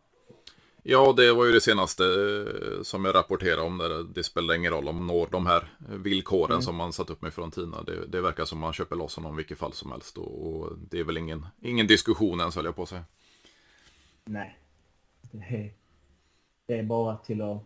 Ja, 0.83 1.13
det 1.17 1.33
var 1.33 1.45
ju 1.45 1.51
det 1.51 1.61
senaste 1.61 2.03
eh, 2.03 2.83
som 2.83 3.05
jag 3.05 3.15
rapporterade 3.15 3.61
om. 3.61 3.77
Där 3.77 4.03
det 4.13 4.23
spelar 4.23 4.53
ingen 4.53 4.71
roll 4.71 4.87
om 4.87 4.95
man 4.95 5.07
når 5.07 5.27
de 5.31 5.45
här 5.45 5.69
villkoren 5.79 6.51
mm. 6.51 6.61
som 6.61 6.75
man 6.75 6.93
satt 6.93 7.09
upp 7.09 7.21
med 7.21 7.33
Fiorentina. 7.33 7.83
Det, 7.83 8.05
det 8.07 8.21
verkar 8.21 8.45
som 8.45 8.59
man 8.59 8.73
köper 8.73 8.95
loss 8.95 9.15
honom 9.15 9.33
i 9.33 9.37
vilket 9.37 9.57
fall 9.57 9.73
som 9.73 9.91
helst. 9.91 10.17
Och, 10.17 10.47
och 10.47 10.77
det 10.89 10.99
är 10.99 11.03
väl 11.03 11.17
ingen, 11.17 11.45
ingen 11.61 11.87
diskussion 11.87 12.39
ens, 12.39 12.55
höll 12.55 12.65
jag 12.65 12.75
på 12.75 12.83
att 12.83 12.89
säga. 12.89 13.03
Nej. 14.25 14.57
Det 15.31 15.37
är, 15.37 15.73
det 16.67 16.79
är 16.79 16.83
bara 16.83 17.17
till 17.17 17.41
att, 17.41 17.63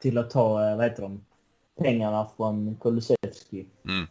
till 0.00 0.18
att 0.18 0.30
ta, 0.30 0.70
eh, 0.70 0.76
vad 0.76 0.84
heter 0.84 1.02
de, 1.02 1.24
pengarna 1.78 2.28
från 2.36 2.76
Kulusevski. 2.80 3.66
Mm. 3.84 4.06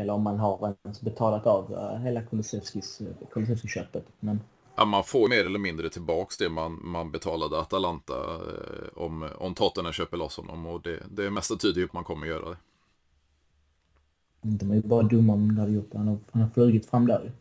Eller 0.00 0.12
om 0.12 0.22
man 0.22 0.38
har 0.38 0.74
ens 0.84 1.00
betalat 1.00 1.46
av 1.46 1.74
eh, 1.74 1.98
hela 1.98 2.22
Kulusevski-köpet. 2.22 4.04
Men... 4.20 4.40
Ja, 4.76 4.84
man 4.84 5.04
får 5.04 5.28
mer 5.28 5.46
eller 5.46 5.58
mindre 5.58 5.90
tillbaks 5.90 6.36
det 6.36 6.48
man, 6.48 6.80
man 6.82 7.10
betalade 7.10 7.60
Atalanta 7.60 8.14
eh, 8.14 9.02
om, 9.02 9.28
om 9.38 9.54
Tottenham 9.54 9.92
köper 9.92 10.16
loss 10.16 10.36
honom. 10.36 10.66
Och 10.66 10.82
det, 10.82 11.02
det 11.10 11.30
mesta 11.30 11.56
tyder 11.56 11.80
ju 11.80 11.86
på 11.86 11.90
att 11.90 11.94
man 11.94 12.04
kommer 12.04 12.26
göra 12.26 12.50
det. 12.50 12.56
De 14.42 14.70
är 14.70 14.74
ju 14.74 14.82
bara 14.82 15.02
dumma 15.02 15.32
om 15.32 15.48
de 15.48 15.60
hade 15.60 15.72
gjort 15.72 15.92
det. 15.92 15.98
Han 15.98 16.08
har, 16.08 16.18
han 16.32 16.42
har 16.42 16.48
flugit 16.48 16.86
fram 16.86 17.06
där 17.06 17.32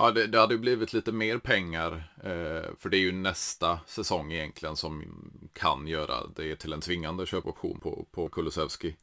Ja, 0.00 0.10
det, 0.10 0.26
det 0.26 0.38
hade 0.38 0.58
blivit 0.58 0.92
lite 0.92 1.12
mer 1.12 1.38
pengar. 1.38 1.92
Eh, 2.24 2.70
för 2.78 2.88
det 2.88 2.96
är 2.96 3.00
ju 3.00 3.12
nästa 3.12 3.80
säsong 3.86 4.32
egentligen 4.32 4.76
som 4.76 5.04
kan 5.52 5.86
göra 5.86 6.14
det 6.36 6.56
till 6.56 6.72
en 6.72 6.80
tvingande 6.80 7.26
köpoption 7.26 7.80
på, 7.80 8.06
på 8.10 8.28
Kulusevski. 8.28 8.96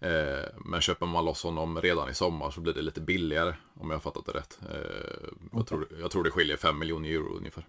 Eh, 0.00 0.44
men 0.64 0.80
köper 0.80 1.06
man 1.06 1.24
loss 1.24 1.42
honom 1.42 1.80
redan 1.82 2.08
i 2.08 2.14
sommar 2.14 2.50
så 2.50 2.60
blir 2.60 2.74
det 2.74 2.82
lite 2.82 3.00
billigare 3.00 3.54
om 3.74 3.90
jag 3.90 3.96
har 3.96 4.00
fattat 4.00 4.26
det 4.26 4.32
rätt. 4.32 4.58
Eh, 4.70 5.28
jag, 5.52 5.66
tror, 5.66 5.88
jag 6.00 6.10
tror 6.10 6.24
det 6.24 6.30
skiljer 6.30 6.56
5 6.56 6.78
miljoner 6.78 7.08
euro 7.08 7.36
ungefär. 7.36 7.66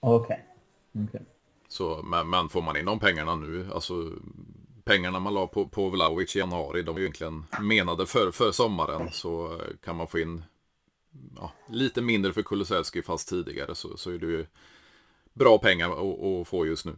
Okej. 0.00 0.44
Okay. 0.92 1.04
okay. 1.04 1.20
Så, 1.68 2.02
men, 2.02 2.30
men, 2.30 2.48
får 2.48 2.62
man 2.62 2.76
in 2.76 2.84
de 2.84 2.98
pengarna 2.98 3.36
nu, 3.36 3.72
alltså 3.72 4.10
pengarna 4.84 5.20
man 5.20 5.34
la 5.34 5.46
på, 5.46 5.68
på 5.68 5.88
Vlahovic 5.88 6.36
i 6.36 6.38
januari, 6.38 6.82
de 6.82 6.96
är 6.96 7.00
ju 7.00 7.04
egentligen 7.04 7.44
menade 7.60 8.06
för, 8.06 8.30
för 8.30 8.52
sommaren, 8.52 9.10
så 9.12 9.60
kan 9.84 9.96
man 9.96 10.06
få 10.06 10.18
in 10.18 10.44
ja, 11.36 11.52
lite 11.68 12.02
mindre 12.02 12.32
för 12.32 12.42
Kulusevski 12.42 13.02
fast 13.02 13.28
tidigare 13.28 13.74
så, 13.74 13.96
så 13.96 14.10
är 14.10 14.18
det 14.18 14.26
ju 14.26 14.46
bra 15.32 15.58
pengar 15.58 15.90
att, 15.90 16.24
att 16.24 16.48
få 16.48 16.66
just 16.66 16.86
nu. 16.86 16.96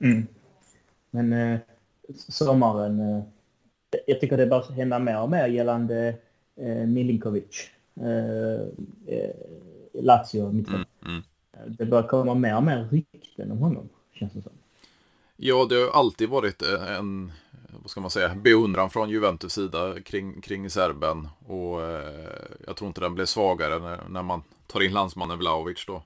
Mm. 0.00 0.26
Men 1.10 1.32
eh, 1.32 1.60
sommaren, 2.14 3.00
eh, 3.00 3.22
jag 4.06 4.20
tycker 4.20 4.36
det 4.36 4.46
bör 4.46 4.72
hända 4.72 4.98
mer 4.98 5.20
och 5.20 5.30
mer 5.30 5.46
gällande 5.46 6.14
eh, 6.56 6.86
Milinkovic. 6.86 7.70
Eh, 8.00 9.30
Lazio 9.92 10.52
mittfält. 10.52 10.88
Mm, 11.04 11.12
mm. 11.12 11.22
Det 11.78 11.86
börjar 11.86 12.08
komma 12.08 12.34
mer 12.34 12.56
och 12.56 12.62
mer 12.62 12.88
rykten 12.90 13.52
om 13.52 13.58
honom, 13.58 13.88
känns 14.12 14.32
det 14.32 14.42
som. 14.42 14.52
Ja, 15.36 15.66
det 15.68 15.74
har 15.74 15.90
alltid 15.90 16.28
varit 16.28 16.62
en, 16.62 17.32
vad 17.68 17.90
ska 17.90 18.00
man 18.00 18.10
säga, 18.10 18.34
beundran 18.34 18.90
från 18.90 19.10
Juventus 19.10 19.52
sida 19.52 20.00
kring, 20.00 20.40
kring 20.40 20.70
serben. 20.70 21.28
Och 21.46 21.82
eh, 21.82 22.28
jag 22.66 22.76
tror 22.76 22.88
inte 22.88 23.00
den 23.00 23.14
blev 23.14 23.26
svagare 23.26 23.78
när, 23.78 24.00
när 24.08 24.22
man 24.22 24.42
tar 24.66 24.80
in 24.80 24.92
landsmannen 24.92 25.38
Vlahovic 25.38 25.84
då. 25.86 26.02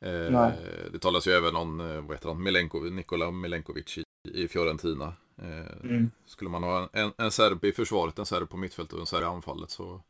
Eh, 0.00 0.50
det 0.92 0.98
talas 1.00 1.26
ju 1.26 1.32
även 1.32 1.56
om, 1.56 1.78
vad 1.78 2.16
heter 2.16 2.28
han, 2.28 2.42
Milenko, 2.42 2.78
Nikola 2.78 3.30
Milenkovic 3.30 3.98
i, 3.98 4.04
i 4.42 4.48
Fiorentina. 4.48 5.12
Eh, 5.42 5.90
mm. 5.90 6.10
Skulle 6.26 6.50
man 6.50 6.62
ha 6.62 6.88
en, 6.92 7.12
en 7.18 7.30
serb 7.30 7.64
i 7.64 7.72
försvaret, 7.72 8.18
en 8.18 8.26
serb 8.26 8.48
på 8.48 8.56
mittfältet 8.56 8.94
och 8.94 9.00
en 9.00 9.06
serb 9.06 9.22
i 9.22 9.26
anfallet 9.26 9.70
så 9.70 10.02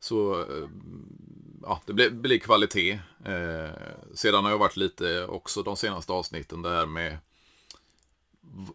så 0.00 0.40
eh, 0.40 0.68
ja, 1.62 1.80
det 1.86 1.92
blir, 1.92 2.10
blir 2.10 2.38
kvalitet. 2.38 2.92
Eh, 3.24 3.70
sedan 4.14 4.44
har 4.44 4.50
jag 4.50 4.58
varit 4.58 4.76
lite 4.76 5.26
också 5.26 5.62
de 5.62 5.76
senaste 5.76 6.12
avsnitten 6.12 6.62
det 6.62 6.68
här 6.70 6.86
med 6.86 7.18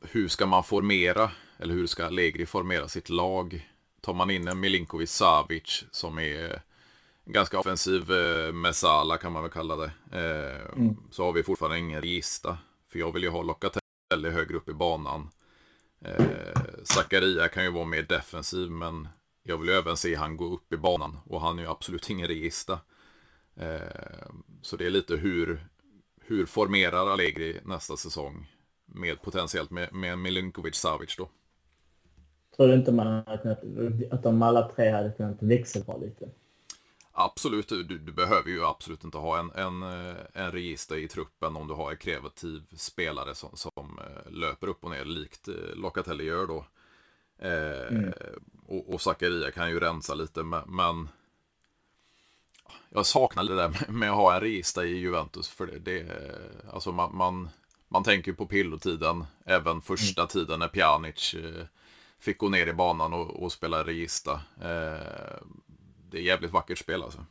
hur 0.02 0.28
ska 0.28 0.46
man 0.46 0.64
formera, 0.64 1.32
eller 1.58 1.74
hur 1.74 1.88
ska 1.88 2.06
Allegri 2.06 2.46
formera 2.46 2.88
sitt 2.88 3.10
lag? 3.10 3.70
Tar 4.02 4.14
man 4.14 4.30
in 4.30 4.48
en 4.48 4.60
Milinkovic 4.60 5.12
Savic 5.12 5.86
som 5.92 6.20
är 6.20 6.62
ganska 7.26 7.60
offensiv 7.60 8.12
eh, 8.12 8.54
Messala 8.54 9.18
kan 9.18 9.32
man 9.32 9.44
väl 9.44 9.52
kalla 9.52 9.76
det. 9.76 9.92
Eh, 10.12 10.78
mm. 10.78 10.98
Så 11.12 11.26
har 11.26 11.34
vi 11.34 11.44
fortfarande 11.44 11.80
ingen 11.80 12.02
Regista. 12.02 12.58
För 12.92 13.00
jag 13.00 13.12
vill 13.12 13.24
ju 13.24 13.30
ha 13.30 13.44
Locatelli 13.44 14.30
högre 14.30 14.58
upp 14.58 14.70
i 14.70 14.74
banan. 14.74 15.30
Eh, 16.06 16.84
Zakaria 16.84 17.48
kan 17.48 17.64
ju 17.64 17.72
vara 17.72 17.86
mer 17.86 18.04
defensiv 18.04 18.72
men 18.72 19.08
jag 19.44 19.58
vill 19.58 19.70
ju 19.70 19.76
även 19.76 19.98
se 19.98 20.16
han 20.16 20.38
gå 20.38 20.46
upp 20.46 20.74
i 20.74 20.78
banan 20.78 21.20
och 21.26 21.42
han 21.42 21.60
är 21.60 21.64
ju 21.64 21.70
absolut 21.70 22.10
ingen 22.10 22.28
regista. 22.28 22.80
Eh, 23.56 24.30
så 24.62 24.78
det 24.78 24.86
är 24.86 24.90
lite 24.90 25.16
hur, 25.16 25.68
hur 26.22 26.46
formerar 26.46 27.08
Allegri 27.08 27.60
nästa 27.64 27.98
säsong? 27.98 28.48
med 28.86 29.22
potentiellt 29.22 29.72
med, 29.72 29.94
med 29.94 30.20
Milinkovic 30.20 30.76
Savic 30.76 31.16
då. 31.18 31.30
Tror 32.56 32.68
du 32.68 32.74
inte 32.74 32.92
man 32.92 33.08
att, 33.08 33.46
att 34.12 34.24
de 34.24 34.42
alla 34.42 34.70
tre 34.70 34.90
hade 34.90 35.12
kunnat 35.12 35.44
växelvara 35.44 35.98
lite? 35.98 36.30
Absolut, 37.16 37.70
du, 37.70 37.84
du, 37.84 38.12
behöver 38.12 38.50
ju 38.50 38.66
absolut 38.66 39.04
inte 39.04 39.18
ha 39.18 39.40
en, 39.40 39.52
en, 39.52 39.84
en 40.34 40.52
register 40.52 40.96
i 40.96 41.08
truppen 41.08 41.56
om 41.56 41.68
du 41.68 41.74
har 41.74 41.92
en 41.92 41.98
kreativ 41.98 42.64
spelare 42.76 43.36
som, 43.36 43.50
som 43.58 44.00
eh, 44.00 44.32
löper 44.32 44.68
upp 44.68 44.84
och 44.84 44.92
ner 44.92 45.06
likt 45.06 45.48
eh, 45.48 45.76
Locatelli 45.76 46.24
gör 46.24 46.48
då. 46.48 46.66
Eh, 47.38 47.88
mm. 47.88 48.14
Och, 48.68 48.94
och 48.94 49.02
Zakaria 49.02 49.52
kan 49.52 49.70
ju 49.70 49.80
rensa 49.80 50.14
lite, 50.14 50.44
men 50.68 51.10
jag 52.90 53.06
saknar 53.06 53.44
det 53.44 53.56
där 53.56 53.92
med 53.92 54.10
att 54.10 54.16
ha 54.16 54.36
en 54.36 54.42
register 54.42 54.84
i 54.84 54.98
Juventus. 54.98 55.50
För 55.50 55.68
det, 55.68 55.80
det 55.80 56.06
alltså 56.72 56.92
man, 56.92 57.16
man 57.16 57.50
man 57.94 58.04
tänker 58.04 58.34
på 58.34 58.46
pillotiden, 58.46 59.26
även 59.46 59.82
första 59.82 60.22
mm. 60.22 60.28
tiden 60.28 60.60
när 60.60 60.68
Pjanic 60.68 61.34
eh, 61.34 61.66
fick 62.20 62.38
gå 62.38 62.50
ner 62.50 62.68
i 62.68 62.74
banan 62.74 63.14
och, 63.14 63.44
och 63.44 63.52
spela 63.52 63.84
regista. 63.84 64.42
Eh, 64.62 65.42
det 66.14 66.20
är 66.20 66.24
jävligt 66.24 66.52
vackert 66.52 66.78
spel 66.78 67.04
alltså. 67.04 67.26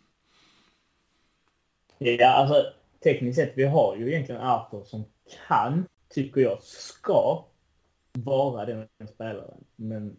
Ja, 1.99 2.29
alltså 2.29 2.73
tekniskt 3.03 3.37
sett, 3.37 3.53
vi 3.55 3.65
har 3.65 3.97
ju 3.97 4.13
egentligen 4.13 4.41
Arthur 4.41 4.85
som 4.85 5.05
kan, 5.49 5.87
tycker 6.09 6.41
jag, 6.41 6.63
ska 6.63 7.45
vara 8.13 8.65
den 8.65 8.89
spelaren. 9.15 9.65
Men 9.77 10.17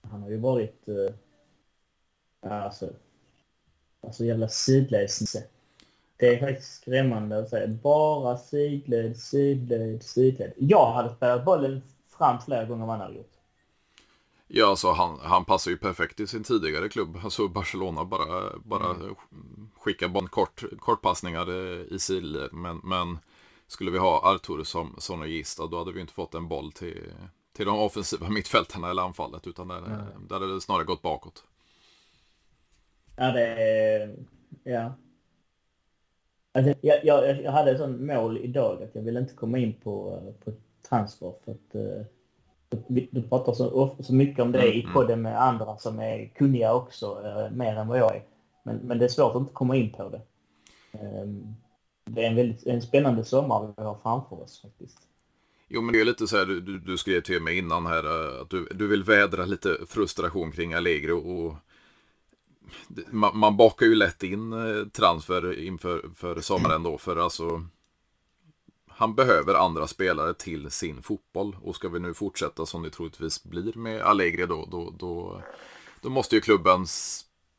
han 0.00 0.22
har 0.22 0.30
ju 0.30 0.36
varit, 0.36 0.88
eh, 0.88 2.52
alltså, 2.52 2.90
alltså 4.00 4.24
jävla 4.24 4.48
sidledsnisse. 4.48 5.44
det 6.16 6.26
är 6.26 6.40
faktiskt 6.40 6.82
skrämmande 6.82 7.38
att 7.38 7.48
säga. 7.48 7.68
Bara 7.68 8.36
sidled, 8.36 9.16
sidled, 9.16 10.02
sidled. 10.02 10.52
Jag 10.56 10.92
hade 10.92 11.14
spelat 11.14 11.44
bollen 11.44 11.82
fram 12.08 12.40
flera 12.40 12.64
gånger 12.64 12.82
än 12.82 12.88
vad 12.88 12.96
han 12.96 13.06
hade 13.06 13.16
gjort. 13.16 13.33
Ja, 14.46 14.66
alltså 14.66 14.90
han, 14.90 15.18
han 15.22 15.44
passar 15.44 15.70
ju 15.70 15.76
perfekt 15.76 16.20
i 16.20 16.26
sin 16.26 16.44
tidigare 16.44 16.88
klubb. 16.88 17.18
Alltså 17.24 17.48
Barcelona 17.48 18.04
bara, 18.04 18.58
bara 18.64 18.90
mm. 18.90 19.16
skickar 19.78 20.08
bara 20.08 20.28
kort, 20.28 20.64
kortpassningar 20.78 21.50
i 21.94 21.98
sidled. 21.98 22.52
Men, 22.52 22.80
men 22.84 23.18
skulle 23.66 23.90
vi 23.90 23.98
ha 23.98 24.34
Artur 24.34 24.64
som, 24.64 24.94
som 24.98 25.28
gista 25.28 25.66
då 25.66 25.78
hade 25.78 25.92
vi 25.92 26.00
inte 26.00 26.12
fått 26.12 26.34
en 26.34 26.48
boll 26.48 26.72
till, 26.72 27.12
till 27.52 27.66
de 27.66 27.78
offensiva 27.78 28.28
mittfältarna 28.30 28.90
eller 28.90 29.02
anfallet. 29.02 29.46
Utan 29.46 29.68
det, 29.68 29.76
mm. 29.76 30.26
det 30.28 30.34
hade 30.34 30.60
snarare 30.60 30.84
gått 30.84 31.02
bakåt. 31.02 31.44
Ja, 33.16 33.32
det. 33.32 34.16
Ja. 34.62 34.94
Alltså, 36.52 36.74
jag, 36.80 37.04
jag, 37.04 37.42
jag 37.42 37.52
hade 37.52 37.70
ett 37.70 37.78
sånt 37.78 38.00
mål 38.00 38.38
idag 38.38 38.82
att 38.82 38.94
jag 38.94 39.02
ville 39.02 39.20
inte 39.20 39.34
komma 39.34 39.58
in 39.58 39.74
på, 39.74 40.22
på 40.44 40.52
transfer 40.88 41.34
för 41.44 41.52
att 41.52 41.74
du 42.88 43.22
pratar 43.22 43.52
så, 43.52 43.96
så 44.00 44.14
mycket 44.14 44.42
om 44.42 44.52
det 44.52 44.66
i 44.66 44.80
mm, 44.80 44.80
mm. 44.80 44.92
podden 44.92 45.22
med 45.22 45.42
andra 45.42 45.76
som 45.76 46.00
är 46.00 46.26
kunniga 46.34 46.74
också, 46.74 47.06
uh, 47.06 47.56
mer 47.56 47.76
än 47.76 47.88
vad 47.88 47.98
jag 47.98 48.16
är. 48.16 48.22
Men, 48.62 48.76
men 48.76 48.98
det 48.98 49.04
är 49.04 49.08
svårt 49.08 49.34
att 49.34 49.40
inte 49.40 49.52
komma 49.52 49.76
in 49.76 49.92
på 49.92 50.08
det. 50.08 50.20
Um, 51.22 51.56
det 52.04 52.24
är 52.24 52.28
en 52.28 52.36
väldigt 52.36 52.66
en 52.66 52.82
spännande 52.82 53.24
sommar 53.24 53.74
vi 53.76 53.82
har 53.82 53.98
framför 54.02 54.42
oss 54.42 54.62
faktiskt. 54.62 54.98
Jo, 55.68 55.80
men 55.80 55.92
det 55.92 56.00
är 56.00 56.04
lite 56.04 56.26
så 56.26 56.36
här, 56.36 56.46
du, 56.46 56.78
du 56.78 56.96
skrev 56.96 57.20
till 57.20 57.42
mig 57.42 57.58
innan 57.58 57.86
här 57.86 58.04
eh, 58.04 58.40
att 58.40 58.50
du, 58.50 58.68
du 58.74 58.86
vill 58.86 59.02
vädra 59.02 59.44
lite 59.44 59.78
frustration 59.88 60.52
kring 60.52 60.74
Allegri 60.74 61.12
och 61.12 61.54
man, 63.10 63.38
man 63.38 63.56
bakar 63.56 63.86
ju 63.86 63.94
lätt 63.94 64.22
in 64.22 64.52
eh, 64.52 64.86
transfer 64.88 65.58
inför 65.58 66.10
för 66.14 66.40
sommaren 66.40 66.82
då. 66.82 66.98
För 66.98 67.16
alltså 67.16 67.66
han 68.96 69.14
behöver 69.14 69.54
andra 69.54 69.86
spelare 69.86 70.34
till 70.34 70.70
sin 70.70 71.02
fotboll. 71.02 71.56
Och 71.62 71.76
ska 71.76 71.88
vi 71.88 72.00
nu 72.00 72.14
fortsätta 72.14 72.66
som 72.66 72.82
det 72.82 72.90
troligtvis 72.90 73.44
blir 73.44 73.78
med 73.78 74.02
Allegri 74.02 74.46
då, 74.46 74.68
då, 74.70 74.90
då, 74.98 75.42
då 76.00 76.10
måste 76.10 76.34
ju 76.34 76.40
klubben, 76.40 76.86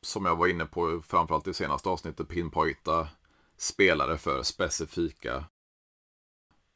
som 0.01 0.25
jag 0.25 0.35
var 0.35 0.47
inne 0.47 0.65
på 0.65 1.01
framförallt 1.07 1.47
i 1.47 1.53
senaste 1.53 1.89
avsnittet, 1.89 2.27
pinpointa 2.27 3.07
spelare 3.57 4.17
för 4.17 4.43
specifika 4.43 5.45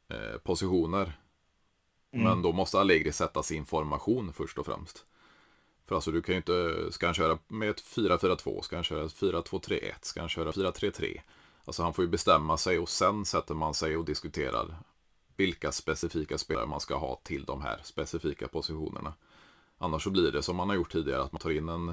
eh, 0.08 0.38
positioner. 0.42 1.12
Mm. 2.12 2.24
Men 2.24 2.42
då 2.42 2.52
måste 2.52 2.80
Allegri 2.80 3.12
sätta 3.12 3.42
sin 3.42 3.66
formation 3.66 4.32
först 4.32 4.58
och 4.58 4.66
främst. 4.66 5.04
För 5.86 5.94
alltså 5.94 6.10
du 6.10 6.22
kan 6.22 6.32
ju 6.32 6.36
inte, 6.36 6.86
ska 6.92 7.06
han 7.06 7.14
köra 7.14 7.38
med 7.48 7.70
ett 7.70 7.82
4-4-2, 7.82 8.60
ska 8.60 8.76
han 8.76 8.84
köra 8.84 9.06
4-2-3-1, 9.06 9.92
ska 10.00 10.20
han 10.20 10.28
köra 10.28 10.50
4-3-3? 10.50 11.20
Alltså 11.70 11.82
han 11.82 11.94
får 11.94 12.04
ju 12.04 12.10
bestämma 12.10 12.56
sig 12.56 12.78
och 12.78 12.88
sen 12.88 13.24
sätter 13.24 13.54
man 13.54 13.74
sig 13.74 13.96
och 13.96 14.04
diskuterar 14.04 14.76
vilka 15.36 15.72
specifika 15.72 16.38
spelare 16.38 16.66
man 16.66 16.80
ska 16.80 16.96
ha 16.96 17.20
till 17.22 17.44
de 17.44 17.62
här 17.62 17.80
specifika 17.82 18.48
positionerna. 18.48 19.14
Annars 19.78 20.04
så 20.04 20.10
blir 20.10 20.32
det 20.32 20.42
som 20.42 20.56
man 20.56 20.68
har 20.68 20.76
gjort 20.76 20.92
tidigare, 20.92 21.22
att 21.22 21.32
man 21.32 21.40
tar 21.40 21.50
in 21.50 21.68
en 21.68 21.88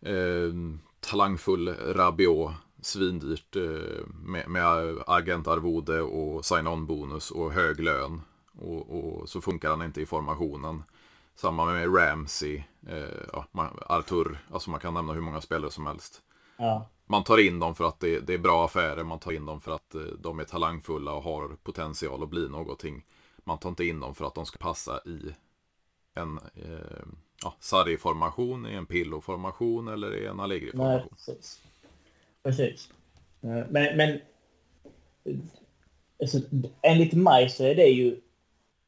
eh, 0.00 0.78
talangfull 1.00 1.68
Rabiot, 1.68 2.52
svindyrt 2.80 3.56
eh, 3.56 4.06
med, 4.06 4.48
med 4.48 4.64
agentarvode 5.06 6.02
och 6.02 6.44
sign-on 6.44 6.86
bonus 6.86 7.30
och 7.30 7.52
hög 7.52 7.80
lön. 7.80 8.20
Och, 8.58 8.90
och, 8.90 9.28
så 9.28 9.40
funkar 9.40 9.70
han 9.70 9.82
inte 9.82 10.00
i 10.00 10.06
formationen. 10.06 10.82
Samma 11.34 11.64
med 11.64 11.96
Ramsey, 11.96 12.62
eh, 12.88 13.26
ja, 13.32 13.46
Artur, 13.86 14.38
alltså 14.50 14.70
man 14.70 14.80
kan 14.80 14.94
nämna 14.94 15.12
hur 15.12 15.20
många 15.20 15.40
spelare 15.40 15.70
som 15.70 15.86
helst. 15.86 16.22
Ja. 16.56 16.88
Man 17.12 17.24
tar 17.24 17.38
in 17.38 17.58
dem 17.58 17.74
för 17.74 17.84
att 17.84 18.00
det, 18.00 18.20
det, 18.20 18.34
är 18.34 18.38
bra 18.38 18.64
affärer, 18.64 19.04
man 19.04 19.18
tar 19.18 19.32
in 19.32 19.46
dem 19.46 19.60
för 19.60 19.72
att 19.72 19.94
eh, 19.94 20.00
de 20.00 20.40
är 20.40 20.44
talangfulla 20.44 21.12
och 21.12 21.22
har 21.22 21.48
potential 21.62 22.22
att 22.22 22.28
bli 22.28 22.48
någonting. 22.48 23.04
Man 23.44 23.58
tar 23.58 23.68
inte 23.68 23.84
in 23.84 24.00
dem 24.00 24.14
för 24.14 24.24
att 24.24 24.34
de 24.34 24.46
ska 24.46 24.58
passa 24.58 25.00
i 25.06 25.34
en 26.14 26.38
eh, 26.38 27.04
ja, 27.42 27.54
Sarri-formation, 27.60 28.66
i 28.66 28.74
en 28.74 28.86
Pillo-formation 28.86 29.88
eller 29.88 30.16
i 30.16 30.26
en 30.26 30.40
Allegri-formation. 30.40 31.00
Nej, 31.00 31.08
precis. 31.10 31.60
precis. 32.42 32.90
Eh, 33.42 33.64
men, 33.70 33.96
men 33.96 34.20
alltså, 36.22 36.38
enligt 36.82 37.12
mig 37.12 37.48
så 37.48 37.64
är 37.64 37.74
det 37.74 37.86
ju 37.86 38.20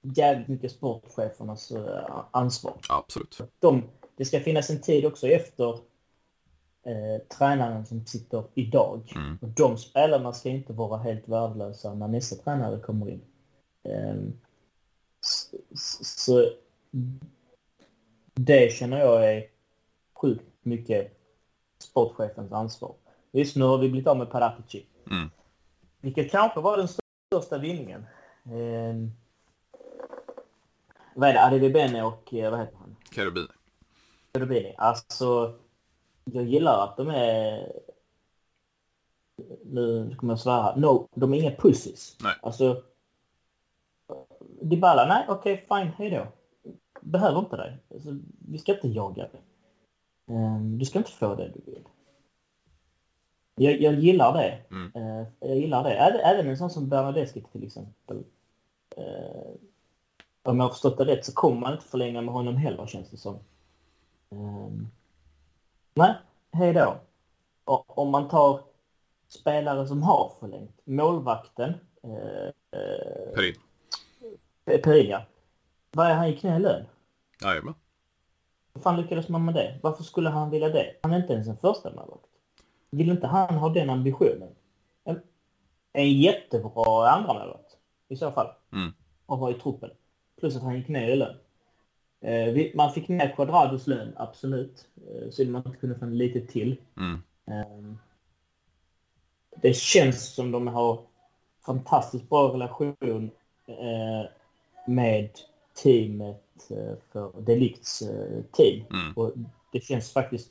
jävligt 0.02 0.48
mycket 0.48 0.72
sportchefernas 0.72 1.72
uh, 1.72 2.24
ansvar. 2.30 2.74
Absolut. 2.88 3.40
De, 3.58 3.82
det 4.16 4.24
ska 4.24 4.40
finnas 4.40 4.70
en 4.70 4.80
tid 4.80 5.06
också 5.06 5.28
efter 5.28 5.78
eh, 6.84 7.36
tränaren 7.38 7.86
som 7.86 8.06
sitter 8.06 8.44
idag. 8.54 9.12
Mm. 9.16 9.38
Och 9.42 9.48
de 9.48 9.78
spelarna 9.78 10.32
ska 10.32 10.48
inte 10.48 10.72
vara 10.72 10.98
helt 10.98 11.28
värdelösa 11.28 11.94
när 11.94 12.08
nästa 12.08 12.36
tränare 12.36 12.80
kommer 12.80 13.10
in. 13.10 13.20
Eh, 13.82 14.16
så, 15.20 16.04
så 16.04 16.50
det 18.34 18.72
känner 18.72 18.98
jag 18.98 19.34
är 19.34 19.46
sjukt 20.14 20.44
mycket 20.62 21.20
sportchefens 21.78 22.52
ansvar. 22.52 22.94
Just 23.32 23.56
nu 23.56 23.64
har 23.64 23.78
vi 23.78 23.88
blivit 23.88 24.08
av 24.08 24.16
med 24.16 24.30
Paratici. 24.30 24.86
Mm. 25.10 25.30
Vilket 26.00 26.30
kanske 26.30 26.60
var 26.60 26.76
den 26.76 26.88
största 26.88 27.58
vinningen. 27.58 28.06
Eh, 28.44 28.94
vad 31.14 31.28
är 31.28 31.32
det? 31.32 31.44
Adebibene 31.44 32.02
och 32.02 32.34
eh, 32.34 32.50
vad 32.50 32.60
heter 32.60 32.76
han? 32.76 32.96
Cherubini. 33.10 33.48
Cherubini. 34.34 34.74
Alltså, 34.78 35.54
jag 36.24 36.44
gillar 36.44 36.84
att 36.84 36.96
de 36.96 37.08
är... 37.08 37.72
Nu 39.64 40.14
kommer 40.16 40.32
jag 40.32 40.40
svära. 40.40 40.76
No, 40.76 41.08
de 41.14 41.34
är 41.34 41.38
inga 41.38 41.56
pussies. 41.56 42.16
Nej. 42.22 42.34
Alltså... 42.42 42.82
Dybala, 44.60 45.06
nej 45.06 45.24
okej, 45.28 45.54
okay, 45.54 45.84
fine, 45.84 45.92
hejdå. 45.92 46.26
Behöver 47.00 47.38
inte 47.38 47.56
dig. 47.56 47.78
Alltså, 47.94 48.18
vi 48.48 48.58
ska 48.58 48.74
inte 48.74 48.88
jaga 48.88 49.22
dig. 49.22 49.40
Um, 50.26 50.78
du 50.78 50.84
ska 50.84 50.98
inte 50.98 51.10
få 51.10 51.34
det 51.34 51.48
du 51.48 51.72
vill. 51.72 51.84
Jag, 53.54 53.80
jag 53.80 53.94
gillar 53.94 54.32
det. 54.32 54.62
Mm. 54.70 54.92
Uh, 54.96 55.26
jag 55.40 55.56
gillar 55.56 55.84
det. 55.84 55.90
Även, 55.90 56.20
även 56.20 56.48
en 56.48 56.58
sån 56.58 56.70
som 56.70 56.88
Bernadeschi 56.88 57.44
till 57.52 57.64
exempel. 57.64 58.24
Uh, 58.98 59.54
om 60.42 60.56
jag 60.56 60.64
har 60.64 60.70
förstått 60.70 60.98
det 60.98 61.04
rätt 61.04 61.24
så 61.24 61.32
kommer 61.32 61.60
man 61.60 61.72
inte 61.72 61.84
förlänga 61.84 62.20
med 62.20 62.34
honom 62.34 62.56
heller 62.56 62.86
känns 62.86 63.10
det 63.10 63.16
som. 63.16 63.38
Um, 64.28 64.90
nej, 65.94 66.14
hej 66.52 66.72
då. 66.72 66.96
Och 67.64 67.98
om 67.98 68.10
man 68.10 68.28
tar 68.28 68.60
spelare 69.28 69.86
som 69.86 70.02
har 70.02 70.32
förlängt. 70.40 70.80
Målvakten. 70.84 71.74
Eh, 72.02 72.50
Perin. 73.34 73.54
Perin, 74.64 75.10
ja. 75.10 75.22
Vad 75.92 76.06
är 76.06 76.14
han 76.14 76.26
i 76.26 76.36
knä 76.36 76.56
i 76.56 76.60
lön? 76.60 76.84
Jajamän. 77.42 77.74
Hur 78.74 78.80
fan 78.80 79.00
lyckades 79.00 79.28
man 79.28 79.44
med 79.44 79.54
det? 79.54 79.78
Varför 79.82 80.04
skulle 80.04 80.28
han 80.28 80.50
vilja 80.50 80.68
det? 80.68 80.96
Han 81.02 81.12
är 81.12 81.16
inte 81.16 81.32
ens 81.32 81.48
en 81.48 81.56
första 81.56 81.90
målvakt. 81.90 82.26
Vill 82.90 83.10
inte 83.10 83.26
han 83.26 83.54
ha 83.54 83.68
den 83.68 83.90
ambitionen? 83.90 84.48
En, 85.04 85.20
en 85.92 86.12
jättebra 86.12 87.10
andra 87.10 87.34
målvakt 87.34 87.76
i 88.08 88.16
så 88.16 88.30
fall. 88.30 88.48
Mm. 88.72 88.92
Och 89.26 89.38
ha 89.38 89.50
i 89.50 89.54
truppen. 89.54 89.90
Plus 90.40 90.56
att 90.56 90.62
han 90.62 90.76
gick 90.76 90.88
ner 90.88 91.08
i 91.08 91.16
lön. 91.16 91.36
Eh, 92.24 92.70
man 92.74 92.92
fick 92.92 93.08
ner 93.08 93.34
Quadrados 93.36 93.86
lön, 93.86 94.12
absolut. 94.16 94.86
Eh, 94.96 95.30
synd 95.30 95.52
man 95.52 95.62
inte 95.66 95.78
kunde 95.78 95.98
få 95.98 96.04
en 96.04 96.18
lite 96.18 96.40
till. 96.40 96.76
Mm. 96.96 97.22
Eh, 97.46 97.94
det 99.56 99.76
känns 99.76 100.34
som 100.34 100.50
de 100.50 100.66
har 100.66 101.00
fantastiskt 101.66 102.28
bra 102.28 102.54
relation 102.54 103.30
eh, 103.66 104.30
med 104.86 105.30
teamet 105.82 106.40
för 107.12 107.40
Delicts 107.40 108.02
team. 108.52 108.84
Mm. 108.90 109.12
Och 109.16 109.32
det 109.72 109.80
känns 109.80 110.12
faktiskt 110.12 110.50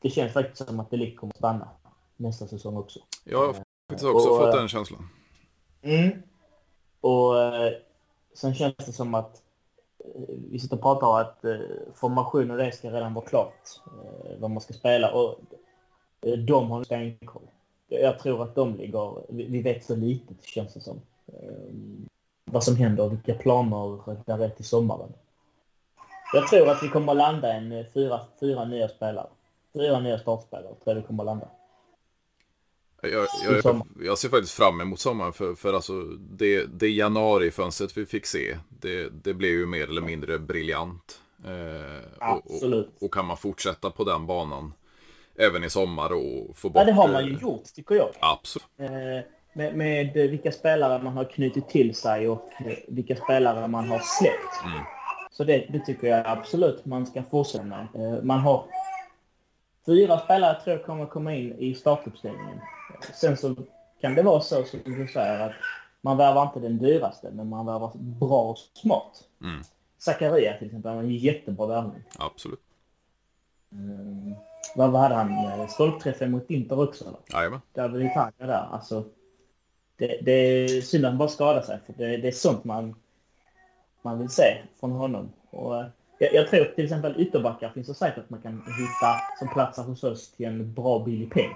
det 0.00 0.10
känns 0.10 0.32
faktiskt 0.32 0.68
som 0.68 0.80
att 0.80 0.90
Delict 0.90 1.18
kommer 1.18 1.32
att 1.32 1.38
stanna 1.38 1.68
nästa 2.16 2.46
säsong 2.46 2.76
också. 2.76 3.00
Jag 3.24 3.38
har 3.38 3.52
faktiskt 3.52 4.04
också 4.04 4.28
och, 4.28 4.38
fått 4.38 4.52
den 4.52 4.68
känslan. 4.68 5.08
Mm. 5.82 6.22
Och 7.00 7.34
sen 8.34 8.54
känns 8.54 8.74
det 8.76 8.92
som 8.92 9.14
att 9.14 9.42
Eh, 10.14 10.34
vi 10.50 10.58
sitter 10.58 10.76
och 10.76 10.82
pratar 10.82 11.06
om 11.06 11.14
att 11.14 11.44
eh, 11.44 11.58
formation 11.94 12.50
och 12.50 12.56
det 12.56 12.72
ska 12.72 12.90
redan 12.90 13.14
vara 13.14 13.24
klart. 13.24 13.80
Eh, 13.86 14.38
vad 14.38 14.50
man 14.50 14.60
ska 14.60 14.72
spela. 14.72 15.12
Och 15.12 15.40
eh, 16.20 16.38
de 16.38 16.70
har 16.70 16.84
stenkoll. 16.84 17.42
Jag 17.88 18.18
tror 18.18 18.42
att 18.42 18.54
de 18.54 18.74
ligger... 18.76 19.14
Vi, 19.28 19.46
vi 19.46 19.62
vet 19.62 19.84
så 19.84 19.96
lite, 19.96 20.34
känns 20.42 20.74
det 20.74 20.80
som. 20.80 21.00
Eh, 21.26 21.64
vad 22.44 22.64
som 22.64 22.76
händer 22.76 23.04
och 23.04 23.12
vilka 23.12 23.34
planer 23.34 24.16
där 24.26 24.38
är 24.38 24.48
till 24.48 24.64
sommaren. 24.64 25.12
Jag 26.32 26.48
tror 26.48 26.68
att 26.68 26.82
vi 26.82 26.88
kommer 26.88 27.12
att 27.12 27.18
landa 27.18 27.52
en 27.52 27.72
eh, 27.72 27.86
fyra, 27.94 28.20
fyra 28.40 28.64
nya 28.64 28.88
spelare. 28.88 29.26
Fyra 29.72 30.00
nya 30.00 30.18
startspelare 30.18 30.74
tror 30.74 30.78
jag 30.84 30.94
vi 30.94 31.02
kommer 31.02 31.22
att 31.22 31.26
landa. 31.26 31.48
Jag, 33.02 33.26
jag, 33.44 33.82
jag, 34.00 34.18
ser 34.18 34.28
faktiskt 34.28 34.54
fram 34.54 34.80
emot 34.80 35.00
sommaren 35.00 35.32
för, 35.32 35.54
för 35.54 35.74
alltså 35.74 36.02
det, 36.18 36.66
det 36.66 36.88
januarifönstret 36.88 37.96
vi 37.96 38.06
fick 38.06 38.26
se, 38.26 38.56
det, 38.68 39.08
det 39.24 39.34
blev 39.34 39.50
ju 39.50 39.66
mer 39.66 39.88
eller 39.88 40.02
mindre 40.02 40.38
briljant. 40.38 41.20
Eh, 41.44 42.08
Absolut. 42.18 42.86
Och, 42.86 42.94
och, 42.94 43.02
och, 43.02 43.14
kan 43.14 43.26
man 43.26 43.36
fortsätta 43.36 43.90
på 43.90 44.04
den 44.04 44.26
banan 44.26 44.72
även 45.38 45.64
i 45.64 45.70
sommar 45.70 46.12
och 46.12 46.56
få 46.56 46.68
bort... 46.68 46.80
Ja, 46.80 46.84
det 46.84 46.92
har 46.92 47.08
man 47.08 47.26
ju 47.26 47.38
gjort 47.40 47.64
tycker 47.74 47.94
jag. 47.94 48.08
Absolut. 48.20 48.66
Eh, 48.78 49.24
med, 49.52 49.76
med, 49.76 50.12
vilka 50.12 50.52
spelare 50.52 51.02
man 51.02 51.12
har 51.12 51.24
knutit 51.24 51.68
till 51.68 51.94
sig 51.94 52.28
och 52.28 52.50
vilka 52.88 53.16
spelare 53.16 53.68
man 53.68 53.88
har 53.88 53.98
släppt. 53.98 54.64
Mm. 54.64 54.82
Så 55.30 55.44
det, 55.44 55.66
det, 55.68 55.78
tycker 55.78 56.06
jag 56.06 56.26
absolut 56.26 56.84
man 56.84 57.06
ska 57.06 57.22
fortsätta 57.22 57.64
med. 57.64 57.86
Eh, 57.94 58.22
man 58.22 58.40
har 58.40 58.64
fyra 59.86 60.18
spelare 60.18 60.60
tror 60.60 60.76
jag 60.76 60.86
kommer 60.86 61.06
komma 61.06 61.34
in 61.34 61.58
i 61.58 61.74
startuppställningen. 61.74 62.60
Sen 63.14 63.36
så 63.36 63.56
kan 64.00 64.14
det 64.14 64.22
vara 64.22 64.40
så 64.40 64.64
som 64.64 64.80
du 64.84 65.08
säger 65.08 65.40
att 65.40 65.52
man 66.00 66.16
värvar 66.16 66.42
inte 66.42 66.60
den 66.60 66.78
dyraste, 66.78 67.30
men 67.30 67.48
man 67.48 67.66
värvar 67.66 67.92
bra 67.94 68.42
och 68.42 68.58
smart. 68.58 69.24
Mm. 69.42 69.62
Zakaria 69.98 70.58
till 70.58 70.66
exempel, 70.66 70.94
han 70.94 71.04
en 71.04 71.16
jättebra 71.16 71.66
värvning. 71.66 72.02
Absolut. 72.18 72.60
Mm. 73.72 74.34
Vad 74.76 74.96
hade 74.96 75.14
han? 75.14 75.68
Stolpträffen 75.68 76.30
mot 76.30 76.50
Inter 76.50 76.80
också? 76.80 77.04
Eller? 77.04 77.18
Jajamän. 77.32 77.60
David 77.74 78.06
Italia 78.06 78.46
där. 78.46 78.68
Alltså, 78.72 79.04
det, 79.96 80.20
det 80.22 80.32
är 80.32 80.80
synd 80.80 81.04
att 81.04 81.10
han 81.10 81.18
bara 81.18 81.28
skadar 81.28 81.62
sig, 81.62 81.78
för 81.86 81.92
det, 81.92 82.16
det, 82.16 82.28
är 82.28 82.32
sånt 82.32 82.64
man, 82.64 82.94
man 84.02 84.18
vill 84.18 84.28
se 84.28 84.62
från 84.80 84.92
honom. 84.92 85.32
Och, 85.50 85.74
jag, 86.18 86.34
jag 86.34 86.48
tror 86.48 86.64
till 86.64 86.84
exempel 86.84 87.14
ytterbackar 87.20 87.70
finns 87.70 87.86
det 87.86 87.94
säkert 87.94 88.18
att 88.18 88.30
man 88.30 88.42
kan 88.42 88.52
hitta 88.52 89.20
som 89.38 89.48
platsar 89.48 89.84
hos 89.84 90.04
oss 90.04 90.30
till 90.30 90.46
en 90.46 90.74
bra 90.74 91.04
billig 91.04 91.32
peng. 91.32 91.50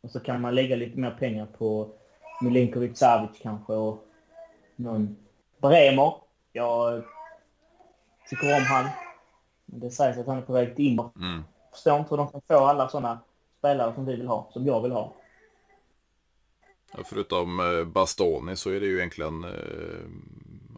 Och 0.00 0.10
så 0.10 0.20
kan 0.20 0.40
man 0.40 0.54
lägga 0.54 0.76
lite 0.76 0.98
mer 0.98 1.10
pengar 1.10 1.46
på 1.46 1.88
Milinkovic 2.42 2.98
Savic 2.98 3.30
kanske 3.42 3.72
och 3.72 4.04
någon 4.76 5.16
Bremer. 5.60 6.14
Jag 6.52 7.02
tycker 8.30 8.56
om 8.56 8.64
han. 8.64 8.88
Det 9.66 9.90
sägs 9.90 10.18
att 10.18 10.26
han 10.26 10.38
är 10.38 10.42
på 10.42 10.52
väg 10.52 10.76
till 10.76 10.86
Inter. 10.86 11.10
Mm. 11.16 11.44
Förstår 11.72 11.98
inte 11.98 12.10
hur 12.10 12.16
de 12.16 12.28
kan 12.28 12.40
få 12.48 12.58
alla 12.58 12.88
sådana 12.88 13.18
spelare 13.58 13.94
som 13.94 14.06
vi 14.06 14.16
vill 14.16 14.26
ha, 14.26 14.50
som 14.52 14.66
jag 14.66 14.82
vill 14.82 14.92
ha. 14.92 15.14
Ja, 16.92 16.98
förutom 17.04 17.60
eh, 17.60 17.84
Bastoni 17.84 18.56
så 18.56 18.70
är 18.70 18.80
det 18.80 18.86
ju 18.86 18.96
egentligen 18.96 19.44
eh, 19.44 19.50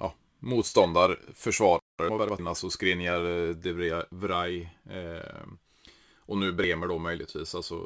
ja, 0.01 0.14
motståndarförsvarare. 0.39 2.49
Alltså 2.49 2.71
Skriniar, 2.71 3.49
eh, 3.49 3.55
De 3.55 4.03
Vrij 4.11 4.71
eh, 4.91 5.47
och 6.18 6.39
nu 6.39 6.53
Bremer 6.53 6.87
då 6.87 6.99
möjligtvis. 6.99 7.55
Alltså 7.55 7.81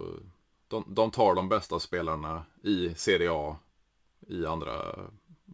de, 0.74 0.94
de 0.94 1.10
tar 1.10 1.34
de 1.34 1.48
bästa 1.48 1.80
spelarna 1.80 2.44
i 2.62 2.94
Serie 2.96 3.30
A 3.32 3.56
i 4.28 4.46
andra, 4.46 4.72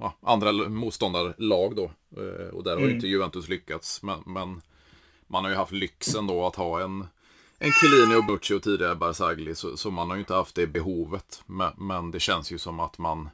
ja, 0.00 0.14
andra 0.20 0.52
motståndarlag 0.52 1.76
då. 1.76 1.90
Eh, 2.16 2.48
och 2.48 2.64
där 2.64 2.70
har 2.70 2.82
mm. 2.82 2.94
inte 2.94 3.06
Juventus 3.06 3.48
lyckats. 3.48 4.02
Men, 4.02 4.22
men, 4.26 4.60
man 5.26 5.44
har 5.44 5.50
ju 5.50 5.56
haft 5.56 5.72
lyxen 5.72 6.26
då 6.26 6.46
att 6.46 6.56
ha 6.56 6.80
en, 6.80 7.06
en 7.58 7.72
Chiellini 7.72 8.20
och 8.20 8.26
Butchi 8.26 8.54
och 8.54 8.62
tidigare 8.62 8.94
Barzagli 8.94 9.54
så, 9.54 9.76
så 9.76 9.90
man 9.90 10.08
har 10.08 10.16
ju 10.16 10.20
inte 10.20 10.34
haft 10.34 10.54
det 10.54 10.66
behovet. 10.66 11.42
Men, 11.46 11.72
men 11.76 12.10
det 12.10 12.20
känns 12.20 12.52
ju 12.52 12.58
som 12.58 12.80
att 12.80 12.98
man 12.98 13.28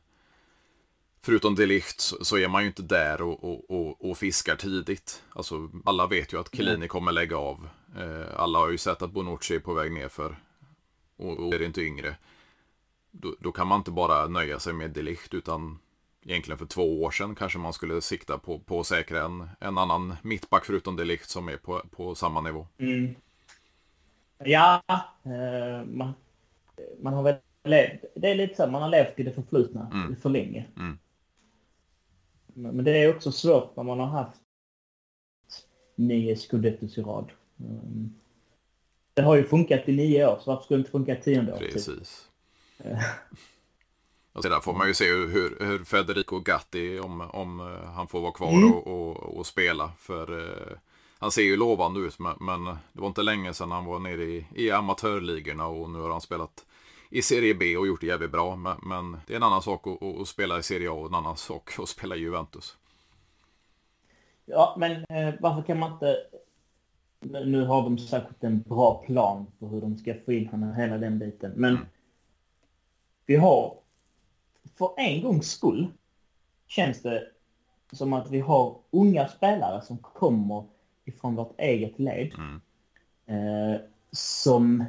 förutom 1.22 1.54
Delicht 1.54 2.00
så, 2.00 2.24
så 2.24 2.38
är 2.38 2.48
man 2.48 2.62
ju 2.62 2.66
inte 2.68 2.82
där 2.82 3.22
och, 3.22 3.44
och, 3.44 3.70
och, 3.70 4.10
och, 4.10 4.18
fiskar 4.18 4.56
tidigt. 4.56 5.22
Alltså, 5.32 5.70
alla 5.84 6.06
vet 6.06 6.32
ju 6.32 6.40
att 6.40 6.54
Chiellini 6.54 6.88
kommer 6.88 7.12
lägga 7.12 7.36
av. 7.36 7.68
Eh, 7.96 8.40
alla 8.40 8.58
har 8.58 8.70
ju 8.70 8.78
sett 8.78 9.02
att 9.02 9.12
Bonucci 9.12 9.54
är 9.54 9.60
på 9.60 9.74
väg 9.74 9.92
ner 9.92 10.08
för 10.08 10.36
och, 11.16 11.38
och 11.38 11.54
är 11.54 11.62
inte 11.62 11.80
yngre. 11.80 12.16
Då, 13.10 13.34
då, 13.40 13.52
kan 13.52 13.66
man 13.66 13.80
inte 13.80 13.90
bara 13.90 14.28
nöja 14.28 14.58
sig 14.58 14.72
med 14.72 14.90
Delicht 14.90 15.34
utan 15.34 15.78
egentligen 16.24 16.58
för 16.58 16.66
två 16.66 17.02
år 17.02 17.10
sedan 17.10 17.34
kanske 17.34 17.58
man 17.58 17.72
skulle 17.72 18.00
sikta 18.00 18.38
på, 18.38 18.58
på 18.58 18.80
att 18.80 18.86
säkra 18.86 19.24
en, 19.24 19.48
en 19.60 19.78
annan 19.78 20.16
mittback 20.22 20.64
förutom 20.64 20.96
Delicht 20.96 21.30
som 21.30 21.48
är 21.48 21.56
på, 21.56 21.82
på 21.90 22.14
samma 22.14 22.40
nivå. 22.40 22.66
Mm. 22.78 23.14
Ja, 24.38 24.82
eh, 25.22 25.86
man, 25.86 26.14
man 27.00 27.12
har 27.12 27.22
väl 27.22 27.36
levt, 27.64 28.04
det 28.14 28.30
är 28.30 28.34
lite 28.34 28.54
så 28.54 28.66
man 28.66 28.82
har 28.82 28.88
levt 28.88 29.18
i 29.18 29.22
det 29.22 29.32
förflutna 29.32 29.90
mm. 29.92 30.16
för 30.16 30.30
länge. 30.30 30.66
Mm. 30.76 30.98
Men 32.54 32.84
det 32.84 32.98
är 32.98 33.16
också 33.16 33.32
svårt 33.32 33.76
när 33.76 33.82
man 33.82 34.00
har 34.00 34.06
haft 34.06 34.40
nio 35.94 36.36
scudettos 36.36 36.98
i 36.98 37.02
rad. 37.02 37.32
Det 39.16 39.22
har 39.22 39.36
ju 39.36 39.44
funkat 39.44 39.88
i 39.88 39.92
nio 39.92 40.26
år, 40.26 40.38
så 40.40 40.50
varför 40.50 40.64
skulle 40.64 40.76
det 40.76 40.80
inte 40.80 40.90
funka 40.90 41.18
i 41.18 41.20
tionde 41.20 41.52
år? 41.52 41.58
Precis. 41.58 42.28
och 44.32 44.42
sedan 44.42 44.62
får 44.62 44.72
man 44.72 44.88
ju 44.88 44.94
se 44.94 45.04
hur, 45.04 45.66
hur 45.66 45.84
Federico 45.84 46.40
Gatti, 46.40 47.00
om, 47.00 47.20
om 47.20 47.60
eh, 47.60 47.90
han 47.90 48.08
får 48.08 48.20
vara 48.20 48.32
kvar 48.32 48.52
mm. 48.52 48.72
och, 48.72 48.86
och, 48.86 49.16
och, 49.38 49.46
spela. 49.46 49.90
För 49.98 50.38
eh, 50.38 50.76
han 51.18 51.30
ser 51.30 51.42
ju 51.42 51.56
lovande 51.56 52.00
ut, 52.00 52.18
men, 52.18 52.36
men, 52.40 52.64
det 52.64 53.00
var 53.00 53.06
inte 53.06 53.22
länge 53.22 53.54
sedan 53.54 53.70
han 53.70 53.84
var 53.84 53.98
nere 53.98 54.22
i, 54.22 54.46
i 54.54 54.70
amatörligorna 54.70 55.66
och 55.66 55.90
nu 55.90 55.98
har 55.98 56.10
han 56.10 56.20
spelat 56.20 56.64
i 57.10 57.22
Serie 57.22 57.54
B 57.54 57.76
och 57.76 57.86
gjort 57.86 58.00
det 58.00 58.06
jävligt 58.06 58.32
bra. 58.32 58.56
Men, 58.56 58.76
men 58.82 59.20
det 59.26 59.32
är 59.32 59.36
en 59.36 59.42
annan 59.42 59.62
sak 59.62 59.86
att, 59.86 60.02
att, 60.02 60.28
spela 60.28 60.58
i 60.58 60.62
Serie 60.62 60.90
A 60.90 60.92
och 60.92 61.08
en 61.08 61.14
annan 61.14 61.36
sak 61.36 61.78
att 61.78 61.88
spela 61.88 62.16
i 62.16 62.18
Juventus. 62.18 62.76
Ja, 64.44 64.76
men 64.78 64.92
eh, 64.92 65.34
varför 65.40 65.62
kan 65.62 65.78
man 65.78 65.92
inte... 65.92 66.16
Nu 67.20 67.64
har 67.64 67.82
de 67.82 67.98
säkert 67.98 68.44
en 68.44 68.62
bra 68.62 69.02
plan 69.06 69.46
på 69.58 69.68
hur 69.68 69.80
de 69.80 69.98
ska 69.98 70.14
få 70.24 70.32
in 70.32 70.48
honom 70.48 70.74
hela 70.74 70.98
den 70.98 71.18
biten. 71.18 71.52
Men 71.56 71.74
mm. 71.74 71.86
vi 73.26 73.36
har, 73.36 73.74
för 74.78 74.90
en 74.96 75.22
gångs 75.22 75.50
skull, 75.50 75.86
känns 76.66 77.02
det 77.02 77.26
som 77.92 78.12
att 78.12 78.30
vi 78.30 78.40
har 78.40 78.76
unga 78.90 79.28
spelare 79.28 79.82
som 79.82 79.98
kommer 79.98 80.64
ifrån 81.04 81.34
vårt 81.34 81.60
eget 81.60 81.98
led. 81.98 82.32
Mm. 82.38 82.60
Eh, 83.26 83.80
som 84.12 84.84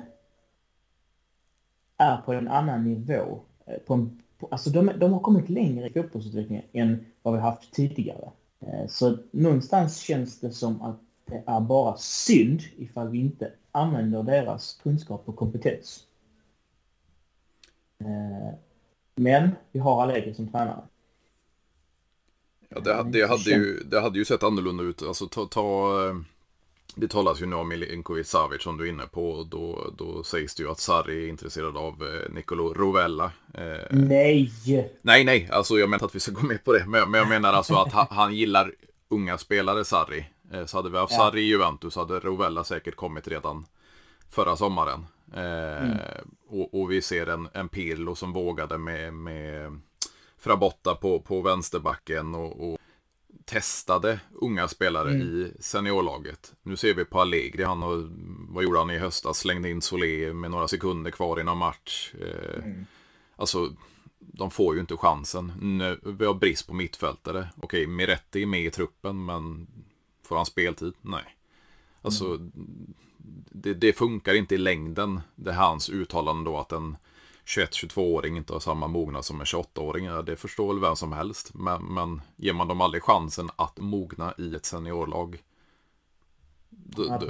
är 1.98 2.18
på 2.18 2.34
en 2.34 2.48
annan 2.48 2.84
nivå. 2.84 3.40
Eh, 3.66 3.78
på 3.78 3.94
en, 3.94 4.22
på, 4.38 4.48
alltså 4.52 4.70
de, 4.70 4.92
de 4.98 5.14
har 5.14 5.20
kommit 5.20 5.50
längre 5.50 5.88
i 5.88 5.94
fotbollsutvecklingen 5.94 6.66
än 6.72 7.06
vad 7.22 7.34
vi 7.34 7.40
haft 7.40 7.74
tidigare. 7.74 8.32
Eh, 8.60 8.88
så 8.88 9.18
någonstans 9.32 9.98
känns 9.98 10.40
det 10.40 10.52
som 10.52 10.82
att 10.82 11.00
det 11.28 11.44
är 11.48 11.60
bara 11.60 11.98
synd 11.98 12.62
ifall 12.78 13.10
vi 13.10 13.18
inte 13.18 13.52
använder 13.72 14.24
deras 14.24 14.80
kunskap 14.84 15.24
och 15.26 15.36
kompetens. 15.36 16.04
Eh, 18.00 18.56
men 19.16 19.50
vi 19.72 19.80
har 19.80 20.04
Allegri 20.04 20.34
som 20.34 20.48
tränare. 20.48 20.82
Ja, 22.70 22.80
det, 22.80 23.20
det, 23.20 23.28
hade 23.28 23.50
ju, 23.50 23.84
det 23.84 24.00
hade 24.00 24.20
ju 24.20 24.26
sett 24.26 24.44
annorlunda 24.44 24.84
ut. 24.84 25.02
Alltså 25.02 25.28
ta, 25.28 25.46
ta 25.46 25.94
det 27.00 27.08
talas 27.08 27.42
ju 27.42 27.46
nu 27.46 27.56
om 27.56 27.70
Milinkovic 27.70 28.28
Savic 28.30 28.62
som 28.62 28.78
du 28.78 28.86
är 28.86 28.90
inne 28.90 29.08
på. 29.08 29.48
Då, 29.52 29.94
då 29.98 30.24
sägs 30.24 30.56
det 30.56 30.64
ju 30.64 30.72
att 30.72 30.80
Sarri 30.80 31.26
är 31.26 31.30
intresserad 31.30 31.78
av 31.78 31.94
eh, 32.04 32.34
Nicolo 32.34 32.74
Rovella. 32.74 33.32
Eh, 33.54 33.88
nej! 33.92 34.52
Nej, 35.02 35.24
nej, 35.24 35.50
alltså 35.52 35.80
jag 35.80 35.90
menar 35.90 36.06
att 36.06 36.16
vi 36.16 36.20
ska 36.20 36.32
gå 36.32 36.42
med 36.42 36.64
på 36.64 36.74
det. 36.74 36.86
Men, 36.88 37.12
men 37.12 37.20
jag 37.20 37.30
menar 37.30 37.54
alltså 37.54 37.76
att 37.76 37.94
han, 37.94 38.08
han 38.10 38.36
gillar 38.36 38.72
unga 39.10 39.38
spelare, 39.38 39.86
Sarri. 39.86 40.26
Eh, 40.52 40.66
så 40.66 40.78
hade 40.78 40.90
vi 40.90 40.98
haft 40.98 41.14
ja. 41.14 41.18
Sarri 41.18 41.42
i 41.42 41.48
Juventus 41.48 41.96
hade 41.96 42.20
Rovella 42.20 42.64
säkert 42.64 42.96
kommit 42.96 43.28
redan 43.28 43.66
förra 44.30 44.56
sommaren. 44.56 45.06
Eh, 45.34 45.84
mm. 45.84 45.98
och, 46.48 46.82
och, 46.82 46.92
vi 46.92 47.02
ser 47.02 47.28
en, 47.28 47.50
en 47.54 47.70
Pirlo 47.70 48.16
som 48.16 48.34
vågade 48.34 48.78
med, 48.78 49.14
med 49.14 49.80
Frabotta 50.38 50.96
på, 50.96 51.20
på 51.20 51.42
vänsterbacken 51.42 52.36
och, 52.36 52.72
och 52.72 52.80
testade 53.46 54.20
unga 54.32 54.68
spelare 54.68 55.10
mm. 55.10 55.22
i 55.22 55.52
seniorlaget. 55.60 56.54
Nu 56.64 56.76
ser 56.76 56.94
vi 56.94 57.06
på 57.06 57.22
Allegri, 57.22 57.64
han 57.64 57.82
har, 57.82 58.10
vad 58.54 58.64
gjorde 58.64 58.80
han 58.80 58.90
i 58.90 58.98
höstas? 58.98 59.38
Slängde 59.38 59.70
in 59.70 59.82
Solé 59.82 60.34
med 60.34 60.52
några 60.52 60.68
sekunder 60.68 61.12
kvar 61.12 61.40
i 61.40 61.44
någon 61.44 61.58
match. 61.58 62.14
Eh, 62.22 62.64
mm. 62.64 62.86
Alltså, 63.36 63.70
de 64.20 64.52
får 64.52 64.76
ju 64.76 64.82
inte 64.82 64.98
chansen. 64.98 65.54
Nu, 65.62 66.00
vi 66.04 66.26
har 66.26 66.34
brist 66.34 66.68
på 66.68 66.74
mittfältare. 66.74 67.48
Okej, 67.58 67.88
Miretti 67.88 68.42
är 68.42 68.46
med 68.46 68.66
i 68.66 68.72
truppen, 68.72 69.26
men 69.26 69.68
får 70.28 70.36
han 70.36 70.46
speltid? 70.46 70.94
Nej. 71.02 71.24
Alltså, 72.02 72.26
mm. 72.26 72.52
det, 73.50 73.74
det, 73.74 73.94
funkar 73.94 74.34
inte 74.34 74.56
i 74.56 74.58
längden. 74.58 75.22
Det 75.36 75.50
är 75.50 75.56
hans 75.56 75.90
uttalande 75.90 76.50
då 76.50 76.58
att 76.58 76.72
en 76.72 76.98
21-22-åring 77.46 78.38
inte 78.38 78.54
har 78.54 78.60
samma 78.60 78.88
mognad 78.88 79.26
som 79.26 79.40
en 79.40 79.46
28-åring. 79.46 80.26
Det 80.26 80.36
förstår 80.36 80.74
väl 80.74 80.82
vem 80.82 80.96
som 80.96 81.14
helst. 81.14 81.54
Men, 81.54 81.84
men 81.84 82.22
ger 82.36 82.54
man 82.54 82.68
dem 82.68 82.82
aldrig 82.82 83.04
chansen 83.04 83.50
att 83.56 83.80
mogna 83.80 84.34
i 84.38 84.56
ett 84.56 84.66
seniorlag 84.66 85.44
då, 86.70 87.06
ja, 87.08 87.22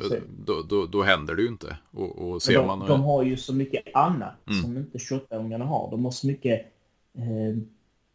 då, 0.46 0.62
då, 0.62 0.86
då, 0.86 1.04
händer 1.04 1.36
det 1.36 1.42
ju 1.42 1.48
inte. 1.48 1.78
Och, 1.92 2.30
och 2.30 2.42
ser 2.42 2.54
de, 2.54 2.68
man, 2.68 2.88
de 2.88 3.02
har 3.02 3.24
ju 3.24 3.38
så 3.38 3.54
mycket 3.54 3.96
annat 3.96 4.48
mm. 4.48 4.62
som 4.62 4.78
inte 4.78 4.98
28-åringarna 4.98 5.66
har. 5.66 5.92
De 5.92 6.06
har 6.06 6.12
så 6.12 6.28
mycket, 6.28 6.66
eh, 7.14 7.58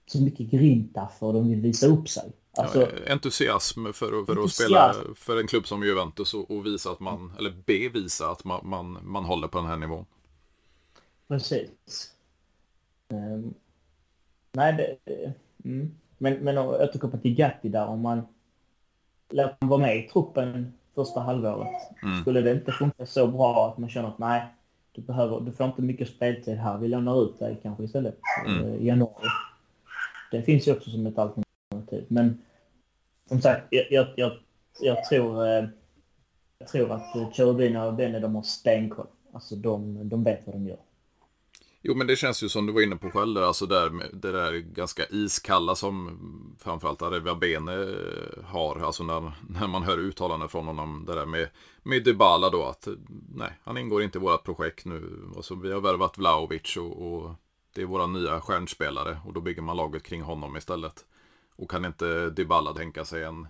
så 0.07 0.23
mycket 0.23 0.51
grinta 0.51 1.09
för 1.19 1.33
de 1.33 1.49
vill 1.49 1.61
visa 1.61 1.87
upp 1.87 2.09
sig. 2.09 2.33
Alltså, 2.59 2.81
ja, 2.81 3.13
entusiasm 3.13 3.85
för, 3.85 3.93
för 3.93 4.13
entusiasm. 4.17 4.45
att 4.45 4.53
spela 4.53 4.95
för 5.15 5.41
en 5.41 5.47
klubb 5.47 5.67
som 5.67 5.83
Juventus 5.83 6.35
och, 6.35 6.51
och 6.51 6.67
visa 6.67 6.91
att 6.91 7.01
man, 7.01 7.33
eller 7.39 7.51
bevisa 7.67 8.31
att 8.31 8.45
man, 8.45 8.61
man, 8.69 8.99
man 9.03 9.25
håller 9.25 9.49
på 9.49 9.59
den 9.59 9.67
här 9.67 9.77
nivån. 9.77 10.07
Precis. 11.29 12.13
Um, 13.09 13.55
nej, 14.53 14.73
det, 14.73 15.33
mm. 15.65 15.95
men, 16.19 16.35
men 16.35 16.59
att 16.59 16.81
återkoppla 16.81 17.19
till 17.19 17.35
Gatti 17.35 17.69
där, 17.69 17.87
om 17.87 18.01
man 18.01 18.23
låter 19.31 19.57
honom 19.61 19.69
vara 19.69 19.81
med 19.81 19.97
i 19.97 20.09
truppen 20.09 20.73
första 20.95 21.21
halvåret, 21.21 21.69
mm. 22.03 22.21
skulle 22.21 22.41
det 22.41 22.53
inte 22.53 22.73
funka 22.73 23.07
så 23.07 23.27
bra 23.27 23.69
att 23.69 23.79
man 23.79 23.91
känner 23.91 24.09
att 24.09 24.19
nej, 24.19 24.47
du, 24.93 25.03
behöver, 25.03 25.41
du 25.41 25.53
får 25.53 25.67
inte 25.67 25.83
mycket 25.83 26.09
speltid 26.09 26.57
här, 26.57 26.79
vi 26.79 26.89
lånar 26.89 27.25
ut 27.25 27.39
dig 27.39 27.61
kanske 27.63 27.85
istället 27.85 28.19
mm. 28.47 28.75
i 28.75 28.87
januari. 28.87 29.27
Det 30.31 30.43
finns 30.43 30.69
ju 30.69 30.73
också 30.73 30.91
som 30.91 31.07
ett 31.07 31.19
alternativ. 31.19 31.52
Typ. 31.93 32.11
Men 32.11 32.43
som 33.29 33.41
sagt, 33.41 33.67
jag, 33.71 33.87
jag, 33.91 34.07
jag, 34.17 34.33
jag 34.81 35.05
tror, 35.05 35.47
eh, 35.47 35.65
jag 36.59 36.69
tror 36.69 36.93
att 36.93 37.17
eh, 37.17 37.31
Cherubina 37.33 37.85
och 37.85 37.95
Benny, 37.95 38.19
de 38.19 38.35
har 38.35 38.43
stenkoll. 38.43 39.07
Alltså 39.33 39.57
de, 39.57 40.09
de 40.09 40.25
vet 40.25 40.47
vad 40.47 40.55
de 40.55 40.67
gör. 40.67 40.79
Jo, 41.83 41.95
men 41.95 42.07
det 42.07 42.17
känns 42.17 42.43
ju 42.43 42.49
som 42.49 42.67
du 42.67 42.73
var 42.73 42.81
inne 42.81 42.97
på 42.97 43.11
själv, 43.11 43.39
alltså 43.39 43.67
där, 43.67 43.91
det 44.13 44.33
där 44.33 44.53
ganska 44.53 45.07
iskalla 45.11 45.75
som 45.75 46.19
framförallt 46.59 47.03
Areva 47.03 47.35
Bene 47.35 47.73
eh, 47.73 48.45
har. 48.45 48.81
Alltså 48.81 49.05
när, 49.05 49.33
när 49.49 49.67
man 49.67 49.83
hör 49.83 49.99
uttalanden 49.99 50.49
från 50.49 50.67
honom, 50.67 51.05
det 51.07 51.15
där 51.15 51.27
med, 51.27 51.49
med 51.83 52.05
Dybala 52.05 52.51
då, 52.51 52.65
att 52.65 52.89
nej, 53.35 53.53
han 53.65 53.79
ingår 53.79 54.03
inte 54.03 54.19
i 54.19 54.21
vårt 54.21 54.45
projekt 54.45 54.85
nu. 54.85 55.31
Alltså, 55.37 55.55
vi 55.55 55.73
har 55.73 55.81
värvat 55.81 56.19
Vlaovic 56.19 56.77
och, 56.77 57.07
och 57.07 57.31
det 57.75 57.83
är 57.83 57.87
våra 57.87 58.07
nya 58.07 58.41
stjärnspelare 58.41 59.21
och 59.27 59.33
då 59.33 59.41
bygger 59.41 59.63
man 59.63 59.77
laget 59.77 60.03
kring 60.03 60.23
honom 60.23 60.57
istället. 60.57 61.05
Och 61.63 61.71
kan 61.71 61.85
inte 61.85 62.31
Dybala 62.31 62.73
tänka 62.73 63.05
sig 63.05 63.25
en, 63.25 63.47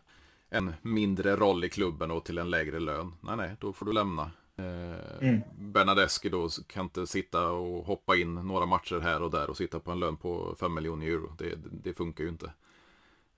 en 0.48 0.74
mindre 0.82 1.36
roll 1.36 1.64
i 1.64 1.68
klubben 1.68 2.10
och 2.10 2.24
till 2.24 2.38
en 2.38 2.50
lägre 2.50 2.80
lön? 2.80 3.12
Nej, 3.20 3.36
nej, 3.36 3.56
då 3.60 3.72
får 3.72 3.86
du 3.86 3.92
lämna. 3.92 4.30
Eh, 4.56 5.28
mm. 5.28 5.40
Bernadeschi 5.58 6.28
då 6.28 6.48
kan 6.66 6.84
inte 6.84 7.06
sitta 7.06 7.50
och 7.50 7.86
hoppa 7.86 8.16
in 8.16 8.34
några 8.34 8.66
matcher 8.66 9.00
här 9.00 9.22
och 9.22 9.30
där 9.30 9.50
och 9.50 9.56
sitta 9.56 9.80
på 9.80 9.90
en 9.90 10.00
lön 10.00 10.16
på 10.16 10.56
5 10.60 10.74
miljoner 10.74 11.06
euro. 11.06 11.32
Det, 11.38 11.58
det 11.70 11.94
funkar 11.94 12.24
ju 12.24 12.30
inte. 12.30 12.52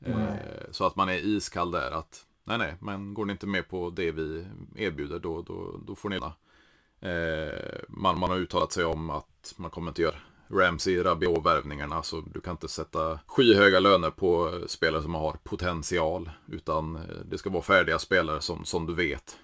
Mm. 0.05 0.37
Så 0.70 0.87
att 0.87 0.97
man 0.97 1.09
är 1.09 1.27
iskall 1.27 1.70
där 1.70 1.91
att 1.91 2.27
nej, 2.45 2.59
nej, 2.59 2.75
men 2.81 3.14
går 3.14 3.25
ni 3.25 3.33
inte 3.33 3.47
med 3.47 3.68
på 3.68 3.91
det 3.91 4.11
vi 4.11 4.47
erbjuder 4.77 5.18
då, 5.18 5.43
då, 5.43 5.81
då 5.87 5.95
får 5.95 6.09
ni 6.09 6.16
eh, 6.16 7.81
man, 7.89 8.18
man 8.18 8.31
har 8.31 8.37
uttalat 8.37 8.72
sig 8.72 8.85
om 8.85 9.11
att 9.11 9.55
man 9.57 9.70
kommer 9.70 9.91
inte 9.91 10.03
göra 10.03 10.16
Ramsey, 10.55 11.02
Rabiot-värvningarna. 11.02 12.02
Så 12.02 12.20
du 12.20 12.40
kan 12.40 12.50
inte 12.50 12.68
sätta 12.68 13.20
skyhöga 13.26 13.80
löner 13.80 14.11
på 14.11 14.61
spelare 14.66 15.02
som 15.02 15.14
har 15.14 15.32
potential. 15.32 16.30
Utan 16.46 16.96
eh, 16.96 17.02
det 17.30 17.38
ska 17.38 17.50
vara 17.50 17.62
färdiga 17.62 17.98
spelare 17.98 18.40
som, 18.40 18.64
som 18.64 18.86
du 18.86 18.94
vet 18.94 19.38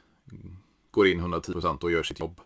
går 0.91 1.07
in 1.07 1.21
110% 1.21 1.83
och 1.83 1.91
gör 1.91 2.03
sitt 2.03 2.21
jobb. 2.21 2.41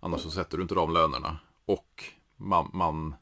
Annars 0.00 0.20
så 0.20 0.30
sätter 0.30 0.56
du 0.56 0.62
inte 0.62 0.74
de 0.74 0.92
lönerna. 0.92 1.38
Och 1.66 2.04
man, 2.36 2.70
man 2.72 3.14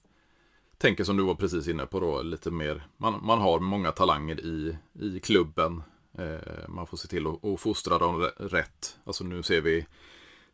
tänker 0.79 1.05
som 1.05 1.17
du 1.17 1.23
var 1.23 1.35
precis 1.35 1.69
inne 1.69 1.87
på 1.87 2.01
då, 2.01 2.23
lite 2.23 2.51
mer. 2.51 2.87
Man, 2.97 3.21
man 3.23 3.41
har 3.41 3.61
många 3.61 3.93
talanger 3.93 4.41
i, 4.41 4.77
i 5.01 5.21
klubben. 5.21 5.83
Eh, 6.19 6.69
man 6.69 6.87
får 6.87 6.97
se 6.97 7.09
till 7.09 7.27
att, 7.27 7.45
att 7.45 7.61
fostra 7.61 7.99
dem 7.99 8.31
rätt. 8.37 8.99
Alltså 9.05 9.25
nu 9.25 9.43
ser 9.43 9.61
vi 9.61 9.87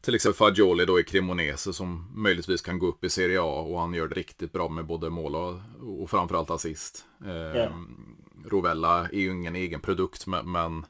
till 0.00 0.14
exempel 0.14 0.36
Fagioli 0.36 0.84
då 0.84 1.00
i 1.00 1.04
Cremonese 1.04 1.72
som 1.72 2.12
möjligtvis 2.14 2.62
kan 2.62 2.78
gå 2.78 2.86
upp 2.86 3.04
i 3.04 3.10
Serie 3.10 3.40
A 3.40 3.60
och 3.60 3.80
han 3.80 3.94
gör 3.94 4.08
det 4.08 4.14
riktigt 4.14 4.52
bra 4.52 4.68
med 4.68 4.86
både 4.86 5.10
mål 5.10 5.34
och, 5.34 5.54
och 6.02 6.10
framförallt 6.10 6.50
assist. 6.50 7.04
Eh, 7.24 7.32
ja. 7.32 7.70
Rovella 8.44 9.08
är 9.08 9.18
ju 9.18 9.30
ingen 9.30 9.56
egen 9.56 9.80
produkt 9.80 10.26
men 10.26 10.86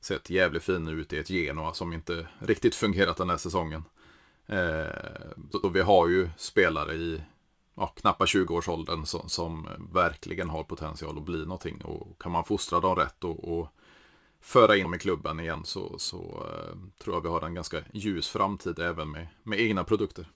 sett 0.00 0.30
jävligt 0.30 0.64
fin 0.64 0.88
ut 0.88 1.12
i 1.12 1.18
ett 1.18 1.30
Genoa 1.30 1.74
som 1.74 1.92
inte 1.92 2.26
riktigt 2.38 2.74
fungerat 2.74 3.16
den 3.16 3.30
här 3.30 3.36
säsongen. 3.36 3.84
Eh, 4.46 4.86
så 5.52 5.68
vi 5.68 5.80
har 5.80 6.08
ju 6.08 6.28
spelare 6.36 6.94
i 6.94 7.22
ja, 7.74 7.86
knappa 7.86 8.24
20-årsåldern 8.24 9.06
som, 9.06 9.28
som, 9.28 9.68
verkligen 9.92 10.50
har 10.50 10.64
potential 10.64 11.18
att 11.18 11.24
bli 11.24 11.38
någonting. 11.38 11.82
Och 11.84 12.22
kan 12.22 12.32
man 12.32 12.44
fostra 12.44 12.80
dem 12.80 12.96
rätt 12.96 13.24
och, 13.24 13.58
och 13.58 13.68
föra 14.44 14.76
in 14.76 14.82
dem 14.82 14.94
i 14.94 14.98
klubben 14.98 15.40
igen 15.40 15.64
så, 15.64 15.98
så 15.98 16.16
uh, 16.16 16.76
tror 17.02 17.16
jag 17.16 17.20
vi 17.20 17.28
har 17.28 17.46
en 17.46 17.54
ganska 17.54 17.76
ljus 17.92 18.28
framtid 18.28 18.78
även 18.78 19.10
med, 19.10 19.26
med 19.42 19.60
egna 19.60 19.84
produkter. 19.84 20.26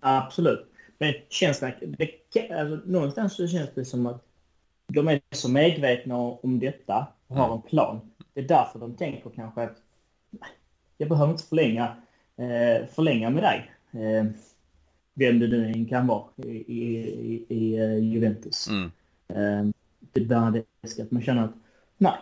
Absolut. 0.00 0.66
Men 0.98 1.14
känslan, 1.28 1.72
det, 1.80 2.50
alltså, 2.50 2.90
någonstans 2.90 3.36
så 3.36 3.48
känns 3.48 3.70
det 3.74 3.84
som 3.84 4.06
att 4.06 4.24
de 4.86 5.08
är 5.08 5.20
så 5.30 5.50
medvetna 5.50 6.16
om 6.16 6.58
detta 6.58 7.06
och 7.26 7.36
har 7.36 7.54
en 7.54 7.62
plan. 7.62 8.00
Det 8.34 8.40
är 8.40 8.48
därför 8.48 8.78
de 8.78 8.96
tänker 8.96 9.30
kanske 9.30 9.62
att 9.62 9.76
jag 10.98 11.08
behöver 11.08 11.32
inte 11.32 11.44
förlänga, 11.44 11.96
eh, 12.36 12.86
förlänga 12.86 13.30
med 13.30 13.42
dig. 13.42 13.70
Eh, 13.92 14.26
vem 15.14 15.38
det 15.38 15.48
nu 15.48 15.66
än 15.66 15.86
kan 15.86 16.06
vara 16.06 16.24
i, 16.36 16.50
i, 16.50 17.46
i, 17.48 17.80
uh, 17.80 17.98
Juventus. 17.98 18.68
Mm. 18.68 18.90
Eh, 19.28 19.72
det 20.12 20.20
Bernadeschi, 20.20 21.02
att 21.02 21.10
man 21.10 21.22
känner 21.22 21.44
att 21.44 21.54
nej, 21.98 22.18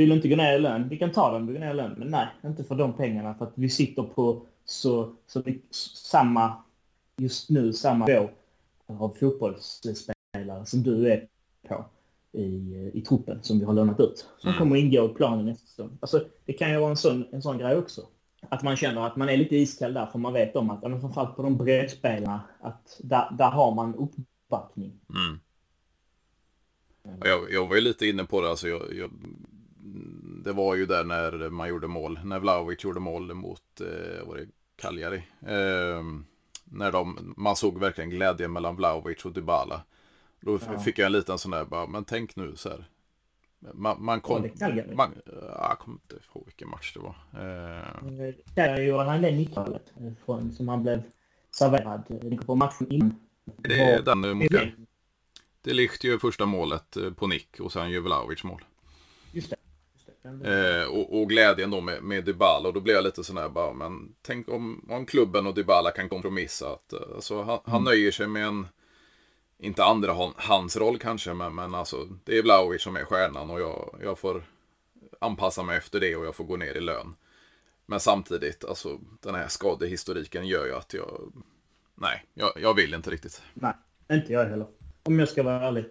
vill 0.00 0.08
du 0.08 0.14
inte 0.14 0.28
gå 0.28 0.36
ner 0.36 0.56
i 0.56 0.58
lön? 0.58 0.88
Vi 0.88 0.98
kan 0.98 1.12
ta 1.12 1.32
den, 1.32 1.46
vi 1.46 1.52
går 1.52 1.60
ner 1.60 1.70
i 1.70 1.74
lön. 1.74 1.94
Men 1.98 2.08
nej, 2.08 2.28
inte 2.44 2.64
för 2.64 2.74
de 2.74 2.92
pengarna. 2.92 3.34
För 3.34 3.44
att 3.44 3.52
vi 3.54 3.68
sitter 3.68 4.02
på 4.02 4.46
så, 4.64 5.14
så 5.26 5.42
samma, 5.70 6.52
just 7.16 7.50
nu, 7.50 7.72
samma 7.72 8.06
nivå 8.06 8.30
av 8.86 9.16
fotbollsspelare 9.20 10.66
som 10.66 10.82
du 10.82 11.12
är 11.12 11.28
på 11.68 11.84
i, 12.32 12.90
i 12.94 13.00
truppen 13.08 13.42
som 13.42 13.58
vi 13.58 13.64
har 13.64 13.74
lånat 13.74 14.00
ut. 14.00 14.26
Som 14.38 14.48
mm. 14.48 14.58
kommer 14.58 14.76
ingå 14.76 15.10
i 15.10 15.14
planen 15.14 15.46
nästa 15.46 15.66
säsong. 15.66 15.98
Alltså, 16.00 16.24
det 16.44 16.52
kan 16.52 16.70
ju 16.70 16.78
vara 16.78 16.90
en 16.90 16.96
sån, 16.96 17.24
en 17.32 17.42
sån 17.42 17.58
grej 17.58 17.76
också. 17.76 18.02
Att 18.48 18.62
man 18.62 18.76
känner 18.76 19.06
att 19.06 19.16
man 19.16 19.28
är 19.28 19.36
lite 19.36 19.56
iskall 19.56 19.94
där 19.94 20.06
för 20.06 20.18
man 20.18 20.32
vet 20.32 20.56
om 20.56 20.70
att, 20.70 20.80
framförallt 20.80 21.36
på 21.36 21.42
de 21.42 21.56
breddspelarna, 21.56 22.40
att 22.60 23.00
där, 23.02 23.30
där 23.38 23.50
har 23.50 23.74
man 23.74 23.94
uppbackning. 23.94 24.92
Mm. 25.14 25.40
Jag, 27.24 27.52
jag 27.52 27.66
var 27.66 27.74
ju 27.74 27.80
lite 27.80 28.06
inne 28.06 28.24
på 28.24 28.40
det, 28.40 28.50
alltså 28.50 28.68
jag, 28.68 28.94
jag, 28.94 29.10
det 30.44 30.52
var 30.52 30.74
ju 30.74 30.86
där 30.86 31.04
när 31.04 31.50
man 31.50 31.68
gjorde 31.68 31.86
mål, 31.86 32.20
när 32.24 32.38
Vlahovic 32.38 32.84
gjorde 32.84 33.00
mål 33.00 33.34
mot, 33.34 33.80
eh, 33.80 34.26
var 34.26 34.36
det 34.36 34.46
Cagliari? 34.76 35.22
Eh, 35.40 36.02
när 36.64 36.92
de, 36.92 37.34
man 37.36 37.56
såg 37.56 37.80
verkligen 37.80 38.10
glädjen 38.10 38.52
mellan 38.52 38.76
Vlahovic 38.76 39.24
och 39.24 39.32
Dybala. 39.32 39.82
Då 40.40 40.58
ja. 40.66 40.78
fick 40.78 40.98
jag 40.98 41.06
en 41.06 41.12
liten 41.12 41.38
sån 41.38 41.50
där, 41.50 41.64
bara, 41.64 41.86
men 41.86 42.04
tänk 42.04 42.36
nu 42.36 42.56
så 42.56 42.68
här. 42.68 42.88
Man, 43.74 44.04
man 44.04 44.20
kom... 44.20 44.50
Man, 44.94 45.14
jag 45.58 45.78
kommer 45.78 45.98
inte 46.02 46.16
ihåg 46.34 46.42
vilken 46.46 46.68
match 46.68 46.94
det 46.94 47.00
var. 47.00 47.16
Eh... 47.32 48.34
Där 48.54 48.80
gjorde 48.80 49.04
han 49.04 49.22
det 49.22 49.30
90-talet. 49.30 49.92
Som 50.56 50.68
han 50.68 50.82
blev 50.82 51.02
serverad 51.50 52.02
på 52.46 52.54
matchen 52.54 52.92
innan. 52.92 53.14
Det 53.44 53.80
är 53.80 54.02
den 54.02 54.38
mot 54.38 54.50
det, 54.50 54.72
det 55.62 55.72
Ligt 55.72 56.04
ju 56.04 56.18
första 56.18 56.46
målet 56.46 56.96
eh, 56.96 57.10
på 57.10 57.26
nick 57.26 57.60
och 57.60 57.72
sen 57.72 57.90
gör 57.90 58.00
Vlahovic 58.00 58.44
mål. 58.44 58.64
Eh, 60.44 60.84
och, 60.84 61.20
och, 61.20 61.28
glädjen 61.28 61.70
då 61.70 61.80
med, 61.80 62.02
med 62.02 62.24
Dybala 62.24 62.68
och 62.68 62.74
då 62.74 62.80
blev 62.80 62.96
jag 62.96 63.04
lite 63.04 63.24
sån 63.24 63.36
här 63.36 63.48
bara, 63.48 63.72
men 63.72 64.14
tänk 64.22 64.48
om, 64.48 64.86
om 64.88 65.06
klubben 65.06 65.46
och 65.46 65.54
Dybala 65.54 65.90
kan 65.90 66.08
kompromissa. 66.08 66.72
Att, 66.72 66.92
eh, 66.92 67.00
alltså, 67.14 67.42
han, 67.42 67.58
han 67.64 67.80
mm. 67.80 67.84
nöjer 67.84 68.10
sig 68.10 68.26
med 68.26 68.46
en 68.46 68.66
inte 69.58 69.84
andra 69.84 70.32
hans 70.36 70.76
roll 70.76 70.98
kanske, 70.98 71.34
men, 71.34 71.54
men 71.54 71.74
alltså, 71.74 72.08
det 72.24 72.38
är 72.38 72.42
Vlahovic 72.42 72.82
som 72.82 72.96
är 72.96 73.04
stjärnan 73.04 73.50
och 73.50 73.60
jag, 73.60 73.98
jag 74.02 74.18
får 74.18 74.42
anpassa 75.18 75.62
mig 75.62 75.78
efter 75.78 76.00
det 76.00 76.16
och 76.16 76.26
jag 76.26 76.34
får 76.34 76.44
gå 76.44 76.56
ner 76.56 76.74
i 76.74 76.80
lön. 76.80 77.14
Men 77.86 78.00
samtidigt, 78.00 78.64
alltså 78.64 79.00
den 79.20 79.34
här 79.34 79.48
skadehistoriken 79.48 80.46
gör 80.46 80.66
ju 80.66 80.74
att 80.74 80.94
jag... 80.94 81.32
Nej, 81.94 82.24
jag, 82.34 82.52
jag 82.56 82.74
vill 82.74 82.94
inte 82.94 83.10
riktigt. 83.10 83.42
Nej, 83.54 83.72
inte 84.10 84.32
jag 84.32 84.44
heller. 84.44 84.66
Om 85.02 85.18
jag 85.18 85.28
ska 85.28 85.42
vara 85.42 85.66
ärlig. 85.66 85.84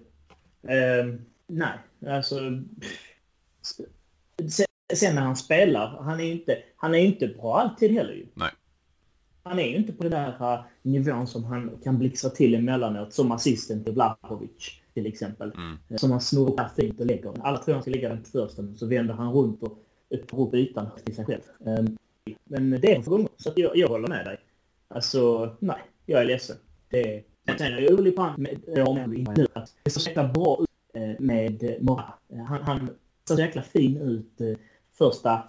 Eh, 0.61 1.15
nej, 1.47 1.77
alltså... 2.07 2.39
Sen 4.93 5.15
när 5.15 5.21
han 5.21 5.35
spelar, 5.35 6.01
han 6.01 6.19
är 6.19 6.23
ju 6.23 6.31
inte, 6.31 6.57
han 6.75 6.95
är 6.95 6.99
inte 6.99 7.27
bra 7.27 7.59
alltid 7.59 7.91
heller 7.91 8.13
ju. 8.13 8.25
Nej 8.33 8.51
han 9.49 9.59
är 9.59 9.67
ju 9.67 9.75
inte 9.75 9.93
på 9.93 10.03
den 10.03 10.11
där 10.11 10.63
nivån 10.81 11.27
som 11.27 11.43
han 11.43 11.71
kan 11.83 11.97
blixtra 11.97 12.29
till 12.29 12.55
emellanåt, 12.55 13.13
som 13.13 13.31
assisten 13.31 13.83
till 13.83 13.93
Vlahovic 13.93 14.81
till 14.93 15.05
exempel. 15.05 15.51
Mm. 15.51 15.97
Som 15.97 16.11
han 16.11 16.21
snurrar 16.21 16.69
fint 16.75 16.99
och 16.99 17.05
lägger. 17.05 17.33
Alla 17.41 17.57
tror 17.57 17.73
han 17.73 17.81
ska 17.81 17.91
lägga 17.91 18.09
den 18.09 18.23
första, 18.23 18.61
men 18.61 18.77
så 18.77 18.85
vänder 18.85 19.13
han 19.13 19.33
runt 19.33 19.63
och 19.63 19.79
öppnar 20.11 20.39
upp 20.39 20.53
ytan 20.53 20.87
till 21.05 21.15
sig 21.15 21.25
själv. 21.25 21.41
Um, 21.59 21.97
men 22.43 22.81
det 22.81 22.95
är 22.95 23.01
för 23.01 23.11
gånger, 23.11 23.29
så 23.37 23.51
jag, 23.55 23.77
jag 23.77 23.87
håller 23.87 24.07
med 24.07 24.25
dig. 24.25 24.39
Alltså, 24.87 25.55
nej, 25.59 25.81
jag 26.05 26.21
är 26.21 26.25
ledsen. 26.25 26.57
Det, 26.89 27.23
sen 27.57 27.73
är 27.73 27.81
jag 27.81 27.93
orolig 27.93 28.15
på 28.15 28.23
att 28.23 28.35
det 29.83 29.89
ser 29.89 29.99
så 29.99 30.09
jäkla 30.09 30.27
bra 30.27 30.65
eh, 30.93 31.19
med 31.19 31.77
Mora. 31.81 32.13
Han, 32.47 32.61
han 32.63 32.89
så 33.35 33.41
jäkla 33.41 33.61
fin 33.61 33.97
ut 33.97 34.41
eh, 34.41 34.57
första 34.97 35.43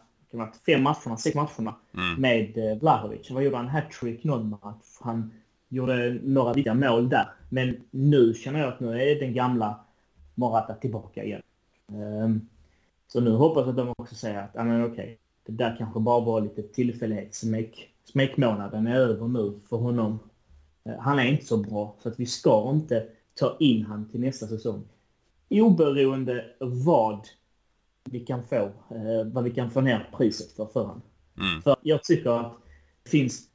fem 0.66 0.82
matcherna, 0.82 1.16
sex 1.16 1.34
matcherna 1.34 1.74
mm. 1.94 2.20
med 2.20 2.58
eh, 2.58 2.78
Vlahovic. 2.78 3.30
Vad 3.30 3.44
gjorde 3.44 3.56
han? 3.56 3.68
Hattrick 3.68 4.24
någon 4.24 4.50
match. 4.50 4.98
Han 5.00 5.32
gjorde 5.68 6.18
några 6.22 6.52
viktiga 6.52 6.74
mål 6.74 7.08
där. 7.08 7.28
Men 7.48 7.76
nu 7.90 8.34
känner 8.34 8.60
jag 8.60 8.68
att 8.68 8.80
nu 8.80 9.02
är 9.02 9.20
den 9.20 9.34
gamla 9.34 9.80
Morata 10.34 10.74
tillbaka 10.74 11.24
igen. 11.24 11.42
Um, 11.86 12.48
så 13.08 13.20
nu 13.20 13.30
hoppas 13.30 13.60
jag 13.60 13.70
att 13.70 13.76
de 13.76 13.94
också 13.96 14.14
säger 14.14 14.38
att, 14.38 14.50
ja 14.54 14.64
men 14.64 14.84
okej, 14.84 15.18
det 15.46 15.52
där 15.52 15.76
kanske 15.78 16.00
bara 16.00 16.20
var 16.20 16.40
lite 16.40 16.62
tillfällighet. 16.62 17.34
Smek, 17.34 17.88
smekmånaden 18.04 18.86
är 18.86 18.94
över 18.94 19.28
nu 19.28 19.60
för 19.68 19.76
honom. 19.76 20.18
Uh, 20.88 20.98
han 20.98 21.18
är 21.18 21.24
inte 21.24 21.44
så 21.44 21.56
bra, 21.56 21.96
så 22.02 22.08
att 22.08 22.20
vi 22.20 22.26
ska 22.26 22.70
inte 22.70 23.06
ta 23.34 23.56
in 23.60 23.86
han 23.86 24.08
till 24.08 24.20
nästa 24.20 24.46
säsong. 24.46 24.84
Oberoende 25.50 26.44
vad 26.60 27.28
vi 28.04 28.20
kan 28.20 28.46
få, 28.46 28.56
eh, 28.90 29.24
vad 29.32 29.44
vi 29.44 29.50
kan 29.50 29.70
få 29.70 29.80
ner 29.80 30.10
priset 30.16 30.52
för 30.52 30.66
för 30.66 30.80
honom. 30.80 31.02
Mm. 31.38 31.62
För 31.62 31.76
jag 31.82 32.04
tycker 32.04 32.30
att 32.30 32.52
det 33.02 33.10
finns 33.10 33.50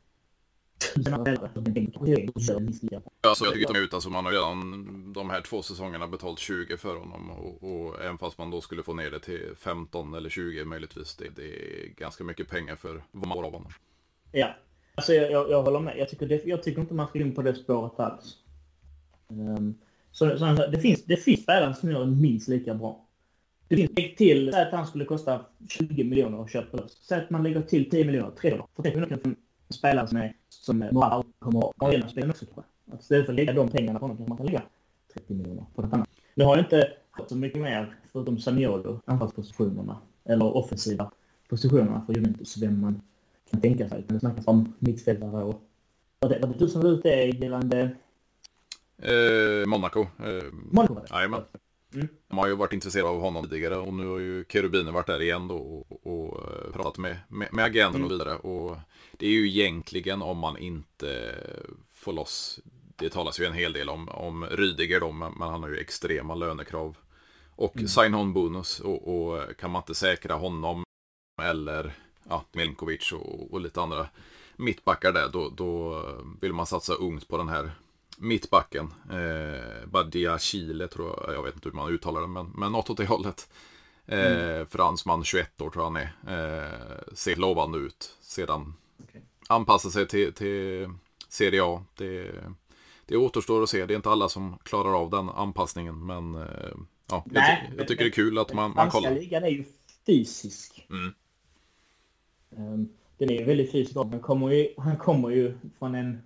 Alltså 3.21 3.45
jag 3.45 3.53
tycker 3.53 3.73
de 3.73 3.79
är 3.79 3.83
ute, 3.83 3.95
alltså 3.95 4.09
man 4.09 4.25
har 4.25 4.31
redan 4.31 5.13
de 5.13 5.29
här 5.29 5.41
två 5.41 5.61
säsongerna 5.61 6.07
betalt 6.07 6.39
20 6.39 6.77
för 6.77 6.95
honom 6.95 7.31
och, 7.31 7.63
och 7.63 8.01
även 8.01 8.17
fast 8.17 8.37
man 8.37 8.51
då 8.51 8.61
skulle 8.61 8.83
få 8.83 8.93
ner 8.93 9.11
det 9.11 9.19
till 9.19 9.53
15 9.57 10.13
eller 10.13 10.29
20 10.29 10.65
möjligtvis, 10.65 11.15
det, 11.15 11.29
det 11.35 11.43
är 11.43 11.87
ganska 11.87 12.23
mycket 12.23 12.49
pengar 12.49 12.75
för 12.75 13.03
vad 13.11 13.27
man 13.27 13.37
får 13.37 13.45
av 13.45 13.51
honom. 13.51 13.71
Ja, 14.31 14.55
alltså 14.95 15.13
jag, 15.13 15.31
jag, 15.31 15.51
jag 15.51 15.63
håller 15.63 15.79
med. 15.79 15.97
Jag 15.97 16.09
tycker, 16.09 16.27
det, 16.27 16.45
jag 16.45 16.63
tycker 16.63 16.81
inte 16.81 16.93
man 16.93 17.07
ska 17.07 17.19
in 17.19 17.35
på 17.35 17.41
det 17.41 17.55
spåret 17.55 17.99
alls. 17.99 18.37
Um, 19.27 19.77
så, 20.11 20.37
så, 20.37 20.45
det, 20.45 20.79
finns, 20.79 21.05
det 21.05 21.17
finns 21.17 21.43
spelare 21.43 21.73
som 21.73 21.91
gör 21.91 22.05
minst 22.05 22.47
lika 22.47 22.73
bra. 22.73 23.04
Det 23.67 23.75
finns 23.75 24.15
till, 24.17 24.51
säg 24.53 24.61
att 24.61 24.71
han 24.71 24.87
skulle 24.87 25.05
kosta 25.05 25.45
20 25.69 26.03
miljoner 26.03 26.43
att 26.43 26.51
köpa 26.51 26.77
loss. 26.77 26.97
Säg 27.01 27.17
att 27.17 27.29
man 27.29 27.43
lägger 27.43 27.61
till 27.61 27.89
10 27.89 28.05
miljoner, 28.05 28.31
3 28.31 28.49
miljoner. 28.49 28.67
För 28.75 28.83
3 28.83 28.91
miljoner 28.91 29.17
kan 29.17 29.35
en 29.67 29.73
spelare 29.73 30.07
som 30.07 30.17
är 30.17 30.33
som 30.49 30.89
bara 30.91 31.23
kommer 31.39 31.71
att 31.77 31.93
gynna 31.93 32.09
spelaren 32.09 32.31
också 32.31 32.45
kanske. 32.45 32.71
Att 32.91 33.01
istället 33.01 33.25
för 33.25 33.33
att 33.33 33.35
lägga 33.35 33.53
de 33.53 33.69
pengarna 33.69 33.99
på 33.99 34.05
honom 34.05 34.17
kan 34.17 34.29
man 34.29 34.37
kan 34.37 34.45
lägga 34.45 34.61
30 35.13 35.33
miljoner 35.33 35.65
på 35.75 35.81
något 35.81 35.93
annat. 35.93 36.09
Nu 36.35 36.43
har 36.43 36.55
jag 36.55 36.65
inte 36.65 36.91
hört 37.11 37.29
så 37.29 37.35
mycket 37.35 37.61
mer 37.61 37.95
förutom 38.11 38.39
Saniolo, 38.39 39.01
anfallspositionerna 39.05 39.97
eller 40.25 40.57
offensiva 40.57 41.11
positionerna 41.49 42.03
för 42.05 42.13
Juventus, 42.13 42.57
vem 42.57 42.81
man 42.81 43.01
kan 43.51 43.61
tänka 43.61 43.89
sig. 43.89 44.03
Det 44.07 44.19
snackas 44.19 44.47
om 44.47 44.73
mittfältare 44.79 45.43
och... 45.43 45.61
Var 46.19 46.29
det, 46.29 46.39
var 46.39 46.47
det 46.47 46.59
du 46.59 46.67
som 46.67 46.81
var 46.81 46.89
ute 46.89 47.09
gällande... 47.09 47.95
Eh, 48.97 49.67
Monaco. 49.67 49.99
Eh, 49.99 50.43
Monaco? 50.71 50.97
Jajamän. 51.09 51.41
Mm. 51.95 52.07
De 52.27 52.37
har 52.37 52.47
ju 52.47 52.55
varit 52.55 52.73
intresserade 52.73 53.09
av 53.09 53.19
honom 53.19 53.49
tidigare 53.49 53.77
och 53.77 53.93
nu 53.93 54.07
har 54.07 54.19
ju 54.19 54.45
Kerubiner 54.49 54.91
varit 54.91 55.07
där 55.07 55.21
igen 55.21 55.47
då 55.47 55.57
och, 55.57 56.07
och 56.07 56.43
eh, 56.43 56.71
pratat 56.71 56.97
med, 56.97 57.17
med, 57.27 57.53
med 57.53 57.65
agenten 57.65 58.01
mm. 58.01 58.05
och 58.05 58.11
vidare. 58.11 58.35
Och 58.35 58.77
det 59.11 59.25
är 59.25 59.31
ju 59.31 59.47
egentligen 59.47 60.21
om 60.21 60.37
man 60.37 60.57
inte 60.57 61.35
får 61.93 62.13
loss, 62.13 62.59
det 62.95 63.09
talas 63.09 63.39
ju 63.39 63.45
en 63.45 63.53
hel 63.53 63.73
del 63.73 63.89
om, 63.89 64.09
om 64.09 64.45
Rydiger 64.45 64.99
då, 64.99 65.11
men, 65.11 65.33
han 65.39 65.63
har 65.63 65.69
ju 65.69 65.77
extrema 65.77 66.35
lönekrav. 66.35 66.97
Och 67.55 67.75
mm. 67.75 67.87
sign-on 67.87 68.33
bonus 68.33 68.79
och, 68.79 69.07
och, 69.07 69.57
kan 69.57 69.71
man 69.71 69.81
inte 69.81 69.95
säkra 69.95 70.35
honom 70.35 70.83
eller 71.41 71.95
ja, 72.29 72.45
Milinkovic 72.51 73.11
och, 73.11 73.53
och 73.53 73.61
lite 73.61 73.81
andra 73.81 74.07
mittbackar 74.55 75.11
där, 75.11 75.29
då, 75.29 75.49
då 75.49 76.03
vill 76.41 76.53
man 76.53 76.65
satsa 76.65 76.93
ungt 76.93 77.27
på 77.27 77.37
den 77.37 77.49
här 77.49 77.71
mittbacken. 78.17 78.93
Eh, 79.11 79.87
Badia 79.87 80.39
Chile 80.39 80.87
tror 80.87 81.19
jag, 81.27 81.35
jag 81.35 81.43
vet 81.43 81.55
inte 81.55 81.69
hur 81.69 81.75
man 81.75 81.93
uttalar 81.93 82.21
det, 82.21 82.27
men, 82.27 82.51
men 82.55 82.71
något 82.71 82.89
åt 82.89 82.97
det 82.97 83.05
hållet. 83.05 83.49
Eh, 84.05 84.53
mm. 84.53 84.67
Fransman, 84.67 85.23
21 85.23 85.61
år 85.61 85.69
tror 85.69 85.83
jag 85.85 85.91
han 85.91 86.01
är. 86.01 86.11
Eh, 86.27 87.13
ser 87.13 87.35
lovande 87.35 87.77
ut. 87.77 88.17
Sedan 88.21 88.73
okay. 89.03 89.21
anpassa 89.47 89.89
sig 89.89 90.07
till, 90.07 90.33
till 90.33 90.89
Serie 91.29 91.63
A. 91.63 91.83
Det, 91.97 92.31
det 93.05 93.17
återstår 93.17 93.63
att 93.63 93.69
se. 93.69 93.85
Det 93.85 93.93
är 93.93 93.95
inte 93.95 94.09
alla 94.09 94.29
som 94.29 94.57
klarar 94.63 95.01
av 95.01 95.09
den 95.09 95.29
anpassningen. 95.29 96.05
Men 96.05 96.35
eh, 96.35 96.41
ja, 97.09 97.23
Nej, 97.25 97.63
jag, 97.63 97.71
ty 97.71 97.77
jag 97.77 97.87
tycker 97.87 98.03
det 98.03 98.09
är 98.09 98.11
kul 98.11 98.37
att 98.37 98.53
man, 98.53 98.73
man 98.75 98.89
kollar. 98.89 99.11
ligan 99.11 99.43
är 99.43 99.49
ju 99.49 99.63
fysisk. 100.05 100.87
Mm. 100.89 101.13
Um, 102.57 102.89
den 103.17 103.29
är 103.29 103.39
ju 103.39 103.43
väldigt 103.43 103.71
fysisk. 103.71 103.95
Han 103.95 104.19
kommer 104.19 104.51
ju, 104.51 104.73
han 104.77 104.97
kommer 104.97 105.29
ju 105.29 105.57
från 105.79 105.95
en 105.95 106.24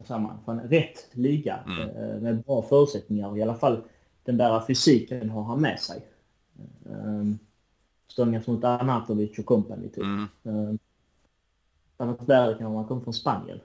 samman, 0.00 0.38
från 0.44 0.60
rätt 0.60 1.08
liga 1.12 1.58
mm. 1.66 1.88
uh, 1.88 2.22
med 2.22 2.42
bra 2.42 2.62
förutsättningar. 2.62 3.38
I 3.38 3.42
alla 3.42 3.54
fall 3.54 3.82
den 4.24 4.36
där 4.36 4.66
fysiken 4.66 5.30
har 5.30 5.42
han 5.42 5.60
med 5.60 5.80
sig. 5.80 6.06
Um, 6.84 7.38
stångas 8.08 8.46
mot 8.46 8.64
Anatovic 8.64 9.38
och 9.38 9.46
company 9.46 9.88
typ. 9.88 10.04
Mm. 10.04 10.28
Um, 10.42 10.78
annars 11.96 12.18
där 12.18 12.58
kan 12.58 12.72
man 12.72 12.86
komma 12.86 13.00
från 13.00 13.14
Spanien. 13.14 13.60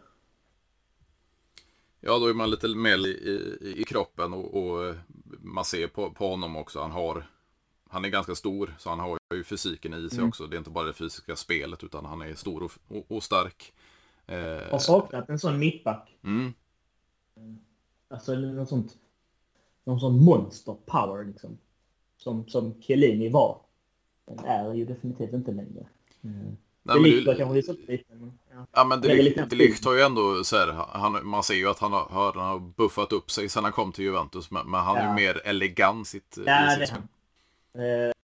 Ja, 2.01 2.19
då 2.19 2.25
är 2.27 2.33
man 2.33 2.49
lite 2.49 2.67
mer 2.67 3.07
i, 3.07 3.09
i, 3.09 3.81
i 3.81 3.83
kroppen 3.83 4.33
och, 4.33 4.53
och, 4.53 4.95
man 5.39 5.65
ser 5.65 5.87
på, 5.87 6.11
på 6.11 6.29
honom 6.29 6.55
också. 6.55 6.81
Han 6.81 6.91
har 6.91 7.25
han 7.89 8.05
är 8.05 8.09
ganska 8.09 8.35
stor, 8.35 8.75
så 8.79 8.89
han 8.89 8.99
har 8.99 9.19
ju 9.33 9.43
fysiken 9.43 9.93
i 9.93 10.09
sig 10.09 10.17
mm. 10.17 10.29
också. 10.29 10.47
Det 10.47 10.55
är 10.55 10.57
inte 10.57 10.69
bara 10.69 10.87
det 10.87 10.93
fysiska 10.93 11.35
spelet, 11.35 11.83
utan 11.83 12.05
han 12.05 12.21
är 12.21 12.35
stor 12.35 12.63
och, 12.63 12.71
och, 12.87 13.11
och 13.11 13.23
stark. 13.23 13.73
Eh... 14.29 14.71
Har 14.71 14.79
saknat 14.79 15.29
en 15.29 15.39
sån 15.39 15.59
mittback. 15.59 16.17
Mm. 16.23 16.53
Alltså 18.07 18.35
något 18.35 18.69
sånt, 18.69 18.97
någon 19.83 19.99
sån 19.99 20.23
monster 20.23 20.75
power 20.85 21.25
liksom. 21.25 21.57
Som, 22.17 22.47
som 22.47 22.81
Chiellini 22.81 23.29
var. 23.29 23.61
Den 24.25 24.45
är 24.45 24.73
ju 24.73 24.85
definitivt 24.85 25.33
inte 25.33 25.51
längre. 25.51 25.87
Mm. 26.23 26.57
Nej, 26.83 27.25
kanske 27.37 27.63
så 27.63 27.73
lite. 27.87 28.15
Men, 28.15 28.39
ja. 28.51 28.65
ja 28.71 28.83
men 28.83 29.01
det 29.01 29.55
Ligt 29.55 29.85
har 29.85 29.93
ju 29.93 30.01
ändå 30.01 30.43
så 30.43 30.57
här, 30.57 30.67
han, 30.73 31.27
man 31.27 31.43
ser 31.43 31.53
ju 31.53 31.69
att 31.69 31.79
han 31.79 31.91
har, 31.91 32.33
han 32.33 32.47
har 32.47 32.59
buffat 32.59 33.13
upp 33.13 33.31
sig 33.31 33.49
sen 33.49 33.63
han 33.63 33.73
kom 33.73 33.91
till 33.91 34.03
Juventus. 34.03 34.51
Men, 34.51 34.71
men 34.71 34.79
han 34.79 34.95
ja. 34.95 35.01
är 35.01 35.07
ju 35.07 35.13
mer 35.15 35.41
elegant 35.47 36.07
sitt, 36.07 36.37
ja, 36.45 36.73
i 36.73 36.79
sitt 36.79 36.89
spel. 36.89 37.01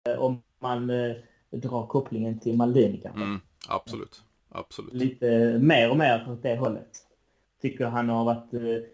Eh, 0.06 0.20
om 0.20 0.42
man 0.60 0.90
eh, 0.90 1.16
drar 1.50 1.88
kopplingen 1.88 2.40
till 2.40 2.58
Maldini 2.58 3.00
kanske. 3.04 3.24
Mm, 3.24 3.40
absolut. 3.68 4.24
Absolut. 4.58 4.94
Lite 4.94 5.60
mer 5.62 5.90
och 5.90 5.98
mer 5.98 6.32
åt 6.32 6.44
det 6.44 6.58
hållet. 6.58 6.98
Tycker 7.62 7.86
han 7.86 8.10
har 8.10 8.26
varit 8.26 8.54
eh, 8.54 8.90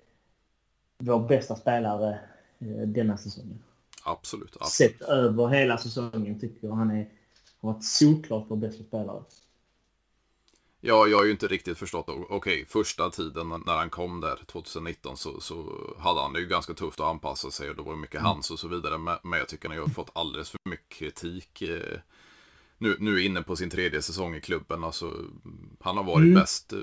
vår 0.98 1.28
bästa 1.28 1.56
spelare 1.56 2.20
eh, 2.60 2.88
denna 2.88 3.18
säsongen. 3.18 3.64
Absolut, 4.04 4.58
absolut. 4.60 4.92
Sett 4.92 5.02
över 5.02 5.48
hela 5.48 5.78
säsongen 5.78 6.40
tycker 6.40 6.68
jag 6.68 6.76
han 6.76 6.92
är, 6.92 7.10
har 7.60 7.74
varit 7.74 7.86
solklart 7.86 8.46
vår 8.48 8.58
bästa 8.58 8.84
spelare. 8.84 9.24
Ja, 10.86 11.08
jag 11.08 11.18
har 11.18 11.26
ju 11.26 11.32
inte 11.32 11.48
riktigt 11.48 11.78
förstått. 11.78 12.06
Okej, 12.10 12.36
okay, 12.36 12.66
första 12.66 13.10
tiden 13.10 13.50
när 13.66 13.78
han 13.78 13.90
kom 13.90 14.22
där 14.22 14.40
2019 14.46 15.18
så, 15.18 15.40
så 15.42 15.66
hade 15.98 16.22
han 16.22 16.34
det 16.34 16.40
ju 16.40 16.48
ganska 16.48 16.74
tufft 16.74 17.00
att 17.00 17.06
anpassa 17.06 17.52
sig 17.52 17.70
och 17.70 17.76
det 17.76 17.82
var 17.82 17.96
mycket 17.96 18.20
mm. 18.20 18.26
hans 18.26 18.52
och 18.52 18.60
så 18.60 18.68
vidare. 18.68 18.98
Men, 18.98 19.18
men 19.24 19.40
jag 19.40 19.48
tycker 19.48 19.70
han 19.70 19.78
har 19.78 19.88
fått 19.88 20.12
alldeles 20.14 20.50
för 20.50 20.60
mycket 20.66 20.90
kritik. 20.90 21.62
Eh, 21.62 22.00
nu, 22.84 22.98
nu 23.00 23.22
inne 23.22 23.42
på 23.42 23.56
sin 23.56 23.70
tredje 23.70 24.02
säsong 24.02 24.36
i 24.36 24.42
klubben. 24.42 24.84
Alltså, 24.84 25.14
han 25.80 25.98
har 25.98 26.04
varit 26.04 26.24
mm. 26.24 26.34
bäst, 26.34 26.74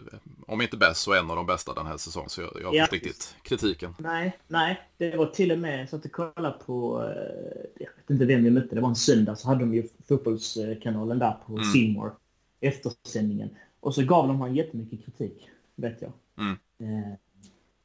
om 0.47 0.63
inte 0.63 0.77
bäst 0.77 1.01
så 1.01 1.15
en 1.15 1.31
av 1.31 1.37
de 1.37 1.47
bästa 1.47 1.75
den 1.75 1.87
här 1.87 1.97
säsongen. 1.97 2.29
Så 2.29 2.41
jag, 2.41 2.51
jag 2.61 2.69
har 2.69 2.75
ja. 2.75 2.85
fått 2.85 2.93
riktigt 2.93 3.37
kritiken. 3.43 3.95
Nej, 3.99 4.39
nej, 4.49 4.81
det 4.97 5.17
var 5.17 5.27
till 5.27 5.53
och 5.53 5.59
med 5.59 5.89
så 5.89 5.97
att 5.97 6.05
jag 6.05 6.13
kollade 6.13 6.57
på, 6.67 7.03
eh, 7.03 7.85
jag 7.85 7.91
vet 7.97 8.11
inte 8.11 8.25
vem 8.25 8.45
vi 8.45 8.51
mötte, 8.51 8.75
det 8.75 8.81
var 8.81 8.89
en 8.89 8.97
söndag 8.97 9.37
så 9.37 9.49
hade 9.49 9.61
de 9.61 9.75
ju 9.75 9.89
fotbollskanalen 10.09 11.19
där 11.19 11.37
på 11.47 11.53
mm. 11.53 11.65
Simor 11.65 12.13
eftersändningen. 12.61 13.51
Och 13.81 13.95
så 13.95 14.05
gav 14.05 14.29
de 14.29 14.37
honom 14.37 14.57
jättemycket 14.57 15.05
kritik, 15.05 15.49
vet 15.75 16.03
jag. 16.03 16.13
Mm. 16.39 16.53
Eh, 16.79 17.13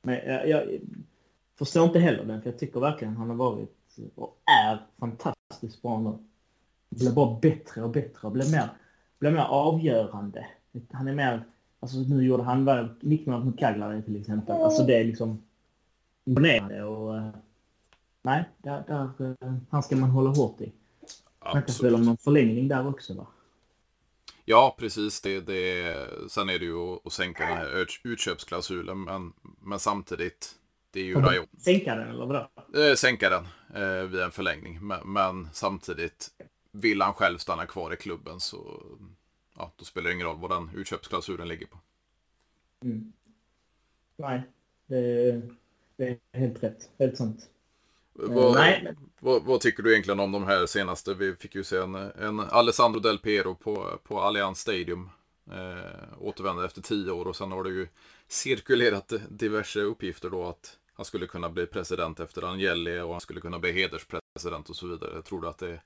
men 0.01 0.15
jag, 0.25 0.49
jag, 0.49 0.79
förstår 1.57 1.85
inte 1.85 1.99
heller 1.99 2.23
den, 2.23 2.41
för 2.41 2.49
jag 2.49 2.59
tycker 2.59 2.79
verkligen 2.79 3.17
han 3.17 3.29
har 3.29 3.35
varit 3.35 3.71
och 4.15 4.37
är 4.45 4.79
fantastiskt 4.99 5.81
bra 5.81 5.99
nu. 5.99 6.17
Blir 6.95 7.11
bara 7.11 7.39
bättre 7.39 7.83
och 7.83 7.89
bättre 7.89 8.27
och 8.27 8.31
blir 8.31 8.51
mer, 8.51 8.69
blir 9.19 9.31
mer 9.31 9.45
avgörande. 9.49 10.47
Han 10.91 11.07
är 11.07 11.13
mer, 11.13 11.43
alltså 11.79 11.97
nu 11.97 12.25
gjorde 12.25 12.43
han 12.43 12.65
väl 12.65 12.89
nickmålet 13.01 13.45
mot 13.45 13.59
Cagliari 13.59 14.01
till 14.01 14.19
exempel. 14.21 14.55
Alltså 14.55 14.83
det 14.83 14.95
är 14.95 15.03
liksom 15.03 15.43
imponerande 16.25 16.83
och 16.83 17.15
uh, 17.15 17.29
nej, 18.21 18.43
där, 18.57 18.83
där, 18.87 19.35
han 19.69 19.83
ska 19.83 19.95
man 19.95 20.09
hålla 20.09 20.29
hårt 20.29 20.61
i. 20.61 20.71
Snackas 21.51 21.83
väl 21.83 21.95
om 21.95 22.01
någon 22.01 22.17
förlängning 22.17 22.67
där 22.67 22.87
också 22.87 23.13
va? 23.13 23.27
Ja, 24.45 24.75
precis. 24.79 25.21
Det, 25.21 25.39
det, 25.39 25.95
sen 26.29 26.49
är 26.49 26.59
det 26.59 26.65
ju 26.65 26.97
att, 27.05 27.13
sänka 27.13 27.45
den 27.45 27.57
här 27.57 27.87
utköpsklausulen, 28.03 29.03
men, 29.03 29.33
men 29.61 29.79
samtidigt, 29.79 30.51
det 30.91 30.99
är 30.99 31.03
ju 31.03 31.15
Rayon. 31.15 31.47
Sänka 31.57 31.95
den 31.95 32.09
eller 32.09 32.25
vadå? 32.25 32.49
Eh, 32.79 32.95
sänka 32.95 33.29
den 33.29 33.47
eh, 33.83 34.03
vid 34.03 34.21
en 34.21 34.31
förlängning, 34.31 34.87
men, 34.87 35.13
men, 35.13 35.49
samtidigt, 35.53 36.27
vill 36.81 37.01
han 37.01 37.13
själv 37.13 37.37
stanna 37.37 37.65
kvar 37.65 37.93
i 37.93 37.97
klubben 37.97 38.39
så 38.39 38.81
ja, 39.57 39.71
då 39.75 39.85
spelar 39.85 40.09
det 40.09 40.13
ingen 40.13 40.27
roll 40.27 40.39
vad 40.39 40.49
den 40.49 40.69
utköpsklausulen 40.75 41.47
ligger 41.47 41.65
på. 41.65 41.77
Mm. 42.83 43.13
Nej, 44.17 44.43
det, 44.85 45.41
det 45.97 46.19
är 46.31 46.39
helt 46.39 46.63
rätt. 46.63 46.89
Helt 46.99 47.17
sant. 47.17 47.49
Vad, 48.13 48.55
Nej. 48.55 48.95
Vad, 49.19 49.43
vad, 49.43 49.61
tycker 49.61 49.83
du 49.83 49.91
egentligen 49.91 50.19
om 50.19 50.31
de 50.31 50.43
här 50.43 50.65
senaste? 50.65 51.13
Vi 51.13 51.35
fick 51.35 51.55
ju 51.55 51.63
se 51.63 51.77
en, 51.77 51.95
en 51.95 52.39
Alessandro 52.39 52.99
Del 52.99 53.19
Piero 53.19 53.55
på, 53.55 53.99
på 54.03 54.19
Allianz 54.19 54.59
Stadium. 54.59 55.09
Eh, 55.51 56.19
återvände 56.19 56.65
efter 56.65 56.81
tio 56.81 57.11
år 57.11 57.27
och 57.27 57.35
sen 57.35 57.51
har 57.51 57.63
det 57.63 57.69
ju 57.69 57.87
cirkulerat 58.27 59.13
diverse 59.29 59.81
uppgifter 59.81 60.29
då 60.29 60.47
att 60.47 60.77
han 60.93 61.05
skulle 61.05 61.27
kunna 61.27 61.49
bli 61.49 61.65
president 61.65 62.19
efter 62.19 62.51
Agnelli 62.51 62.99
och 62.99 63.11
han 63.11 63.21
skulle 63.21 63.41
kunna 63.41 63.59
bli 63.59 63.71
hederspresident 63.71 64.69
och 64.69 64.75
så 64.75 64.87
vidare. 64.87 65.21
Tror 65.21 65.41
du 65.41 65.47
att 65.47 65.57
det, 65.57 65.81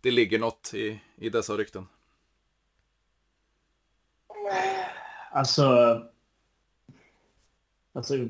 det 0.00 0.10
ligger 0.10 0.38
något 0.38 0.74
i, 0.74 1.00
i 1.16 1.28
dessa 1.28 1.52
rykten? 1.52 1.86
Alltså... 5.32 5.64
Alltså... 7.92 8.28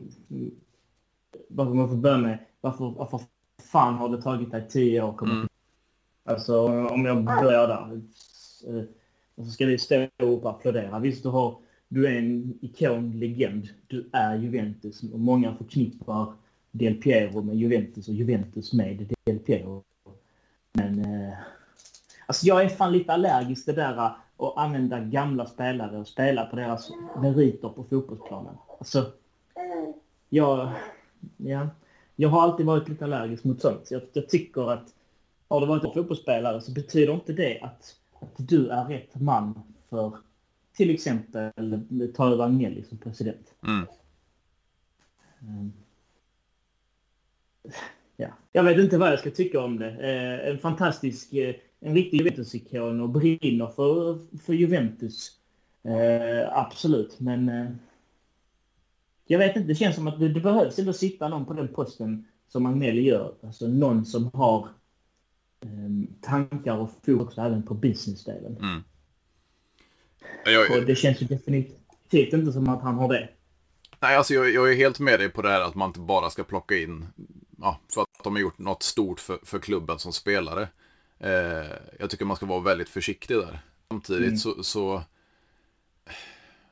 Varför 1.48 1.74
man 1.74 1.88
får 1.88 1.96
börja 1.96 2.18
med... 2.18 2.38
Varför, 2.60 2.90
varför 2.90 3.20
fan 3.72 3.94
har 3.94 4.08
det 4.08 4.22
tagit 4.22 4.50
dig 4.50 4.68
tio 4.68 5.02
år? 5.02 5.22
Mm. 5.22 5.48
Alltså 6.24 6.66
om 6.88 7.04
jag 7.04 7.24
börjar 7.24 7.68
där. 7.68 8.00
Eh, 8.66 8.84
så 9.36 9.50
ska 9.50 9.66
vi 9.66 9.78
stå 9.78 10.02
upp 10.18 10.44
och 10.44 10.50
applådera. 10.50 10.98
Visst, 10.98 11.22
du, 11.22 11.28
har, 11.28 11.58
du 11.88 12.06
är 12.06 12.18
en 12.18 12.58
ikon, 12.60 13.18
legend. 13.18 13.68
Du 13.86 14.08
är 14.12 14.36
Juventus 14.36 15.02
och 15.02 15.20
många 15.20 15.56
förknippar 15.56 16.32
Del 16.70 16.94
Piero 16.94 17.42
med 17.42 17.56
Juventus 17.56 18.08
och 18.08 18.14
Juventus 18.14 18.72
med 18.72 19.14
Del 19.24 19.38
Piero. 19.38 19.84
Men 20.72 20.98
eh, 20.98 21.34
alltså 22.30 22.46
jag 22.46 22.64
är 22.64 22.68
fan 22.68 22.92
lite 22.92 23.12
allergisk 23.12 23.66
det 23.66 23.72
där 23.72 23.96
att 23.96 24.56
använda 24.56 25.00
gamla 25.00 25.46
spelare 25.46 25.98
och 25.98 26.08
spela 26.08 26.46
på 26.46 26.56
deras 26.56 26.90
meriter 27.22 27.68
på 27.68 27.84
fotbollsplanen. 27.84 28.54
Alltså, 28.78 29.12
jag... 30.28 30.70
Ja 31.36 31.68
jag 32.20 32.28
har 32.28 32.42
alltid 32.42 32.66
varit 32.66 32.88
lite 32.88 33.04
allergisk 33.04 33.44
mot 33.44 33.60
sånt. 33.60 33.90
Jag, 33.90 34.02
jag 34.12 34.28
tycker 34.28 34.70
att 34.70 34.94
har 35.48 35.60
du 35.60 35.66
varit 35.66 35.84
en 35.84 35.92
fotbollsspelare 35.92 36.60
så 36.60 36.72
betyder 36.72 37.14
inte 37.14 37.32
det 37.32 37.60
att, 37.60 37.96
att 38.20 38.34
du 38.36 38.68
är 38.68 38.84
rätt 38.84 39.14
man 39.14 39.62
för 39.88 40.16
till 40.72 40.90
exempel 40.90 41.52
ta 42.16 42.32
över 42.32 42.44
Agnelli 42.44 42.84
som 42.84 42.98
president. 42.98 43.54
Mm. 43.66 43.86
Um, 45.40 45.72
ja. 48.16 48.28
Jag 48.52 48.64
vet 48.64 48.78
inte 48.78 48.98
vad 48.98 49.12
jag 49.12 49.18
ska 49.18 49.30
tycka 49.30 49.60
om 49.60 49.78
det. 49.78 49.90
Eh, 49.90 50.50
en 50.50 50.58
fantastisk, 50.58 51.32
eh, 51.32 51.54
en 51.80 51.94
riktig 51.94 52.18
Juventus-ikon 52.18 53.00
och 53.00 53.08
brinner 53.08 53.66
för, 53.66 54.18
för 54.38 54.52
Juventus. 54.52 55.30
Eh, 55.82 56.58
absolut, 56.58 57.20
men 57.20 57.48
eh, 57.48 57.70
jag 59.26 59.38
vet 59.38 59.56
inte, 59.56 59.68
det 59.68 59.74
känns 59.74 59.96
som 59.96 60.06
att 60.06 60.20
det, 60.20 60.28
det 60.28 60.40
behövs 60.40 60.78
ändå 60.78 60.92
sitta 60.92 61.28
någon 61.28 61.46
på 61.46 61.52
den 61.52 61.68
posten 61.68 62.24
som 62.48 62.66
Agnelli 62.66 63.02
gör. 63.02 63.34
Alltså 63.42 63.66
någon 63.66 64.04
som 64.04 64.30
har 64.34 64.68
um, 65.60 66.06
tankar 66.20 66.76
och 66.76 66.90
fokus 67.06 67.38
även 67.38 67.62
på 67.62 67.74
businessdelen. 67.74 68.56
Mm. 68.56 68.82
Jag, 70.44 70.78
och 70.78 70.86
det 70.86 70.94
känns 70.94 71.22
ju 71.22 71.26
definitivt 71.26 72.32
inte 72.32 72.52
som 72.52 72.68
att 72.68 72.82
han 72.82 72.94
har 72.94 73.08
det. 73.08 73.28
Nej, 74.00 74.16
alltså 74.16 74.34
jag, 74.34 74.50
jag, 74.50 74.70
är 74.70 74.76
helt 74.76 75.00
med 75.00 75.20
dig 75.20 75.28
på 75.28 75.42
det 75.42 75.48
här 75.48 75.60
att 75.60 75.74
man 75.74 75.88
inte 75.88 76.00
bara 76.00 76.30
ska 76.30 76.44
plocka 76.44 76.76
in, 76.76 77.06
ja, 77.58 77.80
för 77.94 78.00
att 78.00 78.24
de 78.24 78.32
har 78.32 78.40
gjort 78.40 78.58
något 78.58 78.82
stort 78.82 79.20
för, 79.20 79.38
för 79.42 79.58
klubben 79.58 79.98
som 79.98 80.12
spelare. 80.12 80.68
Eh, 81.20 81.76
jag 81.98 82.10
tycker 82.10 82.24
man 82.24 82.36
ska 82.36 82.46
vara 82.46 82.60
väldigt 82.60 82.88
försiktig 82.88 83.36
där. 83.36 83.60
Samtidigt 83.88 84.26
mm. 84.26 84.36
så, 84.36 84.62
så 84.62 85.02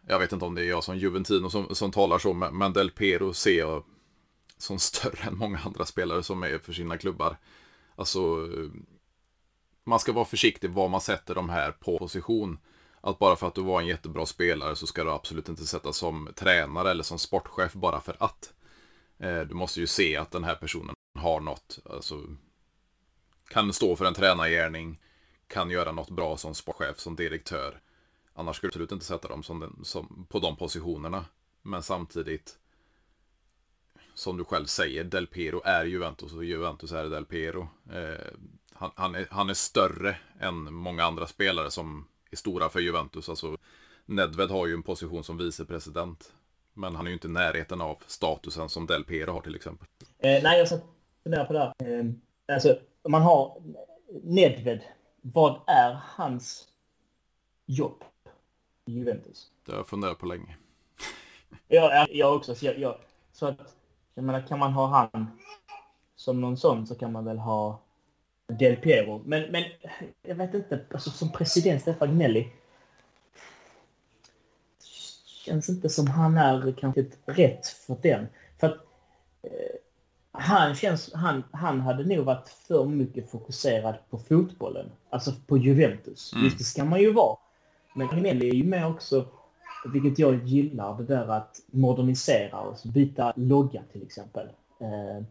jag 0.06 0.18
vet 0.18 0.32
inte 0.32 0.44
om 0.44 0.54
det 0.54 0.62
är 0.62 0.68
jag 0.68 0.84
som 0.84 0.98
Juventino 0.98 1.50
som, 1.50 1.74
som 1.74 1.90
talar 1.90 2.18
så, 2.18 2.32
men 2.34 2.72
Del 2.72 2.90
Pero 2.90 3.34
ser 3.34 3.58
jag 3.58 3.84
som 4.58 4.78
större 4.78 5.22
än 5.28 5.38
många 5.38 5.58
andra 5.58 5.84
spelare 5.84 6.22
som 6.22 6.42
är 6.42 6.58
för 6.58 6.72
sina 6.72 6.98
klubbar. 6.98 7.36
Alltså, 7.96 8.48
man 9.84 10.00
ska 10.00 10.12
vara 10.12 10.24
försiktig 10.24 10.70
var 10.70 10.88
man 10.88 11.00
sätter 11.00 11.34
de 11.34 11.48
här 11.48 11.72
på 11.72 11.98
position. 11.98 12.58
att 13.00 13.18
bara 13.18 13.36
för 13.36 13.46
att 13.46 13.54
du 13.54 13.62
var 13.62 13.80
en 13.80 13.86
jättebra 13.86 14.26
spelare 14.26 14.76
så 14.76 14.86
ska 14.86 15.04
du 15.04 15.10
absolut 15.10 15.48
inte 15.48 15.66
sätta 15.66 15.92
som 15.92 16.28
tränare 16.36 16.90
eller 16.90 17.02
som 17.02 17.18
sportchef 17.18 17.72
bara 17.72 18.00
för 18.00 18.16
att. 18.20 18.52
Eh, 19.18 19.40
du 19.40 19.54
måste 19.54 19.80
ju 19.80 19.86
se 19.86 20.16
att 20.16 20.30
den 20.30 20.44
här 20.44 20.54
personen 20.54 20.94
har 21.18 21.40
något, 21.40 21.78
alltså 21.90 22.22
kan 23.48 23.72
stå 23.72 23.96
för 23.96 24.04
en 24.04 24.14
tränargärning, 24.14 25.00
kan 25.46 25.70
göra 25.70 25.92
något 25.92 26.10
bra 26.10 26.36
som 26.36 26.54
sportchef, 26.54 26.98
som 26.98 27.16
direktör. 27.16 27.80
Annars 28.34 28.56
skulle 28.56 28.68
du 28.68 28.70
absolut 28.70 28.92
inte 28.92 29.04
sätta 29.04 29.28
dem 29.28 29.42
som 29.42 29.60
den, 29.60 29.84
som, 29.84 30.26
på 30.28 30.38
de 30.38 30.56
positionerna. 30.56 31.24
Men 31.62 31.82
samtidigt, 31.82 32.58
som 34.14 34.36
du 34.36 34.44
själv 34.44 34.66
säger, 34.66 35.04
Del 35.04 35.26
Piero 35.26 35.62
är 35.64 35.84
Juventus 35.84 36.32
och 36.32 36.44
Juventus 36.44 36.92
är 36.92 37.04
Del 37.04 37.24
Piero. 37.24 37.68
Eh, 37.92 38.26
han, 38.72 38.90
han, 38.94 39.14
är, 39.14 39.26
han 39.30 39.50
är 39.50 39.54
större 39.54 40.16
än 40.40 40.74
många 40.74 41.04
andra 41.04 41.26
spelare 41.26 41.70
som 41.70 42.08
är 42.30 42.36
stora 42.36 42.68
för 42.68 42.80
Juventus. 42.80 43.28
Alltså, 43.28 43.56
Nedved 44.06 44.50
har 44.50 44.66
ju 44.66 44.74
en 44.74 44.82
position 44.82 45.24
som 45.24 45.38
vicepresident. 45.38 46.32
Men 46.74 46.96
han 46.96 47.06
är 47.06 47.10
ju 47.10 47.14
inte 47.14 47.28
i 47.28 47.30
närheten 47.30 47.80
av 47.80 48.02
statusen 48.06 48.68
som 48.68 48.86
Del 48.86 49.04
Piero 49.04 49.32
har 49.32 49.40
till 49.40 49.54
exempel. 49.54 49.88
Eh, 50.18 50.42
nej, 50.42 50.58
jag 50.58 50.68
satt 50.68 50.84
funderar 51.22 51.44
på 51.44 51.52
det 51.52 51.58
här. 51.58 51.74
Eh, 51.78 52.04
alltså, 52.54 52.78
om 53.02 53.12
man 53.12 53.22
har 53.22 53.62
Nedved, 54.22 54.80
vad 55.20 55.60
är 55.66 56.00
hans 56.02 56.68
jobb 57.66 58.04
i 58.86 58.92
Juventus? 58.92 59.50
Det 59.64 59.72
har 59.72 59.78
jag 59.78 59.88
funderat 59.88 60.18
på 60.18 60.26
länge. 60.26 60.56
Ja, 61.68 62.06
jag 62.10 62.36
också. 62.36 62.54
Så, 62.54 62.66
jag, 62.66 62.78
jag, 62.78 62.98
så 63.32 63.46
att, 63.46 63.76
jag 64.14 64.24
menar, 64.24 64.46
kan 64.46 64.58
man 64.58 64.72
ha 64.72 64.86
han 64.86 65.26
som 66.16 66.40
någon 66.40 66.56
sån 66.56 66.86
så 66.86 66.94
kan 66.94 67.12
man 67.12 67.24
väl 67.24 67.38
ha 67.38 67.80
Del 68.46 68.76
Piero. 68.76 69.22
Men, 69.24 69.52
men 69.52 69.64
jag 70.22 70.34
vet 70.34 70.54
inte, 70.54 70.84
alltså 70.90 71.10
som 71.10 71.32
president 71.32 71.82
Stefan 71.82 72.14
Gnelli 72.14 72.52
känns 75.48 75.68
inte 75.68 75.88
som 75.88 76.06
han 76.06 76.36
är 76.36 76.74
kanske 76.78 77.06
rätt 77.26 77.66
för 77.66 77.96
den. 78.02 78.26
För 78.58 78.66
att 78.66 78.76
eh, 79.42 79.76
han, 80.32 80.74
känns, 80.74 81.14
han, 81.14 81.44
han 81.52 81.80
hade 81.80 82.04
nog 82.04 82.24
varit 82.24 82.48
för 82.48 82.84
mycket 82.84 83.30
fokuserad 83.30 83.94
på 84.10 84.18
fotbollen. 84.18 84.90
Alltså 85.10 85.32
på 85.46 85.58
Juventus. 85.58 86.32
Mm. 86.32 86.44
Just 86.44 86.58
det 86.58 86.64
ska 86.64 86.84
man 86.84 87.00
ju 87.00 87.12
vara. 87.12 87.36
Men 87.94 88.08
Gnelli 88.08 88.48
är 88.48 88.54
ju 88.54 88.64
med 88.64 88.86
också, 88.86 89.26
vilket 89.92 90.18
jag 90.18 90.44
gillar, 90.44 90.98
det 90.98 91.04
där 91.04 91.28
att 91.28 91.60
modernisera 91.66 92.60
och 92.60 92.76
byta 92.84 93.32
logga 93.36 93.82
till 93.92 94.02
exempel. 94.02 94.48
Eh, 94.80 95.24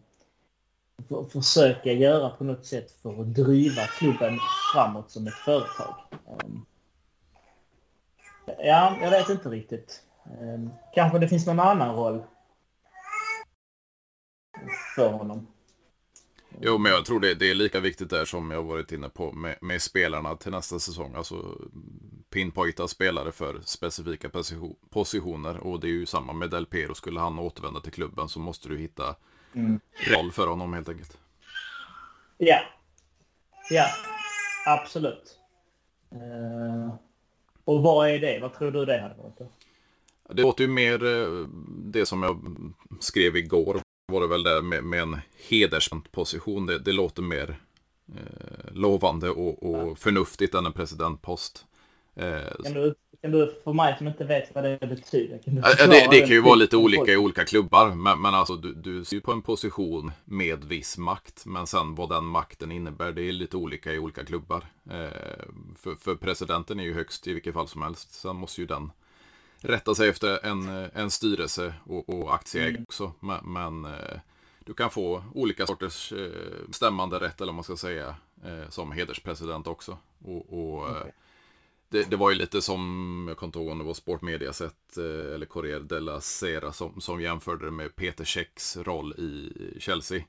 för, 1.08 1.24
försöka 1.24 1.92
göra 1.92 2.30
på 2.30 2.44
något 2.44 2.66
sätt 2.66 2.92
för 2.92 3.22
att 3.22 3.36
driva 3.36 3.82
klubben 3.82 4.40
framåt 4.74 5.12
som 5.12 5.28
ett 5.28 5.34
företag. 5.34 5.96
Eh, 6.28 6.48
ja, 8.68 8.98
jag 9.02 9.12
vet 9.12 9.30
inte 9.30 9.50
riktigt. 9.50 10.04
Eh, 10.26 10.70
kanske 10.94 11.20
det 11.20 11.28
finns 11.28 11.46
någon 11.46 11.60
annan 11.60 11.96
roll 11.96 12.24
för 14.96 15.12
honom. 15.12 15.48
Jo, 16.62 16.78
men 16.78 16.92
jag 16.92 17.06
tror 17.06 17.20
det, 17.20 17.34
det 17.34 17.50
är 17.52 17.56
lika 17.56 17.80
viktigt 17.80 18.10
där 18.10 18.26
som 18.26 18.52
jag 18.52 18.64
varit 18.64 18.92
inne 18.92 19.10
på 19.10 19.32
med, 19.32 19.58
med 19.62 19.82
spelarna 19.82 20.36
till 20.36 20.52
nästa 20.52 20.80
säsong. 20.80 21.16
Alltså 21.16 21.58
pinpointa 22.30 22.88
spelare 22.88 23.32
för 23.32 23.62
specifika 23.66 24.30
positioner. 24.90 25.58
Och 25.58 25.80
det 25.80 25.88
är 25.88 25.92
ju 25.92 26.06
samma 26.06 26.34
med 26.34 26.50
Del 26.50 26.66
Piero. 26.66 26.96
Skulle 26.96 27.20
han 27.20 27.40
återvända 27.40 27.80
till 27.80 27.92
klubben 27.92 28.30
så 28.30 28.40
måste 28.40 28.70
du 28.70 28.78
hitta 28.78 29.16
mm. 29.54 29.80
roll 30.14 30.32
för 30.32 30.48
honom 30.48 30.74
helt 30.74 30.90
enkelt. 30.90 31.18
Ja. 32.38 32.60
Ja, 33.70 33.86
absolut. 34.66 35.40
Uh, 36.14 36.96
och 37.66 37.84
vad 37.84 38.10
är 38.10 38.20
det? 38.20 38.40
Vad 38.42 38.54
tror 38.54 38.72
du 38.72 38.86
det 38.86 39.02
hade 39.02 39.16
varit? 39.16 39.52
Det 40.30 40.42
låter 40.42 40.64
ju 40.64 40.70
mer 40.70 41.04
uh, 41.04 41.48
det 41.68 42.06
som 42.06 42.24
jag 42.24 42.42
skrev 43.00 43.38
igår 43.38 43.82
var 44.12 44.22
det 44.22 44.28
väl 44.28 44.44
där 44.44 44.62
med, 44.62 44.84
med 44.84 45.02
en 45.02 45.18
hedersposition. 45.50 46.66
Det, 46.66 46.80
det 46.80 46.92
låter 46.92 47.22
mer 47.22 47.60
eh, 48.16 48.74
lovande 48.74 49.30
och, 49.30 49.64
och 49.64 49.88
ja. 49.88 49.96
förnuftigt 49.96 50.54
än 50.56 50.66
en 50.66 50.74
presidentpost. 50.74 51.66
Eh, 52.16 52.64
kan, 52.64 52.74
du, 52.74 52.96
kan 53.22 53.32
du, 53.32 53.62
för 53.64 53.74
mig 53.74 53.96
som 53.98 54.08
inte 54.08 54.24
vet 54.24 54.56
vad 54.56 54.64
det 54.64 54.78
betyder, 54.80 55.38
kan 55.38 55.56
du 55.56 55.62
ja, 55.62 55.88
det, 55.88 56.08
det 56.12 56.20
kan 56.20 56.30
ju 56.30 56.42
vara 56.42 56.56
lite 56.56 56.78
olika 56.78 57.12
i 57.12 57.18
olika 57.18 57.46
klubbar. 57.46 57.96
Men, 57.96 58.22
men 58.22 58.34
alltså 58.34 58.56
du, 58.56 58.74
du 58.74 59.06
ser 59.06 59.16
ju 59.16 59.22
på 59.22 59.32
en 59.32 59.42
position 59.42 60.12
med 60.26 60.64
viss 60.64 60.98
makt. 60.98 61.46
Men 61.46 61.68
sen 61.68 61.96
vad 61.96 62.10
den 62.10 62.26
makten 62.26 62.72
innebär, 62.72 63.12
det 63.12 63.22
är 63.22 63.32
lite 63.32 63.58
olika 63.58 63.94
i 63.94 64.00
olika 64.00 64.26
klubbar. 64.26 64.64
Eh, 64.90 65.44
för, 65.78 65.96
för 65.96 66.16
presidenten 66.16 66.80
är 66.80 66.84
ju 66.84 66.94
högst 66.94 67.28
i 67.28 67.34
vilket 67.34 67.54
fall 67.54 67.68
som 67.68 67.82
helst. 67.82 68.14
Sen 68.14 68.36
måste 68.36 68.62
ju 68.62 68.68
den 68.68 68.92
rätta 69.62 69.96
sig 69.96 70.10
efter 70.10 70.46
en, 70.46 70.70
en 70.94 71.12
styrelse 71.12 71.74
och, 71.84 72.10
och 72.10 72.34
aktieägare 72.34 72.70
mm. 72.70 72.84
också. 72.84 73.14
Men, 73.20 73.54
men, 73.54 73.86
eh, 73.86 74.20
du 74.60 74.74
kan 74.74 74.90
få 74.90 75.24
olika 75.34 75.68
sorters 75.68 76.12
eh, 76.12 76.72
stämmande 76.72 77.20
rätt, 77.20 77.42
eller 77.42 77.52
vad 77.52 77.56
man 77.56 77.64
ska 77.64 77.78
säga, 77.78 78.16
eh, 78.44 78.70
som 78.70 78.92
hederspresident 78.92 79.68
också. 79.68 79.98
Och, 80.24 80.54
och 80.54 80.90
okay. 80.90 81.12
det, 81.90 82.10
det, 82.10 82.16
var 82.16 82.30
ju 82.30 82.36
lite 82.36 82.62
som, 82.62 83.26
jag 83.28 83.38
kommer 83.38 83.48
inte 83.48 83.60
ihåg 83.60 83.70
om 83.70 83.78
det 83.78 83.84
var 83.84 83.94
Sportmediaset 83.94 84.98
eller 84.98 85.46
Corriere 85.46 85.80
della 85.80 86.22
Sera 86.22 86.74
som, 86.74 87.02
som 87.02 87.22
jämförde 87.22 87.66
det 87.66 87.72
med 87.72 87.96
Peter 87.96 88.26
Käcks 88.26 88.78
roll 88.78 89.14
i 89.14 89.54
Chelsea. 89.80 90.24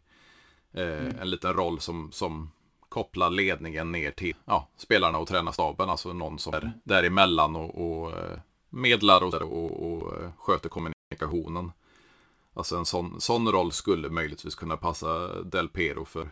Mm. 0.72 1.18
En 1.20 1.30
liten 1.30 1.52
roll 1.52 1.80
som, 1.80 2.12
som 2.12 2.50
kopplar 2.88 3.30
ledningen 3.30 3.92
ner 3.92 4.10
till 4.10 4.36
ja, 4.44 4.68
spelarna 4.76 5.18
och 5.18 5.28
tränarstaben, 5.28 5.90
alltså 5.90 6.12
någon 6.12 6.38
som 6.38 6.54
är 6.54 6.60
mm. 6.60 6.72
däremellan 6.84 7.56
och, 7.56 8.02
och 8.02 8.12
medlar 8.70 9.22
och, 9.22 9.34
och, 9.34 9.92
och 9.92 10.22
eh, 10.22 10.30
sköter 10.38 10.68
kommunikationen. 10.68 11.72
Alltså 12.54 12.76
en 12.76 12.84
sån, 12.84 13.20
sån 13.20 13.48
roll 13.52 13.72
skulle 13.72 14.08
möjligtvis 14.08 14.54
kunna 14.54 14.76
passa 14.76 15.42
Del 15.42 15.68
Pero 15.68 16.04
för, 16.04 16.28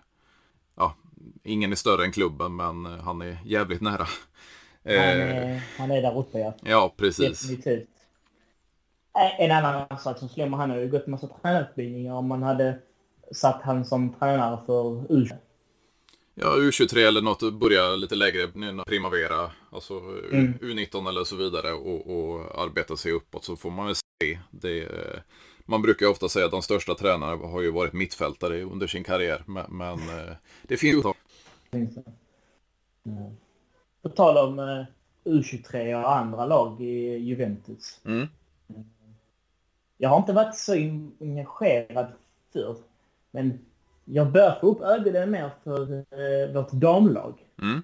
ja, 0.76 0.94
ingen 1.42 1.72
är 1.72 1.76
större 1.76 2.04
än 2.04 2.12
klubben 2.12 2.56
men 2.56 2.86
eh, 2.86 2.92
han 2.92 3.22
är 3.22 3.38
jävligt 3.44 3.80
nära. 3.80 4.06
Han 4.84 4.94
är, 4.94 5.52
eh, 5.54 5.60
han 5.78 5.90
är 5.90 6.02
där 6.02 6.18
uppe 6.18 6.38
ja. 6.38 6.54
Ja, 6.62 6.94
precis. 6.96 7.40
Definitivt. 7.40 7.88
En 9.38 9.50
annan 9.50 9.98
sak 9.98 10.18
som 10.18 10.28
slår 10.28 10.46
mig, 10.46 10.58
han 10.58 10.70
har 10.70 10.76
ju 10.76 10.88
gått 10.88 11.06
massa 11.06 11.26
tränarutbildningar 11.26 12.14
om 12.14 12.28
man 12.28 12.42
hade 12.42 12.78
satt 13.32 13.62
han 13.62 13.84
som 13.84 14.12
tränare 14.12 14.58
för 14.66 15.12
U 15.12 15.28
Ja, 16.38 16.46
U23 16.46 16.98
eller 16.98 17.22
något, 17.22 17.54
börja 17.54 17.96
lite 17.96 18.14
lägre, 18.14 18.48
Primavera, 18.86 19.50
alltså 19.70 19.94
mm. 20.32 20.54
U19 20.54 21.08
eller 21.08 21.24
så 21.24 21.36
vidare 21.36 21.72
och, 21.72 22.16
och 22.16 22.62
arbeta 22.62 22.96
sig 22.96 23.12
uppåt 23.12 23.44
så 23.44 23.56
får 23.56 23.70
man 23.70 23.86
väl 23.86 23.94
se. 23.94 24.38
Det, 24.50 24.88
man 25.64 25.82
brukar 25.82 26.06
ofta 26.06 26.28
säga 26.28 26.44
att 26.44 26.50
de 26.50 26.62
största 26.62 26.94
tränarna 26.94 27.46
har 27.46 27.60
ju 27.60 27.70
varit 27.70 27.92
mittfältare 27.92 28.62
under 28.62 28.86
sin 28.86 29.04
karriär, 29.04 29.42
men, 29.46 29.64
men 29.68 29.98
eh, 29.98 30.32
det 30.62 30.76
finns 30.76 31.04
ju 31.04 31.12
mm. 31.72 33.36
På 34.02 34.08
tal 34.08 34.36
om 34.36 34.58
eh, 34.58 34.84
U23 35.24 36.02
och 36.02 36.16
andra 36.16 36.46
lag 36.46 36.80
i 36.80 37.16
Juventus. 37.16 38.00
Mm. 38.04 38.26
Jag 39.96 40.08
har 40.08 40.16
inte 40.16 40.32
varit 40.32 40.56
så 40.56 40.72
engagerad 41.20 42.12
förr, 42.52 42.76
men 43.30 43.58
jag 44.08 44.32
börjar 44.32 44.58
få 44.60 44.66
upp 44.66 44.80
ögonen 44.80 45.30
mer 45.30 45.50
för 45.64 45.92
eh, 45.92 46.54
vårt 46.54 46.72
damlag. 46.72 47.34
Mm. 47.62 47.82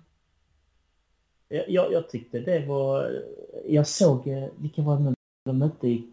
Jag, 1.49 1.71
jag, 1.71 1.93
jag, 1.93 2.09
tyckte 2.09 2.41
det 2.41 2.67
var... 2.67 3.23
Jag 3.69 3.87
såg... 3.87 4.29
Eh, 4.29 4.49
vilka 4.57 4.83
var 4.83 4.97
det 4.99 5.15
de 5.45 5.59
mötte 5.59 5.89
i... 5.89 6.07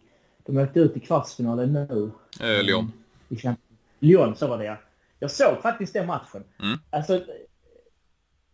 De 0.45 0.57
åkte 0.57 0.79
ut 0.79 0.97
i 0.97 0.99
kvartsfinalen 0.99 1.73
nu. 1.73 2.11
Eh, 2.41 2.63
Lyon. 2.63 2.91
I 3.29 3.37
Lyon, 3.99 4.35
så 4.35 4.47
var 4.47 4.57
det 4.57 4.65
ja. 4.65 4.77
Jag 5.19 5.31
såg 5.31 5.61
faktiskt 5.61 5.93
den 5.93 6.07
matchen. 6.07 6.43
Mm. 6.63 6.77
Alltså... 6.89 7.21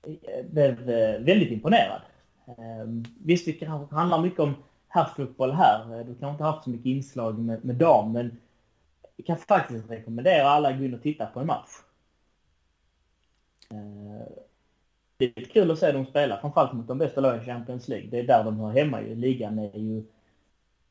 Jag 0.06 0.46
blev 0.46 0.90
eh, 0.90 1.20
väldigt 1.20 1.52
imponerad. 1.52 2.02
Ehm, 2.48 3.06
visst, 3.24 3.46
det 3.60 3.66
handlar 3.92 4.22
mycket 4.22 4.40
om 4.40 4.54
herrfotboll 4.88 5.52
här. 5.52 6.04
Du 6.04 6.16
kanske 6.16 6.30
inte 6.30 6.44
haft 6.44 6.64
så 6.64 6.70
mycket 6.70 6.86
inslag 6.86 7.40
med, 7.40 7.66
med 7.66 7.76
dam, 7.76 8.12
men 8.12 8.38
jag 9.16 9.26
kan 9.26 9.38
faktiskt 9.38 9.90
rekommendera 9.90 10.48
alla 10.48 10.70
att 10.70 10.78
gå 10.78 10.86
in 10.86 10.94
och 10.94 11.02
titta 11.02 11.26
på 11.26 11.40
en 11.40 11.48
match. 11.48 11.70
Eh, 13.72 14.28
det 15.18 15.34
är 15.36 15.46
kul 15.46 15.72
att 15.72 15.80
se 15.80 15.92
dem 15.92 16.06
spela, 16.06 16.42
framförallt 16.42 16.74
mot 16.74 16.88
de 16.88 16.98
bästa 16.98 17.22
lagen 17.22 17.42
i 17.42 17.46
Champions 17.46 17.88
League. 17.88 18.08
Det 18.10 18.20
är 18.20 18.24
där 18.24 18.44
de 18.44 18.60
hör 18.60 18.72
hemma 18.72 19.02
ju. 19.02 19.16
Ligan 19.16 19.60
är 19.60 19.78
ju... 19.78 20.04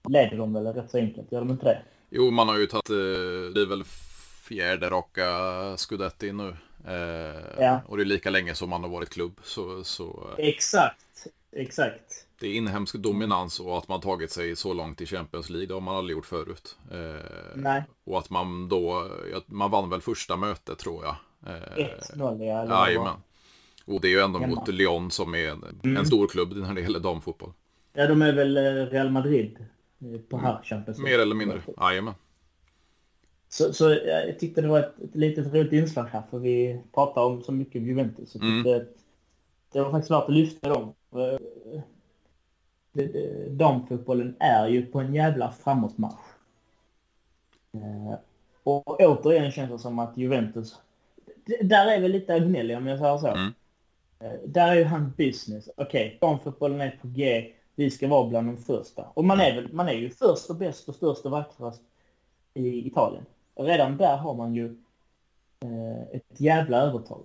Leder 0.08 0.36
de 0.36 0.52
väl 0.52 0.66
rätt 0.66 0.90
så 0.90 0.98
enkelt, 0.98 1.32
gör 1.32 1.40
de 1.40 1.50
inte 1.50 1.64
det? 1.64 1.82
Jo, 2.10 2.30
man 2.30 2.48
har 2.48 2.58
ju 2.58 2.66
tagit, 2.66 2.90
eh, 2.90 3.54
det 3.54 3.62
är 3.62 3.68
väl 3.68 3.84
fjärde 4.48 4.90
raka 4.90 5.26
Scudetti 5.76 6.32
nu. 6.32 6.56
Eh, 6.86 7.64
ja. 7.64 7.80
Och 7.86 7.96
det 7.96 8.02
är 8.02 8.04
lika 8.04 8.30
länge 8.30 8.54
som 8.54 8.70
man 8.70 8.82
har 8.82 8.90
varit 8.90 9.10
klubb. 9.10 9.40
Så, 9.42 9.84
så... 9.84 10.30
Exakt, 10.38 11.26
exakt 11.52 12.26
det 12.44 12.48
är 12.48 12.56
inhemsk 12.56 12.94
dominans 12.94 13.60
och 13.60 13.78
att 13.78 13.88
man 13.88 14.00
tagit 14.00 14.30
sig 14.30 14.56
så 14.56 14.72
långt 14.72 15.00
i 15.00 15.06
Champions 15.06 15.50
League. 15.50 15.66
Det 15.66 15.74
har 15.74 15.80
man 15.80 15.96
aldrig 15.96 16.16
gjort 16.16 16.26
förut. 16.26 16.76
Eh, 16.90 16.98
Nej. 17.54 17.82
Och 18.04 18.18
att 18.18 18.30
man 18.30 18.68
då, 18.68 19.08
man 19.46 19.70
vann 19.70 19.90
väl 19.90 20.00
första 20.00 20.36
mötet 20.36 20.78
tror 20.78 21.04
jag. 21.04 21.16
Eh, 21.46 21.86
1-0 22.16 22.44
ja. 22.44 22.86
Jajamän. 22.86 23.16
Och 23.84 24.00
det 24.00 24.08
är 24.08 24.10
ju 24.10 24.20
ändå 24.20 24.38
Hemma. 24.38 24.54
mot 24.54 24.68
Lyon 24.68 25.10
som 25.10 25.34
är 25.34 25.48
en, 25.48 25.64
mm. 25.84 25.96
en 25.96 26.06
stor 26.06 26.28
klubb 26.28 26.56
när 26.56 26.74
det 26.74 26.80
gäller 26.80 27.00
damfotboll. 27.00 27.52
Ja, 27.92 28.06
de 28.06 28.22
är 28.22 28.32
väl 28.32 28.56
eh, 28.56 28.62
Real 28.62 29.10
Madrid 29.10 29.58
eh, 29.98 30.20
på 30.20 30.38
här 30.38 30.62
Champions 30.62 30.98
Mer 30.98 31.18
eller 31.18 31.34
mindre, 31.34 31.62
jajamän. 31.80 32.14
Så, 33.48 33.72
så 33.72 33.90
jag 34.06 34.38
tyckte 34.38 34.62
det 34.62 34.68
var 34.68 34.78
ett, 34.78 35.00
ett 35.04 35.14
litet 35.14 35.54
roligt 35.54 35.72
inslag 35.72 36.04
här, 36.04 36.22
för 36.30 36.38
vi 36.38 36.80
pratar 36.94 37.22
om 37.22 37.42
så 37.42 37.52
mycket 37.52 37.82
Juventus. 37.82 38.30
Så 38.30 38.38
mm. 38.38 38.62
det, 38.62 38.86
det 39.72 39.82
var 39.82 39.90
faktiskt 39.90 40.10
värt 40.10 40.24
att 40.24 40.34
lyfta 40.34 40.68
dem. 40.68 40.94
Damfotbollen 43.50 44.36
är 44.40 44.68
ju 44.68 44.86
på 44.86 45.00
en 45.00 45.14
jävla 45.14 45.50
framåtmarsch. 45.50 46.34
Eh, 47.72 48.18
och 48.62 49.00
återigen 49.00 49.52
känns 49.52 49.70
det 49.70 49.78
som 49.78 49.98
att 49.98 50.16
Juventus... 50.16 50.80
Där 51.62 51.86
är 51.86 52.00
vi 52.00 52.08
lite 52.08 52.38
gnälliga 52.38 52.78
om 52.78 52.86
jag 52.86 52.98
säger 52.98 53.18
så. 53.18 53.26
Mm. 53.26 53.52
Eh, 54.20 54.40
där 54.46 54.68
är 54.68 54.74
ju 54.74 54.84
han 54.84 55.12
business. 55.16 55.68
Okej, 55.76 56.06
okay, 56.06 56.18
damfotbollen 56.18 56.80
är 56.80 56.98
på 57.02 57.08
G. 57.08 57.52
Vi 57.74 57.90
ska 57.90 58.08
vara 58.08 58.28
bland 58.28 58.48
de 58.48 58.56
första. 58.56 59.06
Och 59.14 59.24
man 59.24 59.40
är, 59.40 59.54
väl, 59.54 59.72
man 59.72 59.88
är 59.88 59.92
ju 59.92 60.10
först 60.10 60.50
och 60.50 60.56
bäst 60.56 60.88
och 60.88 60.94
störst 60.94 61.24
och 61.24 61.30
vackrast 61.30 61.82
i 62.54 62.86
Italien. 62.86 63.24
Redan 63.56 63.96
där 63.96 64.16
har 64.16 64.34
man 64.34 64.54
ju 64.54 64.66
eh, 65.60 66.16
ett 66.16 66.40
jävla 66.40 66.78
övertag. 66.78 67.22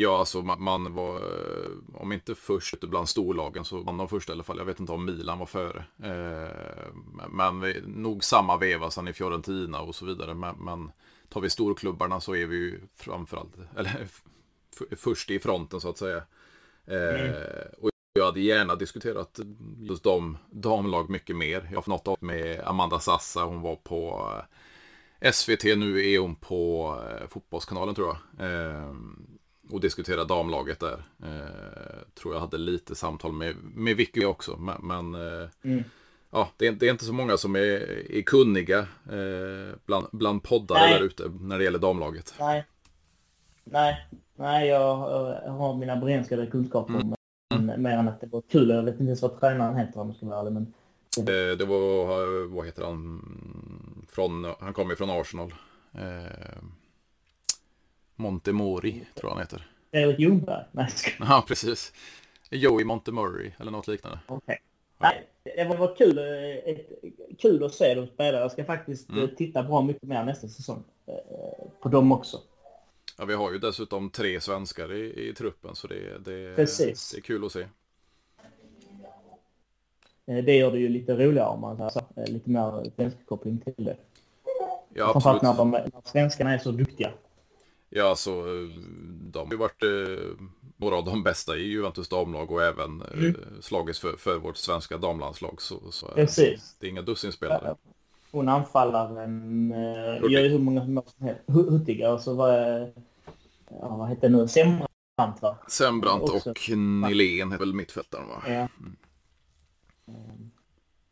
Ja, 0.00 0.18
alltså 0.18 0.42
man, 0.42 0.62
man, 0.62 0.94
var, 0.94 1.16
eh, 1.16 1.70
om 1.94 2.12
inte 2.12 2.34
först 2.34 2.80
bland 2.80 3.08
storlagen 3.08 3.64
så 3.64 3.82
var 3.82 3.92
de 3.92 4.08
först 4.08 4.28
i 4.28 4.32
alla 4.32 4.42
fall. 4.42 4.58
Jag 4.58 4.64
vet 4.64 4.80
inte 4.80 4.92
om 4.92 5.04
Milan 5.04 5.38
var 5.38 5.46
före. 5.46 5.84
Eh, 6.02 6.92
men 7.28 7.60
vi, 7.60 7.82
nog 7.86 8.24
samma 8.24 8.56
veva 8.56 8.90
sen 8.90 9.08
i 9.08 9.12
Fiorentina 9.12 9.80
och 9.80 9.94
så 9.94 10.06
vidare. 10.06 10.34
Men, 10.34 10.56
men 10.56 10.90
tar 11.28 11.40
vi 11.40 11.50
storklubbarna 11.50 12.20
så 12.20 12.34
är 12.36 12.46
vi 12.46 12.56
ju 12.56 12.80
framförallt, 12.96 13.52
eller 13.76 14.08
först 14.96 15.30
i 15.30 15.38
fronten 15.38 15.80
så 15.80 15.88
att 15.90 15.98
säga. 15.98 16.22
Eh, 16.86 17.20
mm. 17.20 17.42
och 17.78 17.90
jag 18.12 18.24
hade 18.24 18.40
gärna 18.40 18.74
diskuterat 18.74 19.40
just 19.78 20.04
de 20.04 20.38
damlag 20.50 21.10
mycket 21.10 21.36
mer. 21.36 21.60
Jag 21.62 21.68
har 21.68 21.76
haft 21.76 22.06
något 22.06 22.20
med 22.20 22.60
Amanda 22.64 22.98
Sassa, 22.98 23.44
hon 23.44 23.60
var 23.60 23.76
på 23.76 24.32
SVT, 25.32 25.64
nu 25.64 26.12
är 26.12 26.18
hon 26.18 26.36
på 26.36 26.94
Fotbollskanalen 27.28 27.94
tror 27.94 28.08
jag. 28.08 28.46
Eh, 29.68 29.74
och 29.74 29.80
diskutera 29.80 30.24
damlaget 30.24 30.80
där. 30.80 31.02
Eh, 31.22 32.20
tror 32.20 32.34
jag 32.34 32.40
hade 32.40 32.58
lite 32.58 32.94
samtal 32.94 33.32
med, 33.32 33.54
med 33.74 33.96
Vicky 33.96 34.24
också. 34.24 34.56
Men, 34.56 34.76
men 34.82 35.14
eh, 35.14 35.48
mm. 35.62 35.84
ja, 36.30 36.48
det 36.56 36.66
är, 36.66 36.72
det 36.72 36.86
är, 36.86 36.90
inte 36.90 37.04
så 37.04 37.12
många 37.12 37.36
som 37.36 37.56
är, 37.56 37.60
är 38.12 38.22
kunniga 38.22 38.78
eh, 38.78 39.76
bland, 39.86 40.06
bland 40.12 40.42
poddare 40.42 40.78
Nej. 40.78 40.98
där 40.98 41.06
ute 41.06 41.32
när 41.40 41.58
det 41.58 41.64
gäller 41.64 41.78
damlaget. 41.78 42.34
Nej, 42.40 42.64
Nej. 43.64 44.08
Nej 44.36 44.68
jag, 44.68 44.96
har 45.46 45.76
mina 45.76 45.96
begränsade 45.96 46.46
kunskaper 46.46 46.94
mm. 46.94 47.14
Men, 47.66 47.82
mer 47.82 47.90
än 47.90 48.08
att 48.08 48.20
det 48.20 48.26
var 48.26 48.42
kul. 48.50 48.68
Jag 48.68 48.82
vet 48.82 48.94
inte 48.94 49.04
ens 49.04 49.22
vad 49.22 49.40
tränaren 49.40 49.76
heter 49.76 50.00
om 50.00 50.06
jag 50.06 50.16
ska 50.16 50.26
vara 50.26 50.40
ärlig. 50.40 50.52
Men... 50.52 50.74
Det, 51.16 51.56
det 51.56 51.64
var, 51.64 52.46
vad 52.46 52.66
heter 52.66 52.84
han? 52.84 54.06
Från, 54.08 54.54
han 54.60 54.72
kommer 54.72 54.94
från 54.94 55.10
Arsenal. 55.10 55.54
Montemori, 58.18 59.04
tror 59.14 59.30
han 59.30 59.38
heter. 59.38 59.66
Erik 59.90 60.18
Ljungberg? 60.18 60.64
Nej, 60.72 60.88
Ja, 61.20 61.44
precis. 61.48 61.92
Joey 62.50 62.84
Montemurray 62.84 63.52
eller 63.60 63.70
något 63.70 63.88
liknande. 63.88 64.18
Okej. 64.26 64.36
Okay. 64.44 64.56
Nej, 64.98 65.28
det 65.56 65.76
var 65.76 65.96
kul, 65.96 66.18
eh, 66.18 66.72
ett, 66.74 66.88
kul 67.38 67.64
att 67.64 67.74
se 67.74 67.94
dem 67.94 68.06
spela. 68.06 68.40
Jag 68.40 68.52
ska 68.52 68.64
faktiskt 68.64 69.10
mm. 69.10 69.24
Eh, 69.24 69.30
titta 69.30 69.62
bra 69.62 69.82
mycket 69.82 70.02
mer 70.02 70.24
nästa 70.24 70.48
säsong 70.48 70.84
eh, 71.06 71.14
på 71.80 71.88
dem 71.88 72.12
också. 72.12 72.40
Ja, 73.18 73.24
vi 73.24 73.34
har 73.34 73.52
ju 73.52 73.58
dessutom 73.58 74.10
tre 74.10 74.40
svenskar 74.40 74.92
i, 74.92 75.28
i 75.28 75.34
truppen 75.34 75.74
så 75.74 75.86
det, 75.86 76.18
det, 76.18 76.56
Precis. 76.56 77.10
det 77.10 77.18
är 77.18 77.22
kul 77.22 77.44
att 77.44 77.52
se. 77.52 77.66
Det 80.24 80.56
gör 80.56 80.72
det 80.72 80.78
ju 80.78 80.88
lite 80.88 81.14
roligare 81.16 81.48
om 81.48 81.60
man 81.60 81.80
har 81.80 81.92
lite 82.26 82.50
mer 82.50 82.90
svensk 82.96 83.26
koppling 83.26 83.58
till 83.58 83.84
det. 83.84 83.96
Ja, 84.94 85.12
absolut. 85.14 85.42
När, 85.42 85.54
de, 85.54 85.70
när 85.70 85.90
svenskarna 86.04 86.54
är 86.54 86.58
så 86.58 86.70
duktiga. 86.70 87.12
Ja, 87.90 88.16
så 88.16 88.40
eh, 88.40 88.68
de 89.20 89.46
har 89.46 89.52
ju 89.52 89.56
varit 89.56 89.82
eh, 89.82 90.46
några 90.76 90.96
av 90.96 91.04
de 91.04 91.22
bästa 91.22 91.56
i 91.56 91.62
Juventus 91.62 92.08
damlag 92.08 92.50
och 92.50 92.62
även 92.62 93.02
eh, 93.02 93.18
mm. 93.18 93.34
slagits 93.60 94.00
för, 94.00 94.16
för 94.16 94.38
vårt 94.38 94.56
svenska 94.56 94.98
damlandslag. 94.98 95.62
Så, 95.62 95.90
så 95.90 96.06
Precis. 96.06 96.76
det 96.78 96.86
är 96.86 96.90
inga 96.90 97.02
dussinspelare. 97.02 97.74
Hon 98.30 98.48
anfallaren 98.48 99.72
eh, 99.72 100.30
gör 100.30 100.42
ju 100.42 100.48
hur 100.48 100.58
många 100.58 100.84
mål 100.84 101.04
som 101.16 101.26
helst. 101.26 101.42
Huttiga 101.46 102.12
och 102.12 102.20
så 102.20 102.34
var 102.34 102.52
ja, 103.70 103.96
vad 103.96 104.08
heter 104.08 104.28
det 104.28 104.36
nu, 104.36 104.48
Sembrant 104.48 105.42
va? 105.42 105.58
Sembrant 105.68 106.22
och 106.22 106.70
Nilén 106.76 107.52
är 107.52 107.58
väl 107.58 107.74
mittfältaren 107.74 108.28
va? 108.28 108.42
Ja. 108.46 108.68
Mm. 110.08 110.47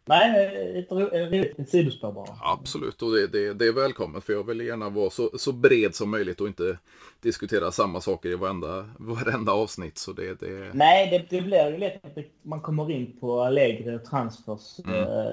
Nej, 0.09 0.79
ett 0.79 0.93
roligt 0.93 1.71
sidospår 1.71 2.13
bara. 2.13 2.27
Absolut, 2.41 3.03
och 3.03 3.13
det, 3.13 3.27
det, 3.27 3.55
det, 3.55 3.67
är 3.67 3.73
välkommet 3.73 4.25
för 4.25 4.33
jag 4.33 4.45
vill 4.45 4.61
gärna 4.61 4.89
vara 4.89 5.11
så, 5.11 5.31
så 5.39 5.53
bred 5.53 5.95
som 5.95 6.11
möjligt 6.11 6.41
och 6.41 6.47
inte 6.47 6.79
diskutera 7.21 7.71
samma 7.71 8.01
saker 8.01 8.29
i 8.29 8.35
varenda, 8.35 8.91
varenda 8.99 9.53
avsnitt. 9.53 9.99
Så 9.99 10.13
det, 10.13 10.41
det... 10.41 10.71
Nej, 10.75 11.11
det, 11.11 11.37
det 11.37 11.43
blir 11.43 11.71
ju 11.71 11.79
lätt 11.79 12.05
att 12.05 12.25
man 12.43 12.61
kommer 12.61 12.91
in 12.91 13.17
på 13.21 13.49
lägre 13.49 13.99
transfers 13.99 14.81
mm. 14.85 15.03
äh, 15.03 15.33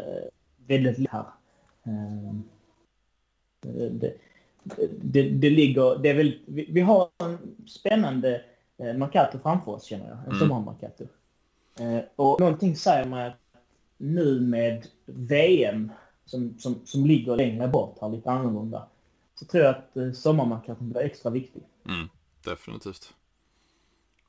väldigt 0.68 0.98
lätt 0.98 1.12
här. 1.12 1.26
Äh, 1.86 2.34
det, 3.62 4.14
det, 5.02 5.30
det, 5.30 5.50
ligger, 5.50 5.98
det 5.98 6.10
är 6.10 6.14
väl, 6.14 6.40
vi, 6.46 6.68
vi 6.70 6.82
har 6.82 7.10
en 7.18 7.38
spännande 7.68 8.42
eh, 8.78 8.94
Marcato 8.94 9.40
framför 9.44 9.72
oss 9.72 9.84
känner 9.84 10.10
jag, 10.10 10.18
en 10.18 10.26
mm. 10.26 10.40
sommarmarcato. 10.40 11.04
Eh, 11.80 12.00
och 12.16 12.40
någonting 12.40 12.76
säger 12.76 13.06
mig 13.06 13.28
att 13.28 13.43
nu 14.04 14.40
med 14.40 14.88
VM 15.06 15.92
som, 16.26 16.60
som, 16.60 16.82
som 16.86 17.06
ligger 17.06 17.36
längre 17.36 17.68
bort 17.68 17.98
här, 18.02 18.10
lite 18.10 18.32
annorlunda, 18.32 18.88
så 19.36 19.46
tror 19.46 19.64
jag 19.64 19.76
att 19.76 19.98
eh, 19.98 20.12
sommarmatchen 20.12 20.76
blir 20.80 21.02
extra 21.02 21.32
viktig. 21.32 21.62
Mm, 21.86 22.10
definitivt. 22.44 23.14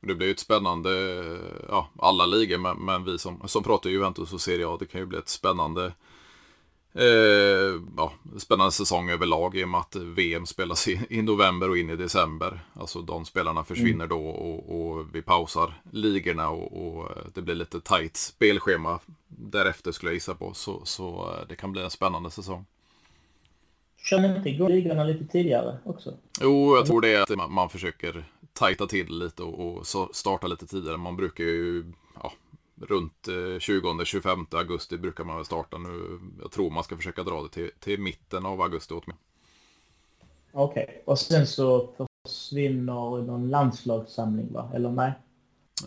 Det 0.01 0.15
blir 0.15 0.27
ju 0.27 0.33
ett 0.33 0.39
spännande, 0.39 0.91
eh, 0.91 1.67
ja, 1.69 1.89
alla 1.99 2.27
ligor, 2.27 2.59
men, 2.59 2.85
men 2.85 3.05
vi 3.05 3.19
som, 3.19 3.49
som 3.49 3.63
pratar 3.63 3.91
Juventus 3.91 4.33
och 4.33 4.41
Serie 4.41 4.69
A, 4.69 4.77
det 4.81 4.87
kan 4.87 5.01
ju 5.01 5.07
bli 5.07 5.19
ett 5.19 5.29
spännande 5.29 5.93
Eh, 6.97 7.81
ja, 7.97 8.13
spännande 8.39 8.73
säsong 8.73 9.11
överlag 9.11 9.57
i 9.57 9.65
och 9.65 9.69
med 9.69 9.81
att 9.81 9.97
VM 9.97 10.47
spelas 10.47 10.89
i, 10.89 11.01
i 11.11 11.23
november 11.23 11.71
och 11.71 11.79
in 11.79 11.91
i 11.91 11.97
december. 11.97 12.61
Alltså 12.75 13.03
de 13.03 13.25
spelarna 13.25 13.65
försvinner 13.65 14.05
mm. 14.05 14.09
då 14.09 14.27
och, 14.27 14.81
och, 14.81 15.07
vi 15.13 15.23
pausar 15.23 15.75
ligorna 15.91 16.49
och, 16.49 16.97
och, 16.97 17.09
det 17.35 17.43
blir 17.43 17.55
lite 17.55 17.81
tajt 17.81 18.17
spelschema 18.17 19.01
därefter 19.29 19.93
skulle 19.93 20.11
jag 20.11 20.15
gissa 20.15 20.35
på. 20.35 20.55
Så, 20.55 20.81
så 20.85 21.33
eh, 21.33 21.49
det 21.49 21.57
kan 21.57 21.73
bli 21.73 21.83
en 21.83 21.91
spännande 21.91 22.31
säsong. 22.31 22.65
Kör 23.97 24.37
inte 24.37 24.49
igång 24.49 24.69
ligorna 24.69 25.05
lite 25.05 25.27
tidigare 25.27 25.79
också? 25.85 26.15
Jo, 26.41 26.77
jag 26.77 26.87
tror 26.87 27.01
det 27.01 27.15
är 27.15 27.23
att 27.23 27.37
man, 27.37 27.53
man 27.53 27.71
försöker 27.71 28.25
tajta 28.53 28.87
till 28.87 29.19
lite 29.19 29.43
och, 29.43 29.77
och 29.77 29.87
starta 30.17 30.47
lite 30.47 30.67
tidigare. 30.67 30.97
Man 30.97 31.17
brukar 31.17 31.45
ju 31.45 31.85
runt 32.81 33.29
20-25 33.29 34.47
eh, 34.55 34.59
augusti 34.59 34.99
brukar 34.99 35.25
man 35.25 35.37
väl 35.37 35.45
starta 35.45 35.79
nu. 35.79 36.21
Jag 36.43 36.51
tror 36.51 36.71
man 36.71 36.85
ska 36.85 36.97
försöka 36.97 37.23
dra 37.23 37.43
det 37.43 37.49
till, 37.49 37.71
till 37.81 38.01
mitten 38.01 38.47
av 38.47 38.61
augusti 38.61 38.95
åt 38.95 39.07
mig. 39.07 39.17
Okej, 40.53 40.85
okay. 40.85 40.97
och 41.05 41.19
sen 41.19 41.47
så 41.47 41.89
försvinner 42.27 43.23
någon 43.23 43.51
landslagssamling 43.51 44.53
va? 44.53 44.71
Eller 44.75 44.91
nej? 44.91 45.13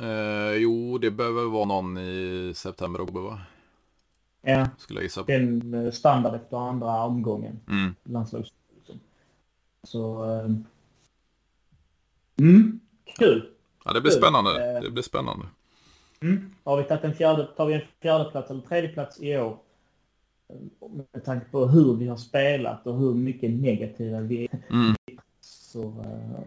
Eh, 0.01 0.55
jo, 0.55 0.97
det 0.97 1.11
behöver 1.11 1.45
vara 1.45 1.65
någon 1.65 1.97
i 1.97 2.53
september, 2.55 3.03
oktober 3.03 3.21
va? 3.21 3.39
Ja, 4.41 4.69
Skulle 4.77 4.99
jag 4.99 5.03
gissa 5.03 5.23
på. 5.23 5.31
en 5.31 5.73
eh, 5.73 5.91
standard 5.91 6.35
efter 6.35 6.57
andra 6.57 7.03
omgången. 7.03 7.59
Mm. 7.69 7.95
Landslags. 8.03 8.49
Så... 9.83 10.23
Um... 10.23 10.65
Mm, 12.39 12.79
kul! 13.05 13.49
Ja, 13.85 13.93
det 13.93 14.01
blir 14.01 14.11
kul. 14.11 14.21
spännande. 14.21 14.79
Det 14.81 14.89
blir 14.89 15.03
spännande. 15.03 15.45
Mm. 16.21 16.55
Har 16.63 16.77
vi 16.77 16.83
tagit 16.83 17.03
en 17.03 17.15
fjärde, 17.15 17.47
tar 17.57 17.65
vi 17.65 17.73
en 17.73 17.81
fjärde 18.01 18.31
plats 18.31 18.51
eller 18.51 18.61
tredje 18.61 18.89
plats 18.89 19.19
i 19.19 19.37
år 19.37 19.57
med 21.13 21.25
tanke 21.25 21.45
på 21.51 21.65
hur 21.65 21.95
vi 21.95 22.07
har 22.07 22.17
spelat 22.17 22.87
och 22.87 22.97
hur 22.97 23.13
mycket 23.13 23.51
negativa 23.51 24.19
vi 24.19 24.43
är 24.43 24.59
mm. 24.69 24.95
så, 25.41 25.83
uh, 25.83 26.39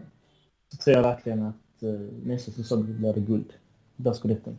så 0.69 0.77
tror 0.77 0.95
jag 0.95 1.03
verkligen 1.03 1.43
att 1.43 1.83
uh, 1.83 2.09
nästa 2.23 2.51
säsong 2.51 2.99
blir 2.99 3.13
det 3.13 3.19
guld. 3.19 3.53
Där 3.95 4.13
ska 4.13 4.27
det 4.27 4.55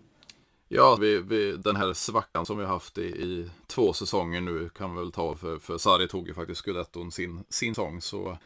Ja, 0.69 0.97
vi, 1.01 1.23
vi, 1.23 1.57
den 1.57 1.77
här 1.77 1.93
svackan 1.93 2.47
som 2.47 2.59
vi 2.59 2.65
har 2.65 2.73
haft 2.73 2.99
i, 2.99 3.03
i, 3.03 3.51
två 3.67 3.93
säsonger 3.93 4.41
nu 4.41 4.69
kan 4.69 4.95
vi 4.95 5.01
väl 5.01 5.13
ta 5.13 5.35
för, 5.35 5.59
för 5.59 5.79
Sarri 5.79 6.09
tog 6.09 6.29
ju 6.29 6.35
faktiskt 6.35 6.61
scudetton 6.61 7.13
sin, 7.13 7.45
sin 7.49 7.75
sång 7.75 8.01
så 8.01 8.39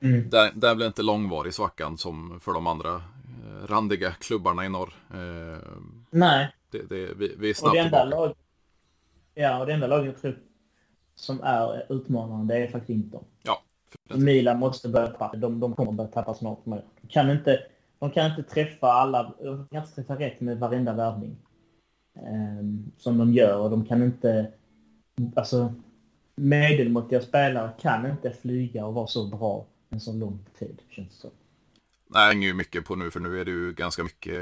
mm. 0.00 0.30
där, 0.30 0.52
där 0.54 0.74
blev 0.74 0.86
inte 0.86 1.02
långvarig 1.02 1.54
svackan 1.54 1.98
som 1.98 2.40
för 2.40 2.52
de 2.52 2.66
andra 2.66 2.94
eh, 2.94 3.02
randiga 3.68 4.10
klubbarna 4.10 4.64
i 4.64 4.68
norr. 4.68 4.94
Eh, 5.10 5.58
Nej. 6.10 6.54
Det, 6.70 6.88
det, 6.88 7.14
vi, 7.14 7.34
vi 7.38 7.50
är 7.50 7.54
snabbt 7.54 7.76
och 7.76 7.90
det 7.90 8.04
lag, 8.04 8.34
Ja, 9.34 9.60
och 9.60 9.66
det 9.66 9.72
enda 9.72 9.86
laget 9.86 10.24
som 11.14 11.40
är 11.42 11.92
utmanande 11.92 12.54
det 12.54 12.60
är 12.60 12.70
faktiskt 12.70 12.90
Inter. 12.90 13.20
Ja. 13.42 13.62
Milan 14.14 14.58
måste 14.58 14.88
börja 14.88 15.06
tappa. 15.06 15.36
De, 15.36 15.60
de 15.60 15.74
kommer 15.74 15.92
börja 15.92 16.10
tappa 16.10 16.34
snart. 16.34 16.66
Men 16.66 16.82
kan 17.08 17.30
inte, 17.30 17.60
de 17.98 18.10
kan 18.10 18.30
inte 18.30 18.42
träffa 18.42 18.86
alla, 18.86 19.34
de 19.42 19.68
kan 19.70 19.82
inte 19.82 19.94
träffa 19.94 20.18
rätt 20.18 20.40
med 20.40 20.58
varenda 20.58 20.92
värvning. 20.92 21.36
Um, 22.14 22.92
som 22.98 23.18
de 23.18 23.32
gör 23.32 23.58
och 23.58 23.70
de 23.70 23.84
kan 23.84 24.02
inte, 24.02 24.52
alltså 25.36 25.74
medelmåttiga 26.34 27.20
spelare 27.20 27.70
kan 27.80 28.10
inte 28.10 28.30
flyga 28.30 28.86
och 28.86 28.94
vara 28.94 29.06
så 29.06 29.26
bra 29.26 29.66
en 29.90 30.00
så 30.00 30.12
lång 30.12 30.38
tid, 30.58 30.82
känns 30.88 31.08
det 31.08 31.14
som. 31.14 31.30
Nej, 32.14 32.26
det 32.26 32.34
hänger 32.34 32.48
ju 32.48 32.54
mycket 32.54 32.84
på 32.84 32.96
nu, 32.96 33.10
för 33.10 33.20
nu 33.20 33.40
är 33.40 33.44
det 33.44 33.50
ju 33.50 33.72
ganska 33.72 34.02
mycket, 34.02 34.34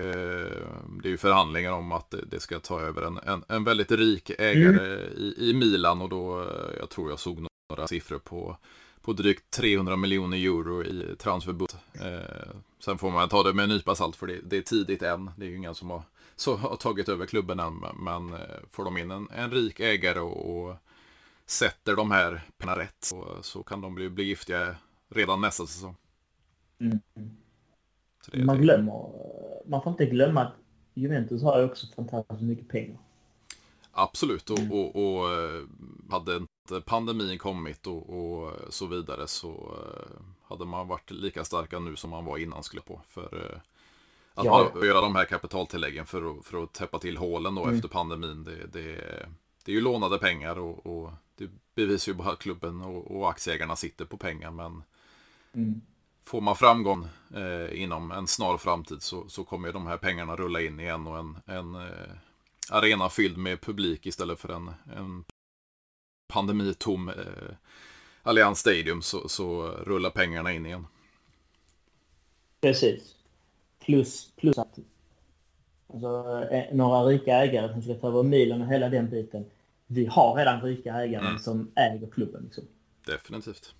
det 1.03 1.09
är 1.09 1.11
ju 1.11 1.17
förhandlingar 1.17 1.73
om 1.73 1.93
att 1.93 2.15
det 2.31 2.41
ska 2.41 2.61
ta 2.61 2.81
över 2.81 3.03
en, 3.03 3.19
en, 3.19 3.45
en 3.49 3.65
väldigt 3.65 3.91
rik 3.91 4.31
ägare 4.39 4.95
mm. 4.95 5.13
i, 5.17 5.35
i 5.39 5.55
Milan 5.55 6.03
och 6.03 6.09
då, 6.09 6.51
jag 6.79 6.91
tror 6.91 7.11
jag 7.11 7.19
såg 7.19 7.47
några 7.71 7.89
siffror 7.89 8.19
på, 8.19 8.57
på 9.01 9.13
drygt 9.13 9.51
300 9.51 9.97
miljoner 9.97 10.37
euro 10.37 10.85
i 10.85 11.17
transferbudget. 11.19 11.77
Eh, 11.93 12.55
sen 12.79 12.99
får 12.99 13.11
man 13.11 13.29
ta 13.29 13.43
det 13.43 13.53
med 13.53 13.63
en 13.63 13.69
nypa 13.69 13.95
salt, 13.95 14.17
för 14.17 14.27
det, 14.27 14.41
det, 14.43 14.57
är 14.57 14.63
tidigt 14.63 15.03
än. 15.03 15.31
Det 15.37 15.45
är 15.45 15.49
ju 15.49 15.57
ingen 15.57 15.75
som 15.75 15.91
har, 15.91 16.03
så 16.37 16.57
har 16.57 16.77
tagit 16.77 17.09
över 17.09 17.27
klubben 17.27 17.61
än, 17.61 17.85
men 17.97 18.33
eh, 18.33 18.41
får 18.71 18.85
de 18.85 18.99
in 18.99 19.11
en, 19.11 19.29
en 19.31 19.51
rik 19.51 19.81
ägare 19.81 20.21
och, 20.21 20.69
och 20.69 20.77
sätter 21.47 21.97
de 21.97 22.11
här 22.11 22.43
pengarna 22.59 22.83
rätt 22.83 23.05
så, 23.05 23.39
så 23.43 23.63
kan 23.63 23.81
de 23.81 23.95
bli, 23.95 24.11
bli 24.11 24.25
giftiga 24.25 24.77
redan 25.09 25.41
nästa 25.41 25.67
säsong. 25.67 25.97
Mm. 26.81 27.01
Man 28.33 28.61
glömmer, 28.61 29.11
man 29.67 29.83
får 29.83 29.91
inte 29.91 30.07
glömma 30.07 30.41
att 30.41 30.53
Juventus 30.95 31.43
har 31.43 31.59
ju 31.59 31.65
också 31.65 31.87
fantastiskt 31.97 32.41
mycket 32.41 32.69
pengar. 32.69 32.99
Absolut, 33.93 34.51
och, 34.51 34.59
mm. 34.59 34.73
och, 34.73 34.97
och 34.97 35.33
eh, 35.33 35.63
hade 36.11 36.37
inte 36.37 36.81
pandemin 36.87 37.39
kommit 37.39 37.87
och, 37.87 38.11
och, 38.11 38.53
så 38.69 38.87
vidare 38.87 39.27
så 39.27 39.51
eh, 39.51 40.21
hade 40.43 40.65
man 40.65 40.89
varit 40.89 41.11
lika 41.11 41.45
starka 41.45 41.79
nu 41.79 41.97
som 41.97 42.11
man 42.11 42.25
var 42.25 42.39
innan 42.39 42.63
skulle 42.63 42.83
på. 42.83 43.01
För 43.09 43.51
eh, 43.53 43.61
att 44.35 44.45
ja. 44.45 44.73
göra 44.85 45.01
de 45.01 45.17
här 45.17 45.25
kapitaltilläggen 45.25 46.07
för 46.07 46.31
att, 46.31 46.47
för 46.47 46.63
att 46.63 46.73
täppa 46.73 46.99
till 46.99 47.17
hålen 47.17 47.55
då 47.55 47.63
mm. 47.63 47.75
efter 47.75 47.89
pandemin, 47.89 48.45
det, 48.45 48.67
det, 48.73 48.97
det 49.65 49.73
är 49.73 49.77
ju 49.77 49.81
lånade 49.81 50.19
pengar 50.19 50.59
och, 50.59 50.87
och 50.87 51.13
det 51.35 51.51
bevisar 51.75 52.13
ju 52.13 52.19
bara 52.19 52.33
att 52.33 52.39
klubben 52.39 52.81
och, 52.81 53.17
och 53.17 53.31
aktieägarna 53.31 53.77
sitter 53.77 54.05
på 54.05 54.17
pengar. 54.17 54.51
Men 54.51 54.83
mm. 55.53 55.81
Får 56.25 56.41
man 56.41 56.57
framgång 56.57 57.09
eh, 57.35 57.83
inom 57.83 58.11
en 58.11 58.27
snar 58.27 58.59
framtid 58.59 59.03
så, 59.03 59.29
så 59.29 59.45
kommer 59.45 59.73
de 59.73 59.87
här 59.87 59.97
pengarna 59.97 60.37
rulla 60.37 60.61
in 60.61 60.81
igen 60.81 61.07
och 61.07 61.19
en, 61.19 61.39
en 61.47 61.75
eh, 61.75 62.11
arena 62.71 63.09
fylld 63.09 63.39
med 63.39 63.61
publik 63.61 64.07
istället 64.07 64.41
för 64.41 64.49
en, 64.49 64.71
en 64.97 65.25
pandemitom 66.29 67.09
eh, 67.09 67.55
Allianz 68.23 68.59
Stadium 68.59 69.03
så, 69.03 69.29
så 69.29 69.63
rullar 69.67 70.11
pengarna 70.11 70.53
in 70.53 70.67
igen. 70.67 70.87
Precis. 72.61 73.15
Plus, 73.79 74.31
plus 74.37 74.59
att 74.59 74.79
alltså, 75.93 76.45
eh, 76.51 76.75
några 76.75 77.03
rika 77.03 77.37
ägare 77.37 77.73
som 77.73 77.83
ska 77.83 77.95
ta 77.95 78.09
över 78.09 78.23
Milan 78.23 78.63
och 78.63 78.69
hela 78.69 78.89
den 78.89 79.11
biten 79.11 79.45
vi 79.93 80.07
har 80.07 80.35
redan 80.35 80.63
rika 80.63 80.95
ägare 80.95 81.27
mm. 81.27 81.39
som 81.39 81.71
äger 81.75 82.11
klubben. 82.11 82.43
Liksom. 82.45 82.65
Definitivt. 83.07 83.75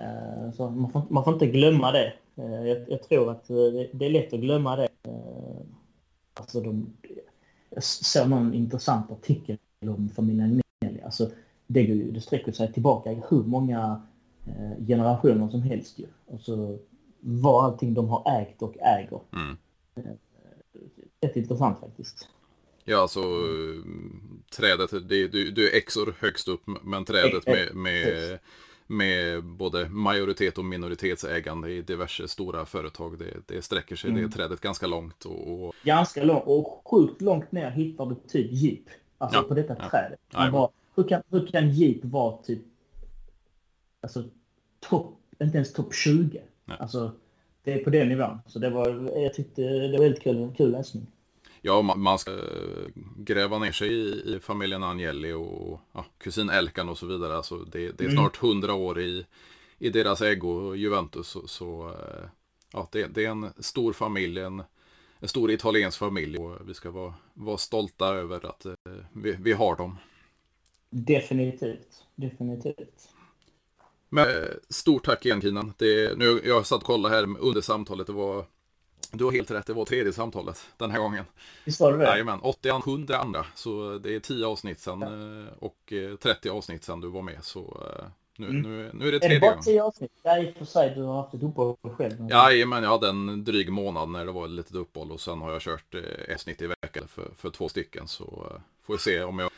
Uh, 0.00 0.52
så 0.52 0.70
man 0.70 0.90
får, 0.90 1.02
man 1.10 1.24
får 1.24 1.32
inte 1.32 1.46
glömma 1.46 1.92
det. 1.92 2.12
Uh, 2.38 2.68
jag, 2.68 2.90
jag, 2.90 3.02
tror 3.02 3.30
att 3.30 3.50
uh, 3.50 3.56
det, 3.92 4.06
är 4.06 4.10
lätt 4.10 4.32
att 4.32 4.40
glömma 4.40 4.76
det. 4.76 4.88
alltså 6.34 6.60
de, 6.60 6.92
jag 7.70 7.84
såg 7.84 8.28
någon 8.28 8.54
intressant 8.54 9.10
artikel 9.10 9.58
om 9.80 10.08
familjen 10.16 10.62
Agnelli. 10.80 11.02
Alltså, 11.02 11.30
det, 11.66 11.86
det 11.94 12.20
sträcker 12.20 12.52
sig 12.52 12.72
tillbaka 12.72 13.10
hur 13.30 13.42
många 13.42 14.02
generationer 14.86 15.48
som 15.48 15.62
helst 15.62 15.98
ju. 15.98 16.06
Alltså, 16.32 16.78
vad 17.20 17.64
allting 17.64 17.94
de 17.94 18.08
har 18.08 18.40
ägt 18.40 18.62
och 18.62 18.76
äger. 18.80 19.20
Mm. 19.32 19.56
Rätt 21.20 21.36
intressant 21.36 21.80
faktiskt. 21.80 22.28
Ja, 22.84 23.02
alltså 23.02 23.20
trädet, 24.56 24.90
det, 24.90 25.28
du, 25.28 25.50
du 25.50 25.70
är 25.70 25.76
exor 25.76 26.14
högst 26.18 26.48
upp, 26.48 26.62
men 26.82 27.04
trädet 27.04 27.46
med, 27.46 27.74
med, 27.74 28.38
med 28.90 29.44
både 29.44 29.88
majoritet 29.88 30.58
och 30.58 30.64
minoritetsägande 30.64 31.70
i 31.70 31.82
diverse 31.82 32.28
stora 32.28 32.66
företag, 32.66 33.18
det, 33.18 33.54
det 33.54 33.62
sträcker 33.62 33.96
sig 33.96 34.10
mm. 34.10 34.22
det 34.22 34.36
trädet 34.36 34.60
ganska 34.60 34.86
långt. 34.86 35.24
Och, 35.24 35.64
och... 35.64 35.74
Ganska 35.82 36.24
långt, 36.24 36.44
och 36.46 36.82
sjukt 36.84 37.22
långt 37.22 37.52
ner 37.52 37.70
hittar 37.70 38.06
du 38.06 38.14
typ 38.28 38.52
jeep, 38.52 38.84
alltså 39.18 39.38
ja. 39.38 39.42
på 39.42 39.54
detta 39.54 39.76
ja. 39.78 39.90
trädet. 39.90 40.52
bara, 40.52 40.68
hur, 40.94 41.08
kan, 41.08 41.22
hur 41.30 41.46
kan 41.46 41.70
jeep 41.70 42.04
vara 42.04 42.36
typ, 42.42 42.62
alltså 44.00 44.24
topp, 44.80 45.18
inte 45.42 45.56
ens 45.56 45.72
topp 45.72 45.94
20? 45.94 46.40
Ja. 46.64 46.74
Alltså, 46.74 47.12
det 47.64 47.72
är 47.72 47.84
på 47.84 47.90
den 47.90 48.08
nivån. 48.08 48.38
Så 48.46 48.58
det 48.58 48.70
var, 48.70 49.12
jag 49.22 49.34
tyckte 49.34 49.62
det 49.62 49.92
var 49.92 50.04
väldigt 50.04 50.22
kul, 50.22 50.54
kul 50.56 50.70
läsning. 50.70 51.06
Ja, 51.68 51.82
man, 51.82 52.18
ska 52.18 52.30
eh, 52.30 52.88
gräva 53.16 53.58
ner 53.58 53.72
sig 53.72 53.88
i, 53.88 54.34
i 54.34 54.40
familjen 54.42 54.82
Agnelli 54.82 55.32
och 55.32 55.80
ja, 55.92 56.04
kusin 56.18 56.50
Elkan 56.50 56.88
och 56.88 56.98
så 56.98 57.06
vidare. 57.06 57.36
Alltså 57.36 57.58
det, 57.58 57.78
det 57.78 58.04
är 58.04 58.08
mm. 58.08 58.16
snart 58.16 58.36
hundra 58.36 58.74
år 58.74 59.00
i, 59.00 59.26
i 59.78 59.90
deras 59.90 60.22
ägo, 60.22 60.74
Juventus. 60.74 61.28
Så, 61.28 61.48
så 61.48 61.88
eh, 61.88 62.28
ja, 62.72 62.88
det, 62.92 63.06
det, 63.06 63.24
är 63.24 63.30
en 63.30 63.52
stor 63.58 63.92
familj, 63.92 64.40
en, 64.40 64.62
en 65.18 65.28
stor 65.28 65.50
italiensk 65.50 65.98
familj. 65.98 66.38
Och 66.38 66.68
vi 66.68 66.74
ska 66.74 66.90
vara, 66.90 67.14
vara 67.34 67.58
stolta 67.58 68.06
över 68.06 68.46
att 68.46 68.66
eh, 68.66 68.72
vi, 69.12 69.36
vi 69.40 69.52
har 69.52 69.76
dem. 69.76 69.96
Definitivt, 70.90 72.04
definitivt. 72.14 73.08
Men 74.08 74.26
stort 74.68 75.04
tack 75.04 75.26
igen 75.26 75.40
Kinan. 75.40 75.74
Det, 75.78 76.18
nu, 76.18 76.40
jag 76.44 76.66
satt 76.66 76.80
och 76.80 76.86
kollade 76.86 77.14
här 77.14 77.38
under 77.40 77.60
samtalet. 77.60 78.06
Det 78.06 78.12
var 78.12 78.44
du 79.12 79.24
har 79.24 79.32
helt 79.32 79.50
rätt, 79.50 79.66
det 79.66 79.72
var 79.72 79.84
tredje 79.84 80.12
samtalet 80.12 80.68
den 80.76 80.90
här 80.90 80.98
gången. 80.98 81.24
Visst 81.64 81.80
var 81.80 81.92
det 81.92 81.98
det? 81.98 82.04
Jajamän, 82.04 82.40
87 82.42 83.06
andra. 83.14 83.46
Så 83.54 83.98
det 83.98 84.14
är 84.14 84.20
10 84.20 84.46
avsnitt 84.46 84.80
sen 84.80 85.00
ja. 85.00 85.06
Eh, 85.06 85.52
och 85.58 85.92
30 86.22 86.48
eh, 86.48 86.54
avsnitt 86.54 86.84
sen 86.84 87.00
du 87.00 87.08
var 87.08 87.22
med. 87.22 87.44
Så 87.44 87.60
eh, 87.60 88.04
nu, 88.38 88.48
mm. 88.48 88.62
nu, 88.62 88.90
nu 88.94 89.08
är 89.08 89.12
det 89.12 89.20
tredje 89.20 89.38
gången. 89.38 89.52
Är 89.52 89.56
det 89.56 89.56
bara 89.56 89.62
10 89.62 89.82
avsnitt? 89.82 90.12
Ja, 90.22 90.38
i 90.38 90.50
och 90.50 90.54
för 90.54 90.64
sig, 90.64 90.92
du 90.94 91.02
har 91.02 91.22
haft 91.22 91.34
ett 91.34 91.42
uppehåll 91.42 91.76
själv. 91.96 92.30
Jajamän, 92.30 92.82
jag 92.82 92.90
hade 92.90 93.08
en 93.08 93.44
dryg 93.44 93.72
månad 93.72 94.08
när 94.08 94.26
det 94.26 94.32
var 94.32 94.44
ett 94.44 94.50
litet 94.50 94.74
uppehåll 94.74 95.12
och 95.12 95.20
sen 95.20 95.40
har 95.40 95.52
jag 95.52 95.62
kört 95.62 95.94
ett 96.28 96.40
snitt 96.40 96.62
i 96.62 96.66
veckan 96.66 97.08
för, 97.08 97.30
för 97.36 97.50
två 97.50 97.68
stycken. 97.68 98.08
Så 98.08 98.52
får 98.86 98.94
vi 98.94 98.98
se 98.98 99.22
om 99.22 99.38
jag 99.38 99.50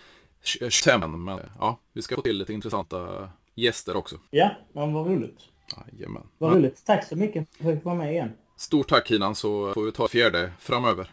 stämmen. 0.73 1.25
Men 1.25 1.41
ja, 1.59 1.79
vi 1.93 2.03
ska 2.03 2.17
få 2.17 2.23
till 2.23 2.39
lite 2.39 2.53
intressanta 2.53 3.31
gäster 3.55 3.97
också. 3.97 4.17
Ja, 4.31 4.51
men 4.73 4.93
vad 4.93 5.07
roligt. 5.07 5.39
Jajamän. 5.77 6.27
Vad 6.39 6.53
roligt. 6.53 6.83
Tack 6.87 7.05
så 7.05 7.17
mycket 7.17 7.49
för 7.57 7.73
att 7.73 7.79
du 7.79 7.85
var 7.85 7.95
med 7.95 8.13
igen. 8.13 8.33
Stort 8.61 8.89
tack 8.89 9.09
Kinan 9.09 9.35
så 9.35 9.73
får 9.75 9.83
vi 9.83 9.93
ta 9.93 10.09
fjärde 10.09 10.53
framöver. 10.59 11.11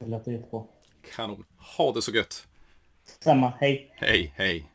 Det 0.00 0.06
låter 0.06 0.32
jättebra. 0.32 0.64
Kanon. 1.14 1.44
Ha 1.76 1.92
det 1.92 2.02
så 2.02 2.12
gött. 2.12 2.46
Samma. 3.24 3.52
Hej. 3.60 3.94
Hej, 3.96 4.32
hej. 4.36 4.70